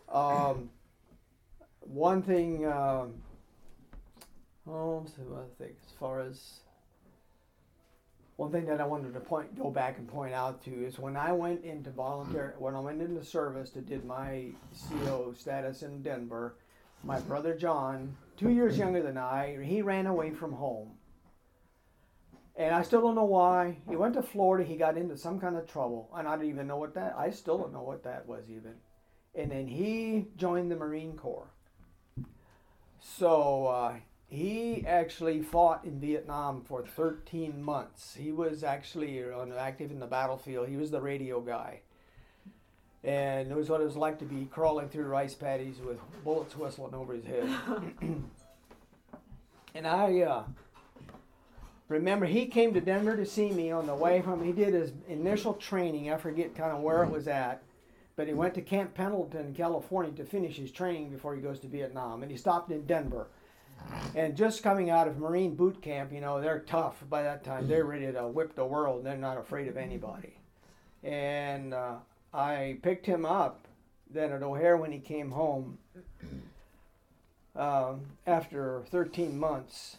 Um, 0.09 0.69
one 1.81 2.21
thing, 2.21 2.65
um, 2.65 3.13
oh, 4.67 5.05
some 5.15 5.33
other 5.33 5.45
things, 5.57 5.77
as 5.85 5.93
far 5.99 6.21
as 6.21 6.59
one 8.37 8.51
thing 8.51 8.65
that 8.65 8.81
I 8.81 8.85
wanted 8.85 9.13
to 9.13 9.19
point, 9.19 9.57
go 9.57 9.71
back 9.71 9.97
and 9.97 10.07
point 10.07 10.33
out 10.33 10.63
to 10.65 10.71
is 10.85 10.99
when 10.99 11.15
I 11.15 11.31
went 11.31 11.63
into 11.63 11.89
volunteer, 11.89 12.55
when 12.59 12.75
I 12.75 12.79
went 12.79 13.01
into 13.01 13.23
service 13.23 13.69
to 13.71 13.81
did 13.81 14.03
my 14.03 14.47
CO 14.89 15.33
status 15.37 15.83
in 15.83 16.01
Denver, 16.01 16.55
my 17.03 17.19
brother 17.21 17.55
John, 17.55 18.15
two 18.35 18.49
years 18.49 18.77
younger 18.77 19.01
than 19.01 19.17
I, 19.17 19.57
he 19.63 19.81
ran 19.81 20.05
away 20.05 20.31
from 20.31 20.51
home. 20.51 20.91
And 22.57 22.73
I 22.73 22.83
still 22.83 23.01
don't 23.01 23.15
know 23.15 23.25
why. 23.25 23.77
He 23.89 23.95
went 23.95 24.13
to 24.15 24.21
Florida. 24.21 24.63
He 24.63 24.77
got 24.77 24.97
into 24.97 25.17
some 25.17 25.39
kind 25.39 25.57
of 25.57 25.67
trouble, 25.67 26.09
and 26.15 26.27
I 26.27 26.35
don't 26.35 26.45
even 26.45 26.67
know 26.67 26.77
what 26.77 26.93
that. 26.95 27.15
I 27.17 27.29
still 27.29 27.57
don't 27.57 27.73
know 27.73 27.83
what 27.83 28.03
that 28.03 28.25
was 28.27 28.43
even. 28.49 28.75
And 29.33 29.51
then 29.51 29.67
he 29.67 30.27
joined 30.37 30.71
the 30.71 30.77
Marine 30.77 31.17
Corps. 31.17 31.51
So 32.99 33.67
uh, 33.67 33.95
he 34.27 34.85
actually 34.87 35.41
fought 35.41 35.85
in 35.85 35.99
Vietnam 35.99 36.61
for 36.61 36.83
13 36.83 37.61
months. 37.61 38.15
He 38.15 38.31
was 38.31 38.63
actually 38.63 39.23
on, 39.23 39.53
active 39.53 39.91
in 39.91 39.99
the 39.99 40.07
battlefield. 40.07 40.67
He 40.67 40.77
was 40.77 40.91
the 40.91 41.01
radio 41.01 41.39
guy, 41.41 41.81
and 43.03 43.51
it 43.51 43.55
was 43.55 43.69
what 43.69 43.81
it 43.81 43.85
was 43.85 43.95
like 43.95 44.19
to 44.19 44.25
be 44.25 44.45
crawling 44.45 44.89
through 44.89 45.05
rice 45.05 45.35
paddies 45.35 45.77
with 45.85 45.99
bullets 46.23 46.55
whistling 46.57 46.93
over 46.93 47.13
his 47.13 47.25
head. 47.25 47.49
and 49.75 49.87
I. 49.87 50.21
Uh, 50.21 50.43
Remember, 51.87 52.25
he 52.25 52.47
came 52.47 52.73
to 52.73 52.81
Denver 52.81 53.15
to 53.15 53.25
see 53.25 53.51
me 53.51 53.71
on 53.71 53.85
the 53.85 53.93
way 53.93 54.21
from. 54.21 54.43
He 54.43 54.51
did 54.51 54.73
his 54.73 54.91
initial 55.07 55.53
training. 55.53 56.11
I 56.11 56.17
forget 56.17 56.55
kind 56.55 56.71
of 56.71 56.81
where 56.81 57.03
it 57.03 57.11
was 57.11 57.27
at, 57.27 57.61
but 58.15 58.27
he 58.27 58.33
went 58.33 58.55
to 58.55 58.61
Camp 58.61 58.95
Pendleton, 58.95 59.53
California, 59.53 60.11
to 60.13 60.25
finish 60.25 60.57
his 60.57 60.71
training 60.71 61.11
before 61.11 61.35
he 61.35 61.41
goes 61.41 61.59
to 61.59 61.67
Vietnam. 61.67 62.23
And 62.23 62.31
he 62.31 62.37
stopped 62.37 62.71
in 62.71 62.87
Denver. 62.87 63.27
And 64.15 64.35
just 64.35 64.63
coming 64.63 64.89
out 64.89 65.07
of 65.07 65.17
Marine 65.17 65.55
boot 65.55 65.81
camp, 65.81 66.13
you 66.13 66.21
know, 66.21 66.39
they're 66.39 66.59
tough 66.59 67.03
by 67.09 67.23
that 67.23 67.43
time. 67.43 67.67
They're 67.67 67.85
ready 67.85 68.11
to 68.11 68.27
whip 68.27 68.55
the 68.55 68.65
world. 68.65 69.03
They're 69.03 69.17
not 69.17 69.37
afraid 69.37 69.67
of 69.67 69.77
anybody. 69.77 70.37
And 71.03 71.73
uh, 71.73 71.95
I 72.33 72.77
picked 72.81 73.05
him 73.05 73.25
up 73.25 73.67
then 74.09 74.31
at 74.31 74.41
O'Hare 74.41 74.77
when 74.77 74.91
he 74.91 74.99
came 74.99 75.31
home 75.31 75.77
um, 77.55 78.01
after 78.25 78.83
13 78.89 79.37
months. 79.37 79.97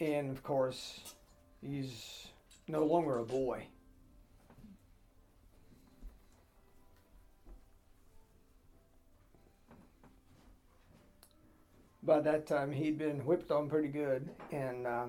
And 0.00 0.30
of 0.30 0.42
course, 0.42 1.14
he's 1.60 2.26
no 2.66 2.84
longer 2.84 3.18
a 3.18 3.24
boy. 3.24 3.66
By 12.02 12.20
that 12.20 12.46
time, 12.46 12.72
he'd 12.72 12.98
been 12.98 13.24
whipped 13.24 13.50
on 13.52 13.68
pretty 13.68 13.88
good, 13.88 14.28
and 14.50 14.86
uh, 14.86 15.04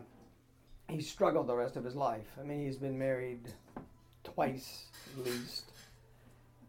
he 0.90 1.02
struggled 1.02 1.48
the 1.48 1.56
rest 1.56 1.76
of 1.76 1.84
his 1.84 1.96
life. 1.96 2.28
I 2.40 2.44
mean, 2.44 2.64
he's 2.64 2.78
been 2.78 3.00
married 3.00 3.52
twice 4.24 4.86
at 5.18 5.26
least, 5.26 5.72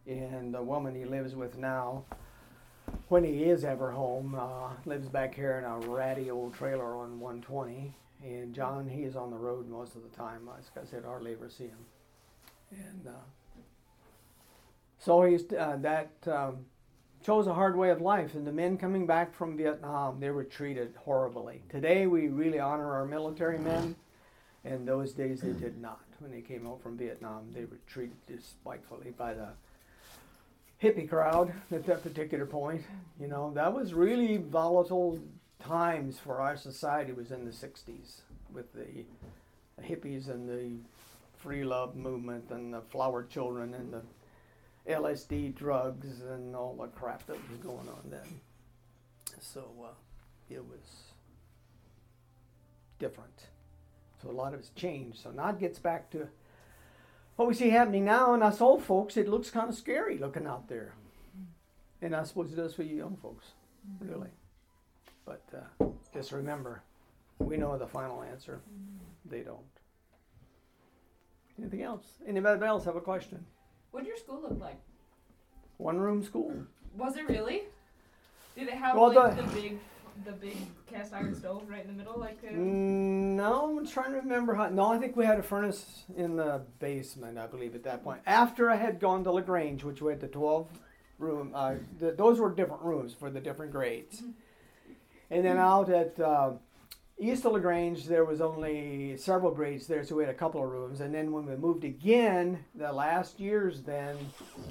and 0.06 0.54
the 0.54 0.62
woman 0.62 0.94
he 0.94 1.04
lives 1.04 1.34
with 1.34 1.58
now, 1.58 2.04
when 3.08 3.24
he 3.24 3.44
is 3.44 3.64
ever 3.64 3.90
home, 3.90 4.34
uh, 4.34 4.70
lives 4.86 5.08
back 5.08 5.34
here 5.34 5.58
in 5.58 5.64
a 5.64 5.78
ratty 5.90 6.30
old 6.30 6.54
trailer 6.54 6.96
on 6.96 7.20
120. 7.20 7.94
And 8.22 8.54
John, 8.54 8.88
he 8.88 9.02
is 9.02 9.16
on 9.16 9.30
the 9.30 9.36
road 9.36 9.68
most 9.68 9.94
of 9.96 10.02
the 10.02 10.16
time. 10.16 10.46
Like 10.46 10.62
I 10.82 10.86
said, 10.88 11.04
hardly 11.04 11.32
ever 11.32 11.50
see 11.50 11.64
him. 11.64 11.84
And 12.70 13.06
uh, 13.08 13.60
so 14.98 15.22
he's 15.24 15.44
uh, 15.52 15.76
that 15.80 16.12
um, 16.26 16.64
chose 17.24 17.46
a 17.46 17.54
hard 17.54 17.76
way 17.76 17.90
of 17.90 18.00
life. 18.00 18.34
And 18.34 18.46
the 18.46 18.52
men 18.52 18.76
coming 18.76 19.06
back 19.06 19.34
from 19.34 19.56
Vietnam, 19.56 20.20
they 20.20 20.30
were 20.30 20.44
treated 20.44 20.94
horribly. 20.96 21.62
Today, 21.70 22.06
we 22.06 22.28
really 22.28 22.60
honor 22.60 22.92
our 22.92 23.06
military 23.06 23.58
men. 23.58 23.96
And 24.64 24.86
those 24.86 25.12
days, 25.12 25.40
they 25.40 25.52
did 25.52 25.80
not. 25.80 26.00
When 26.18 26.30
they 26.30 26.40
came 26.40 26.64
home 26.64 26.78
from 26.80 26.96
Vietnam, 26.96 27.50
they 27.52 27.64
were 27.64 27.78
treated 27.86 28.16
despitefully 28.26 29.12
by 29.16 29.34
the 29.34 29.48
hippie 30.82 31.08
crowd 31.08 31.52
at 31.72 31.86
that 31.86 32.02
particular 32.02 32.46
point. 32.46 32.82
You 33.18 33.28
know, 33.28 33.52
that 33.54 33.72
was 33.72 33.94
really 33.94 34.36
volatile 34.36 35.18
times 35.58 36.18
for 36.18 36.40
our 36.40 36.56
society 36.56 37.12
was 37.12 37.30
in 37.30 37.44
the 37.44 37.50
60s 37.50 38.20
with 38.52 38.72
the 38.74 39.04
hippies 39.82 40.28
and 40.28 40.48
the 40.48 40.72
free 41.38 41.64
love 41.64 41.96
movement 41.96 42.50
and 42.50 42.72
the 42.72 42.80
flower 42.80 43.22
children 43.22 43.74
and 43.74 43.92
the 43.92 44.02
LSD 44.88 45.54
drugs 45.54 46.20
and 46.20 46.54
all 46.54 46.76
the 46.80 46.88
crap 46.88 47.26
that 47.26 47.36
was 47.50 47.58
going 47.58 47.88
on 47.88 48.10
then. 48.10 48.40
So 49.40 49.64
uh, 49.82 49.88
it 50.50 50.64
was 50.64 51.12
different. 52.98 53.44
So 54.22 54.30
a 54.30 54.32
lot 54.32 54.54
of 54.54 54.60
it's 54.60 54.70
changed. 54.70 55.18
So 55.18 55.30
now 55.30 55.50
it 55.50 55.58
gets 55.58 55.78
back 55.78 56.10
to 56.10 56.28
what 57.36 57.48
we 57.48 57.54
see 57.54 57.70
happening 57.70 58.04
now, 58.04 58.34
and 58.34 58.42
us 58.42 58.60
old 58.60 58.82
folks, 58.82 59.16
it 59.16 59.28
looks 59.28 59.50
kind 59.50 59.68
of 59.68 59.74
scary 59.74 60.18
looking 60.18 60.46
out 60.46 60.68
there. 60.68 60.94
And 62.00 62.14
I 62.14 62.22
suppose 62.24 62.52
it 62.52 62.56
does 62.56 62.74
for 62.74 62.82
you 62.82 62.96
young 62.96 63.16
folks, 63.16 63.46
really. 64.00 64.28
But 65.24 65.42
uh, 65.54 65.86
just 66.12 66.32
remember, 66.32 66.82
we 67.38 67.56
know 67.56 67.76
the 67.78 67.86
final 67.86 68.22
answer. 68.22 68.60
They 69.24 69.40
don't. 69.40 69.58
Anything 71.58 71.82
else? 71.82 72.04
Anybody 72.26 72.64
else 72.64 72.84
have 72.84 72.96
a 72.96 73.00
question? 73.00 73.44
What 73.94 74.02
did 74.02 74.08
your 74.08 74.16
school 74.16 74.40
look 74.42 74.58
like? 74.60 74.76
One 75.76 75.98
room 75.98 76.24
school? 76.24 76.52
Was 76.96 77.16
it 77.16 77.28
really? 77.28 77.62
Did 78.56 78.66
it 78.66 78.74
have 78.74 78.96
Well, 78.96 79.14
like 79.14 79.36
the- 79.36 79.42
the, 79.42 79.48
big, 79.54 79.78
the 80.24 80.32
big 80.32 80.56
cast 80.90 81.12
iron 81.12 81.32
stove 81.32 81.62
right 81.68 81.82
in 81.82 81.86
the 81.86 81.92
middle, 81.92 82.18
like? 82.18 82.38
Uh, 82.42 82.48
Mm, 82.54 83.36
no, 83.36 83.78
I'm 83.78 83.86
trying 83.86 84.10
to 84.10 84.16
remember 84.16 84.54
how. 84.54 84.68
No, 84.68 84.86
I 84.86 84.98
think 84.98 85.14
we 85.14 85.24
had 85.24 85.38
a 85.38 85.44
furnace 85.44 86.02
in 86.16 86.34
the 86.34 86.62
basement, 86.80 87.38
I 87.38 87.46
believe, 87.46 87.76
at 87.76 87.84
that 87.84 88.02
point. 88.02 88.20
After 88.26 88.68
I 88.68 88.74
had 88.74 88.98
gone 88.98 89.22
to 89.24 89.30
LaGrange, 89.30 89.84
which 89.84 90.02
we 90.02 90.10
had 90.10 90.20
the 90.20 90.26
12 90.26 90.66
room, 91.20 91.52
uh, 91.54 91.76
th 92.00 92.16
those 92.16 92.40
were 92.40 92.50
different 92.52 92.82
rooms 92.82 93.14
for 93.14 93.30
the 93.30 93.40
different 93.40 93.70
grades. 93.70 94.24
And 95.30 95.44
then 95.44 95.56
out 95.56 95.88
at 95.88 96.18
uh, 96.18 96.54
east 97.18 97.44
of 97.44 97.52
LaGrange, 97.52 98.06
there 98.06 98.24
was 98.24 98.40
only 98.40 99.16
several 99.16 99.52
grades 99.52 99.86
there, 99.86 100.04
so 100.04 100.14
we 100.16 100.24
had 100.24 100.30
a 100.34 100.36
couple 100.38 100.62
of 100.62 100.68
rooms. 100.70 101.00
And 101.00 101.14
then 101.14 101.32
when 101.32 101.46
we 101.46 101.56
moved 101.56 101.84
again, 101.84 102.64
the 102.74 102.92
last 102.92 103.38
years, 103.40 103.82
then 103.82 104.16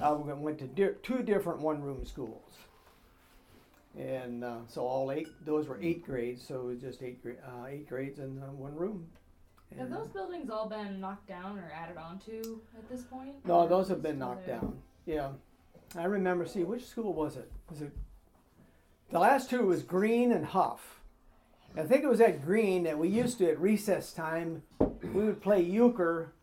uh, 0.01 0.15
we 0.19 0.33
went 0.33 0.59
to 0.59 0.67
di- 0.67 0.95
two 1.01 1.23
different 1.23 1.59
one 1.59 1.81
room 1.81 2.05
schools. 2.05 2.53
And 3.97 4.43
uh, 4.43 4.57
so 4.67 4.81
all 4.81 5.11
eight, 5.11 5.27
those 5.45 5.67
were 5.67 5.79
eight 5.81 6.03
grades, 6.05 6.45
so 6.45 6.61
it 6.61 6.65
was 6.65 6.81
just 6.81 7.03
eight, 7.03 7.21
gra- 7.21 7.35
uh, 7.45 7.67
eight 7.67 7.87
grades 7.87 8.19
in 8.19 8.39
uh, 8.41 8.47
one 8.51 8.75
room. 8.75 9.07
have 9.77 9.85
And, 9.85 9.93
uh, 9.93 9.99
those 9.99 10.07
buildings 10.09 10.49
all 10.49 10.67
been 10.67 10.99
knocked 10.99 11.27
down 11.27 11.59
or 11.59 11.71
added 11.71 11.97
onto 11.97 12.59
at 12.77 12.89
this 12.89 13.03
point? 13.03 13.35
No, 13.45 13.67
those 13.67 13.87
have 13.89 14.01
been 14.01 14.17
knocked 14.17 14.47
there? 14.47 14.59
down. 14.59 14.77
Yeah, 15.05 15.29
I 15.95 16.05
remember. 16.05 16.45
See, 16.47 16.63
which 16.63 16.85
school 16.87 17.13
was 17.13 17.37
it? 17.37 17.51
Was 17.69 17.81
it 17.81 17.91
the 19.11 19.19
last 19.19 19.49
two? 19.49 19.65
Was 19.67 19.83
Green 19.83 20.31
and 20.31 20.45
Huff. 20.45 21.01
I 21.75 21.83
think 21.83 22.03
it 22.03 22.07
was 22.09 22.21
at 22.21 22.43
Green 22.45 22.83
that 22.83 22.97
we 22.97 23.07
used 23.09 23.37
to 23.39 23.49
at 23.49 23.59
recess 23.59 24.13
time. 24.13 24.61
We 24.79 25.23
would 25.25 25.41
play 25.41 25.61
euchre, 25.61 26.33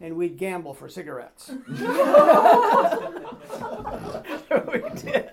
and 0.00 0.16
we'd 0.16 0.38
gamble 0.38 0.72
for 0.74 0.88
cigarettes. 0.88 1.50
we 1.68 1.80
did. 5.00 5.30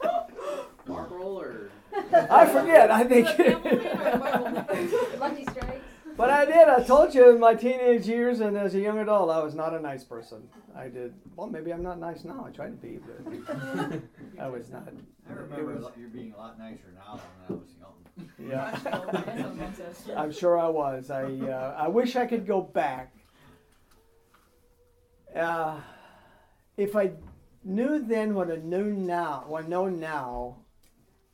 Marlboro 0.88 1.24
or 1.39 1.70
I 2.14 2.46
forget. 2.48 2.91
I 2.91 3.04
think. 3.04 3.28
Lucky 5.20 5.43
strikes. 5.43 5.82
But 6.18 6.30
I 6.30 6.46
did. 6.46 6.70
I 6.70 6.82
told 6.84 7.14
you 7.14 7.30
in 7.30 7.39
my 7.39 7.56
teenage 7.56 8.08
years 8.08 8.39
and 8.39 8.58
as 8.58 8.74
a 8.74 8.80
young 8.80 9.00
adult, 9.00 9.30
I 9.30 9.43
was 9.43 9.54
not 9.54 9.74
a 9.74 9.80
nice 9.80 10.04
person. 10.04 10.48
I 10.76 10.88
did. 10.88 11.14
Well, 11.36 11.48
maybe 11.48 11.74
I'm 11.74 11.84
not 11.84 12.00
nice 12.00 12.24
now. 12.24 12.46
I 12.48 12.52
try 12.52 12.68
to 12.68 12.72
be, 12.72 13.00
but 13.00 13.20
I 14.39 14.48
was 14.48 14.70
not. 14.70 14.88
I 15.30 15.34
remember 15.34 15.76
was- 15.76 15.91
you're 15.98 16.10
being 16.10 16.34
a 16.34 16.38
lot 16.38 16.58
nicer 16.58 16.93
now 16.96 17.20
than 17.48 17.58
when 17.58 17.60
I 17.60 17.62
was 17.62 17.74
young. 17.80 18.05
Yeah. 18.39 18.78
That's 18.84 18.86
what 18.86 19.57
mom 19.57 19.74
says. 19.76 20.09
I'm 20.16 20.32
sure 20.32 20.57
I 20.57 20.68
was. 20.68 21.09
I 21.09 21.24
uh, 21.24 21.76
I 21.78 21.88
wish 21.88 22.16
I 22.16 22.26
could 22.26 22.45
go 22.47 22.61
back. 22.61 23.13
Uh, 25.36 25.80
if 26.78 26.95
I 26.95 27.11
knew 27.63 27.99
then 27.99 28.34
what 28.34 28.51
I 28.51 28.57
knew 28.57 28.93
now, 28.93 29.43
what 29.47 29.66
I 29.66 29.68
know 29.68 29.89
now, 29.89 30.57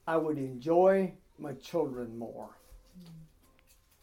I 0.08 0.18
would 0.18 0.38
enjoy 0.38 1.14
my 1.38 1.54
children 1.54 2.18
more. 2.18 2.50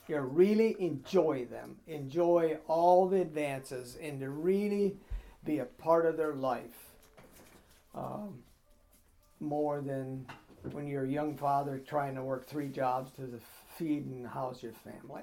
You 0.07 0.17
know, 0.17 0.23
really 0.23 0.77
enjoy 0.79 1.47
them, 1.47 1.77
enjoy 1.87 2.59
all 2.67 3.09
the 3.09 3.21
advances, 3.21 3.99
and 4.01 4.21
to 4.21 4.31
really 4.31 4.97
be 5.45 5.59
a 5.59 5.65
part 5.65 6.07
of 6.07 6.17
their 6.17 6.35
life. 6.35 6.95
Um, 7.95 8.43
more 9.41 9.81
than 9.81 10.27
when 10.73 10.87
you're 10.87 11.05
a 11.05 11.09
young 11.09 11.37
father 11.37 11.79
trying 11.79 12.15
to 12.15 12.23
work 12.23 12.47
three 12.47 12.69
jobs 12.69 13.11
to 13.13 13.23
the 13.23 13.39
feed 13.77 14.07
and 14.07 14.27
house 14.27 14.63
your 14.63 14.73
family. 14.73 15.23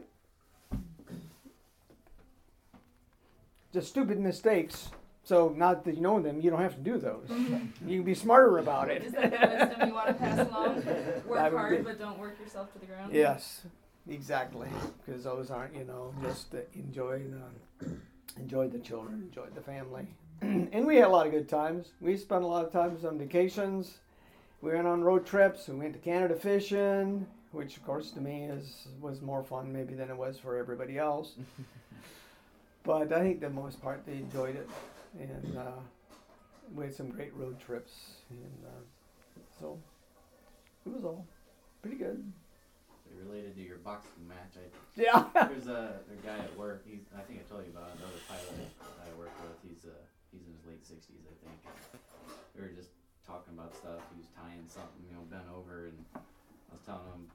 Just 3.74 3.90
stupid 3.90 4.20
mistakes. 4.20 4.90
So 5.24 5.54
not 5.58 5.84
that 5.86 5.96
you 5.96 6.02
know 6.02 6.22
them, 6.22 6.40
you 6.40 6.52
don't 6.52 6.62
have 6.62 6.76
to 6.76 6.82
do 6.82 6.98
those. 6.98 7.28
You 7.86 7.98
can 7.98 8.04
be 8.04 8.14
smarter 8.14 8.60
about 8.60 8.92
Is 8.92 9.12
it. 9.12 9.14
that 9.14 9.32
the 9.32 9.66
wisdom 9.66 9.88
you 9.88 9.94
want 9.96 10.08
to 10.10 10.14
pass 10.14 10.48
along? 10.48 10.76
Work 11.28 11.54
hard, 11.54 11.84
but 11.84 12.00
don't 12.00 12.20
work 12.20 12.40
yourself 12.40 12.72
to 12.74 12.80
the 12.80 12.86
ground. 12.86 13.12
Yes, 13.12 13.64
exactly. 14.08 14.70
Because 15.04 15.24
those 15.24 15.50
aren't, 15.50 15.76
you 15.76 15.84
know, 15.84 16.14
just 16.22 16.54
uh, 16.54 16.60
enjoy 16.76 17.24
the, 17.80 17.90
enjoy 18.38 18.68
the 18.68 18.78
children, 18.78 19.24
enjoy 19.28 19.48
the 19.56 19.62
family, 19.62 20.08
and 20.42 20.86
we 20.86 20.98
had 20.98 21.06
a 21.06 21.10
lot 21.10 21.26
of 21.26 21.32
good 21.32 21.50
times. 21.50 21.94
We 22.00 22.18
spent 22.18 22.44
a 22.44 22.48
lot 22.48 22.64
of 22.64 22.72
times 22.72 23.04
on 23.04 23.18
vacations. 23.18 23.98
We 24.62 24.72
went 24.72 24.88
on 24.88 25.04
road 25.04 25.26
trips. 25.26 25.68
We 25.68 25.76
went 25.76 25.94
to 25.94 26.00
Canada 26.00 26.36
fishing, 26.36 27.28
which 27.52 27.78
of 27.78 27.86
course 27.86 28.12
to 28.12 28.22
me 28.22 28.46
is 28.46 28.88
was 29.00 29.22
more 29.22 29.44
fun 29.44 29.72
maybe 29.72 29.94
than 29.94 30.10
it 30.10 30.18
was 30.18 30.40
for 30.40 30.58
everybody 30.58 30.98
else. 30.98 31.34
but 32.84 33.14
I 33.14 33.20
think 33.20 33.42
the 33.42 33.50
most 33.50 33.82
part 33.82 34.06
they 34.06 34.14
enjoyed 34.14 34.56
it, 34.56 34.70
and 35.20 35.58
uh, 35.58 35.80
we 36.74 36.86
had 36.86 36.96
some 36.96 37.10
great 37.10 37.34
road 37.36 37.60
trips, 37.60 37.92
and 38.30 38.66
uh, 38.66 39.40
so 39.60 39.78
it 40.86 40.94
was 40.94 41.04
all 41.04 41.26
pretty 41.82 41.98
good. 41.98 42.24
Related 43.16 43.56
to 43.56 43.62
your 43.62 43.78
boxing 43.78 44.28
match, 44.28 44.60
I 44.60 44.68
Yeah. 45.02 45.24
There's 45.48 45.68
a, 45.68 46.02
a 46.04 46.18
guy 46.26 46.36
at 46.36 46.52
work. 46.58 46.84
He's 46.90 47.06
I 47.16 47.22
think 47.22 47.40
I 47.40 47.44
told 47.48 47.64
you 47.64 47.72
about 47.72 47.96
another 47.96 48.20
pilot 48.28 48.58
that 48.82 49.08
I 49.08 49.12
work 49.18 49.32
with. 49.40 49.56
He's 49.64 49.86
uh 49.86 49.96
he's 50.34 50.42
in 50.44 50.52
his 50.52 50.66
late 50.68 50.84
sixties, 50.84 51.24
I 51.24 51.36
think. 51.46 51.58
We 52.56 52.62
were 52.62 52.76
just 52.76 52.90
talking 53.28 53.54
about 53.58 53.76
stuff. 53.76 54.00
He 54.14 54.20
was 54.22 54.30
tying 54.36 54.64
something, 54.68 55.02
you 55.10 55.14
know, 55.16 55.24
bent 55.30 55.50
over, 55.54 55.88
and 55.88 55.98
I 56.16 56.74
was 56.74 56.82
telling 56.86 57.06
him 57.12 57.28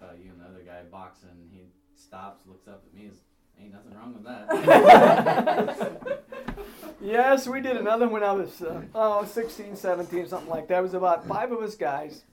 about 0.00 0.18
you 0.18 0.30
and 0.30 0.40
the 0.40 0.46
other 0.46 0.62
guy 0.64 0.82
boxing. 0.90 1.50
He 1.52 1.62
stops, 1.94 2.46
looks 2.46 2.68
up 2.68 2.82
at 2.86 2.94
me. 2.94 3.06
Is 3.08 3.18
ain't 3.60 3.72
nothing 3.72 3.94
wrong 3.94 4.14
with 4.14 4.24
that. 4.24 4.46
Yes, 7.02 7.48
we 7.48 7.62
did 7.62 7.78
another 7.78 8.04
one 8.04 8.20
when 8.20 8.22
I 8.22 8.32
was, 8.32 8.60
uh, 8.60 8.82
oh, 8.94 9.24
16, 9.24 9.74
17, 9.74 10.28
something 10.28 10.50
like 10.50 10.68
that. 10.68 10.80
It 10.80 10.82
was 10.82 10.92
about 10.92 11.26
five 11.26 11.50
of 11.50 11.62
us 11.62 11.74
guys 11.74 12.24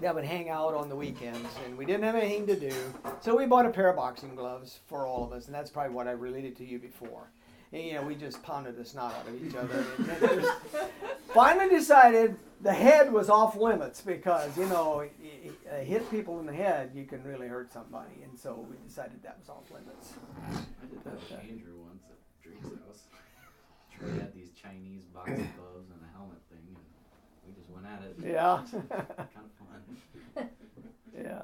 that 0.00 0.14
would 0.14 0.24
hang 0.24 0.48
out 0.48 0.72
on 0.72 0.88
the 0.88 0.96
weekends, 0.96 1.46
and 1.66 1.76
we 1.76 1.84
didn't 1.84 2.04
have 2.04 2.14
anything 2.14 2.46
to 2.46 2.58
do. 2.58 2.74
So 3.20 3.36
we 3.36 3.44
bought 3.44 3.66
a 3.66 3.70
pair 3.70 3.90
of 3.90 3.96
boxing 3.96 4.34
gloves 4.34 4.80
for 4.86 5.06
all 5.06 5.22
of 5.22 5.32
us, 5.32 5.46
and 5.46 5.54
that's 5.54 5.70
probably 5.70 5.94
what 5.94 6.08
I 6.08 6.12
related 6.12 6.56
to 6.56 6.64
you 6.64 6.78
before. 6.78 7.30
And, 7.72 7.82
you 7.82 7.94
know, 7.94 8.02
we 8.02 8.14
just 8.14 8.42
pounded 8.42 8.76
the 8.76 8.84
snot 8.84 9.14
out 9.14 9.28
of 9.28 9.46
each 9.46 9.54
other. 9.54 9.84
And 9.98 10.06
then 10.06 10.40
just 10.40 10.58
finally 11.34 11.68
decided 11.68 12.36
the 12.62 12.72
head 12.72 13.12
was 13.12 13.28
off 13.28 13.56
limits 13.56 14.00
because, 14.00 14.56
you 14.56 14.66
know, 14.66 15.06
hit 15.82 16.10
people 16.10 16.40
in 16.40 16.46
the 16.46 16.52
head, 16.52 16.90
you 16.94 17.04
can 17.04 17.22
really 17.24 17.46
hurt 17.46 17.72
somebody. 17.72 18.22
And 18.24 18.38
so 18.38 18.66
we 18.68 18.76
decided 18.86 19.22
that 19.22 19.38
was 19.38 19.48
off 19.48 19.70
limits. 19.70 20.14
I 20.46 20.86
did 20.86 21.04
that 21.04 21.14
with 21.14 21.32
Andrew 21.32 21.74
once 21.86 22.04
at 22.08 22.16
Drake's 22.42 22.68
house. 22.86 23.04
Troy 23.98 24.12
had 24.12 24.34
these 24.34 24.50
Chinese 24.50 25.04
boxing 25.12 25.36
gloves 25.58 25.90
and 25.90 26.00
a 26.02 26.16
helmet 26.16 26.38
thing, 26.50 26.74
and 26.74 26.76
we 27.46 27.54
just 27.54 27.70
went 27.70 27.86
at 27.86 28.02
it. 28.02 28.16
Yeah. 28.24 28.62
kind 28.88 29.46
of 29.46 29.54
fun. 30.34 30.48
yeah. 31.16 31.42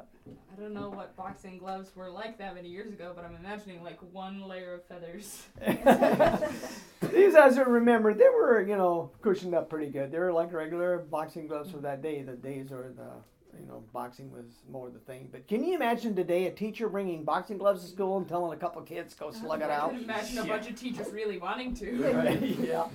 I 0.57 0.61
don't 0.61 0.75
know 0.75 0.89
what 0.89 1.17
boxing 1.17 1.59
gloves 1.59 1.91
were 1.97 2.09
like 2.11 2.39
that 2.39 2.55
many 2.55 2.69
years 2.69 2.93
ago, 2.93 3.13
but 3.15 3.25
I'm 3.25 3.35
imagining 3.35 3.83
like 3.83 3.99
one 4.13 4.47
layer 4.47 4.75
of 4.75 4.85
feathers. 4.85 5.43
These, 7.13 7.35
as 7.35 7.59
I 7.59 7.63
remember, 7.63 8.15
they 8.15 8.29
were, 8.29 8.63
you 8.63 8.77
know, 8.77 9.11
cushioned 9.21 9.55
up 9.55 9.69
pretty 9.69 9.91
good. 9.91 10.13
They 10.13 10.19
were 10.19 10.33
like 10.33 10.53
regular 10.53 10.99
boxing 10.99 11.49
gloves 11.49 11.71
for 11.71 11.79
that 11.79 12.03
day. 12.03 12.23
The 12.23 12.33
days 12.35 12.71
where 12.71 12.93
the, 12.97 13.59
you 13.61 13.67
know, 13.67 13.83
boxing 13.93 14.31
was 14.31 14.45
more 14.71 14.91
the 14.91 15.01
thing. 15.01 15.29
But 15.33 15.49
can 15.49 15.65
you 15.65 15.75
imagine 15.75 16.15
today 16.15 16.47
a 16.47 16.53
teacher 16.53 16.89
bringing 16.89 17.25
boxing 17.25 17.59
gloves 17.59 17.83
to 17.83 17.89
school 17.89 18.19
and 18.19 18.29
telling 18.29 18.53
a 18.53 18.57
couple 18.57 18.81
kids 18.83 19.15
go 19.15 19.33
slug 19.33 19.61
it 19.61 19.65
out? 19.65 19.71
I 19.71 19.75
out? 19.75 19.91
can 19.91 20.05
imagine 20.05 20.39
a 20.39 20.45
bunch 20.45 20.69
of 20.71 20.77
teachers 20.77 21.11
really 21.13 21.39
wanting 21.39 21.75
to. 21.77 22.13
Right, 22.15 22.41
yeah. 22.43 22.87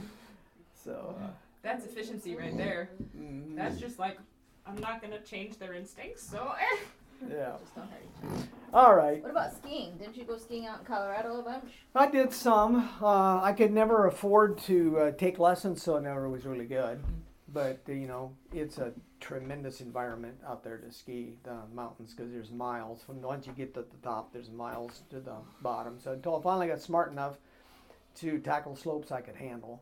So, 0.82 1.16
uh, 1.22 1.28
That's 1.62 1.86
efficiency 1.86 2.38
right 2.38 2.56
there. 2.56 2.90
mm, 3.18 3.56
That's 3.58 3.78
just 3.78 4.00
like, 4.00 4.18
I'm 4.66 4.78
not 4.78 5.02
gonna 5.02 5.20
change 5.20 5.58
their 5.58 5.74
instincts, 5.74 6.24
so 6.24 6.54
eh. 6.58 6.78
Yeah. 7.28 7.54
Just 7.60 7.76
don't 7.76 7.90
hurt 7.90 8.02
each 8.04 8.32
other. 8.32 8.48
All 8.74 8.96
right. 8.96 9.22
What 9.22 9.32
about 9.32 9.56
skiing? 9.56 9.98
Didn't 9.98 10.16
you 10.16 10.26
go 10.26 10.38
skiing 10.38 10.68
out 10.68 10.80
in 10.80 10.86
Colorado 10.86 11.40
a 11.40 11.44
bunch? 11.44 11.66
I 11.96 12.10
did 12.10 12.32
some. 12.32 12.90
Uh, 13.02 13.42
I 13.42 13.54
could 13.54 13.72
never 13.72 14.06
afford 14.06 14.60
to 14.60 14.98
uh, 15.00 15.12
take 15.12 15.40
lessons, 15.40 15.82
so 15.82 15.96
it 15.98 16.02
never 16.02 16.30
was 16.30 16.46
really 16.46 16.66
good. 16.66 17.04
But 17.52 17.82
uh, 17.90 17.94
you 17.94 18.08
know, 18.08 18.34
it's 18.54 18.78
a 18.78 18.94
tremendous 19.20 19.82
environment 19.82 20.38
out 20.48 20.64
there 20.64 20.78
to 20.78 20.92
ski 20.92 21.38
the 21.44 21.58
mountains 21.74 22.14
because 22.14 22.32
there's 22.32 22.52
miles. 22.52 23.04
When 23.08 23.22
once 23.22 23.48
you 23.48 23.54
get 23.54 23.74
to 23.74 23.82
the 23.82 23.98
top, 24.04 24.32
there's 24.32 24.52
miles 24.52 25.02
to 25.10 25.20
the 25.20 25.36
bottom. 25.62 26.00
So 26.00 26.14
until 26.14 26.38
I 26.38 26.42
finally 26.42 26.68
got 26.68 26.82
smart 26.82 27.12
enough 27.12 27.38
to 28.18 28.40
tackle 28.40 28.76
slopes 28.76 29.12
I 29.12 29.22
could 29.22 29.36
handle, 29.36 29.82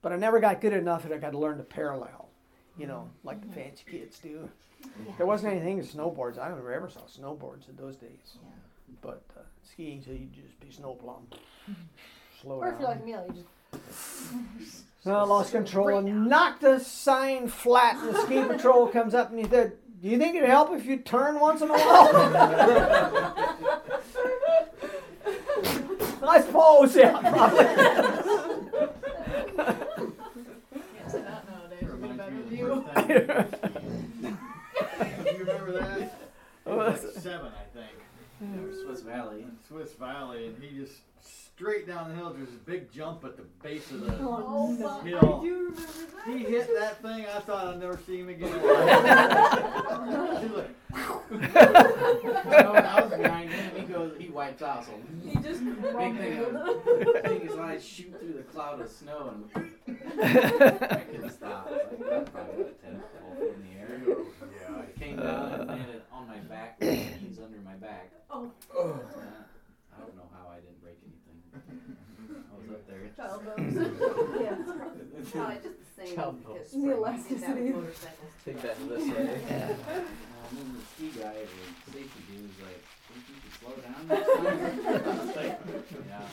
but 0.00 0.12
I 0.12 0.16
never 0.16 0.38
got 0.38 0.60
good 0.60 0.72
enough 0.72 1.02
that 1.02 1.12
I 1.12 1.18
got 1.18 1.32
to 1.32 1.38
learn 1.38 1.58
to 1.58 1.64
parallel. 1.64 2.28
You 2.76 2.86
know, 2.86 3.10
like 3.24 3.40
the 3.40 3.52
fancy 3.52 3.82
kids 3.90 4.20
do. 4.20 4.48
There 5.16 5.26
wasn't 5.26 5.52
anything 5.54 5.78
in 5.78 5.84
snowboards. 5.84 6.38
I 6.38 6.48
never 6.48 6.72
ever 6.72 6.88
saw 6.88 7.00
snowboards 7.02 7.68
in 7.68 7.76
those 7.76 7.96
days. 7.96 8.36
But 9.02 9.22
uh, 9.36 9.40
skiing, 9.70 10.02
so 10.02 10.10
you 10.12 10.28
just 10.34 10.58
be 10.60 10.70
snow 10.70 10.94
plumb. 10.94 11.26
Slow 12.42 12.56
Or 12.60 12.68
if 12.68 12.72
down. 12.74 12.80
you're 12.80 12.88
like 12.90 13.04
me, 13.04 13.12
you 13.12 13.34
just 13.34 13.48
So 15.04 15.14
I 15.14 15.22
lost 15.22 15.52
control 15.52 15.98
and 15.98 16.26
knocked 16.28 16.60
the 16.62 16.78
sign 16.80 17.48
flat. 17.48 17.96
And 17.96 18.14
the 18.14 18.22
ski 18.22 18.42
patrol 18.48 18.88
comes 18.88 19.14
up 19.14 19.30
and 19.30 19.38
he 19.38 19.48
said, 19.48 19.72
"Do 20.02 20.08
you 20.08 20.18
think 20.18 20.34
it'd 20.36 20.48
help 20.48 20.72
if 20.72 20.84
you 20.86 20.96
turn 20.98 21.38
once 21.40 21.60
in 21.62 21.70
a 21.70 21.72
while?" 21.72 23.34
I 26.30 26.40
suppose, 26.42 26.94
yeah, 26.96 27.18
probably. 27.20 27.64
Can't 29.64 31.10
say 31.10 31.22
that 31.22 31.44
nowadays. 31.48 31.78
It 31.80 31.84
We'd 31.84 31.90
reminds 31.90 32.16
better 32.18 32.30
me 32.32 32.40
of 32.40 32.50
the 32.50 32.56
view. 32.56 32.66
first 32.68 32.94
time 32.94 33.08
we 33.08 33.14
went 33.14 33.50
skiing. 34.18 34.36
you 35.38 35.44
remember 35.44 35.72
that? 35.72 35.98
He 36.64 36.70
was 36.70 37.04
like 37.04 37.14
seven, 37.22 37.50
I 37.52 37.78
think. 37.78 37.96
Or 38.66 38.72
Swiss 38.84 38.97
Valley. 39.08 39.42
in 39.42 39.56
Swiss 39.66 39.92
Valley, 39.94 40.46
and 40.46 40.62
he 40.62 40.78
just 40.78 40.92
straight 41.20 41.86
down 41.86 42.10
the 42.10 42.14
hill. 42.14 42.32
There's 42.36 42.48
a 42.50 42.64
big 42.64 42.90
jump 42.92 43.24
at 43.24 43.36
the 43.36 43.42
base 43.62 43.90
of 43.90 44.00
the 44.06 44.16
Oh 44.20 44.72
my! 44.72 45.02
hill. 45.08 45.40
I 45.40 45.44
do 45.44 45.54
remember 45.54 45.80
that. 45.82 46.36
He 46.36 46.38
hit 46.44 46.68
that 46.78 47.02
thing. 47.02 47.26
I 47.26 47.40
thought 47.40 47.66
I'd 47.66 47.80
never 47.80 47.98
see 48.06 48.18
him 48.20 48.28
again. 48.28 48.52
He 50.38 50.46
was 50.46 50.56
like, 50.56 50.74
No, 51.30 52.72
I 52.74 53.00
was 53.02 53.10
behind 53.20 53.50
him. 53.50 53.72
He 53.76 53.82
goes, 53.92 54.12
he 54.18 54.28
wipes 54.28 54.62
out. 54.62 54.84
So 54.86 54.92
He 55.24 55.34
just 55.36 55.62
big 55.64 55.74
thing, 56.16 56.40
rumbled. 56.54 56.84
thing 57.24 57.40
is 57.42 57.84
shoot 57.84 58.18
through 58.18 58.32
the 58.34 58.42
cloud 58.44 58.80
of 58.80 58.88
snow 58.90 59.34
and 59.34 59.68
I 60.22 61.02
couldn't 61.10 61.30
stop. 61.30 61.68
It's 61.70 62.00
Like, 62.00 62.10
that's 62.10 62.30
probably 62.30 62.62
what 62.64 62.82
ten 62.82 63.00
foot 63.36 63.54
in 63.54 63.62
the 63.62 63.78
air. 63.78 64.00
yeah. 64.06 64.76
I 64.76 64.98
came 64.98 65.16
down 65.16 65.52
and 65.52 65.68
landed 65.68 66.02
on 66.12 66.26
my 66.28 66.38
back, 66.38 66.78
with 66.80 66.88
my 66.88 66.94
knees 67.28 67.38
under 67.44 67.58
my 67.58 67.74
back. 67.74 68.10
Oh. 68.30 68.50
Uh, 68.70 68.82
I 68.82 70.00
don't 70.00 70.16
know 70.16 70.28
how 70.32 70.48
I 70.52 70.56
didn't 70.60 70.80
break 70.82 70.98
anything. 71.02 71.38
I 72.28 72.54
was 72.60 72.70
up 72.70 72.86
there. 72.86 73.08
Child 73.16 73.40
bones. 73.44 73.76
Yeah. 74.40 74.56
Probably 75.32 75.56
just 75.62 75.78
the 75.96 76.04
same 76.06 76.14
Child 76.14 76.34
because 76.46 76.70
The 76.70 76.76
you 76.78 76.82
think 76.82 76.90
that 76.90 76.96
elasticity. 76.98 77.72
Take 78.44 78.60
that 78.62 78.76
this 78.88 79.04
way. 79.08 79.08
Um, 79.08 79.16
and 80.48 80.58
then 80.58 80.68
the 80.76 80.84
ski 80.94 81.06
guy, 81.20 81.34
the 81.86 81.92
safety 81.92 82.20
dude, 82.28 82.48
was 82.48 82.58
like, 82.62 82.80
"Think 83.08 83.22
you 83.28 83.34
could 83.42 83.54
slow 83.58 83.74
down 83.82 84.00
next 84.08 84.28
time?" 84.36 85.02
I 85.04 85.24
was 85.26 85.36
like, 85.36 85.54
yeah. 86.08 86.26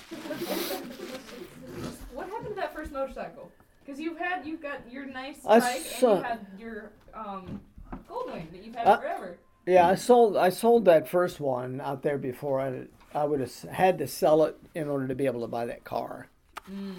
What 2.13 2.25
happened 2.29 2.49
to 2.49 2.55
that 2.55 2.73
first 2.73 2.91
motorcycle? 2.91 3.51
Because 3.85 3.99
you've 3.99 4.17
had, 4.17 4.45
you've 4.45 4.61
got 4.61 4.89
your 4.91 5.05
nice 5.05 5.39
I 5.45 5.59
bike, 5.59 5.81
saw- 5.81 6.15
and 6.15 6.19
you 6.19 6.23
had 6.23 6.39
your 6.59 6.91
um, 7.13 7.61
Goldwing 8.09 8.51
that 8.51 8.63
you've 8.63 8.75
had 8.75 8.87
Uh, 8.87 8.97
forever. 8.97 9.37
Yeah, 9.65 9.87
I 9.87 9.95
sold 9.95 10.37
I 10.37 10.49
sold 10.49 10.85
that 10.85 11.07
first 11.07 11.39
one 11.39 11.81
out 11.81 12.03
there 12.03 12.17
before 12.17 12.61
I 12.61 12.85
I 13.13 13.25
would 13.25 13.39
have 13.39 13.53
had 13.63 13.97
to 13.99 14.07
sell 14.07 14.43
it 14.43 14.57
in 14.75 14.87
order 14.87 15.07
to 15.07 15.15
be 15.15 15.25
able 15.25 15.41
to 15.41 15.47
buy 15.47 15.65
that 15.65 15.83
car. 15.83 16.27
Mm, 16.71 16.95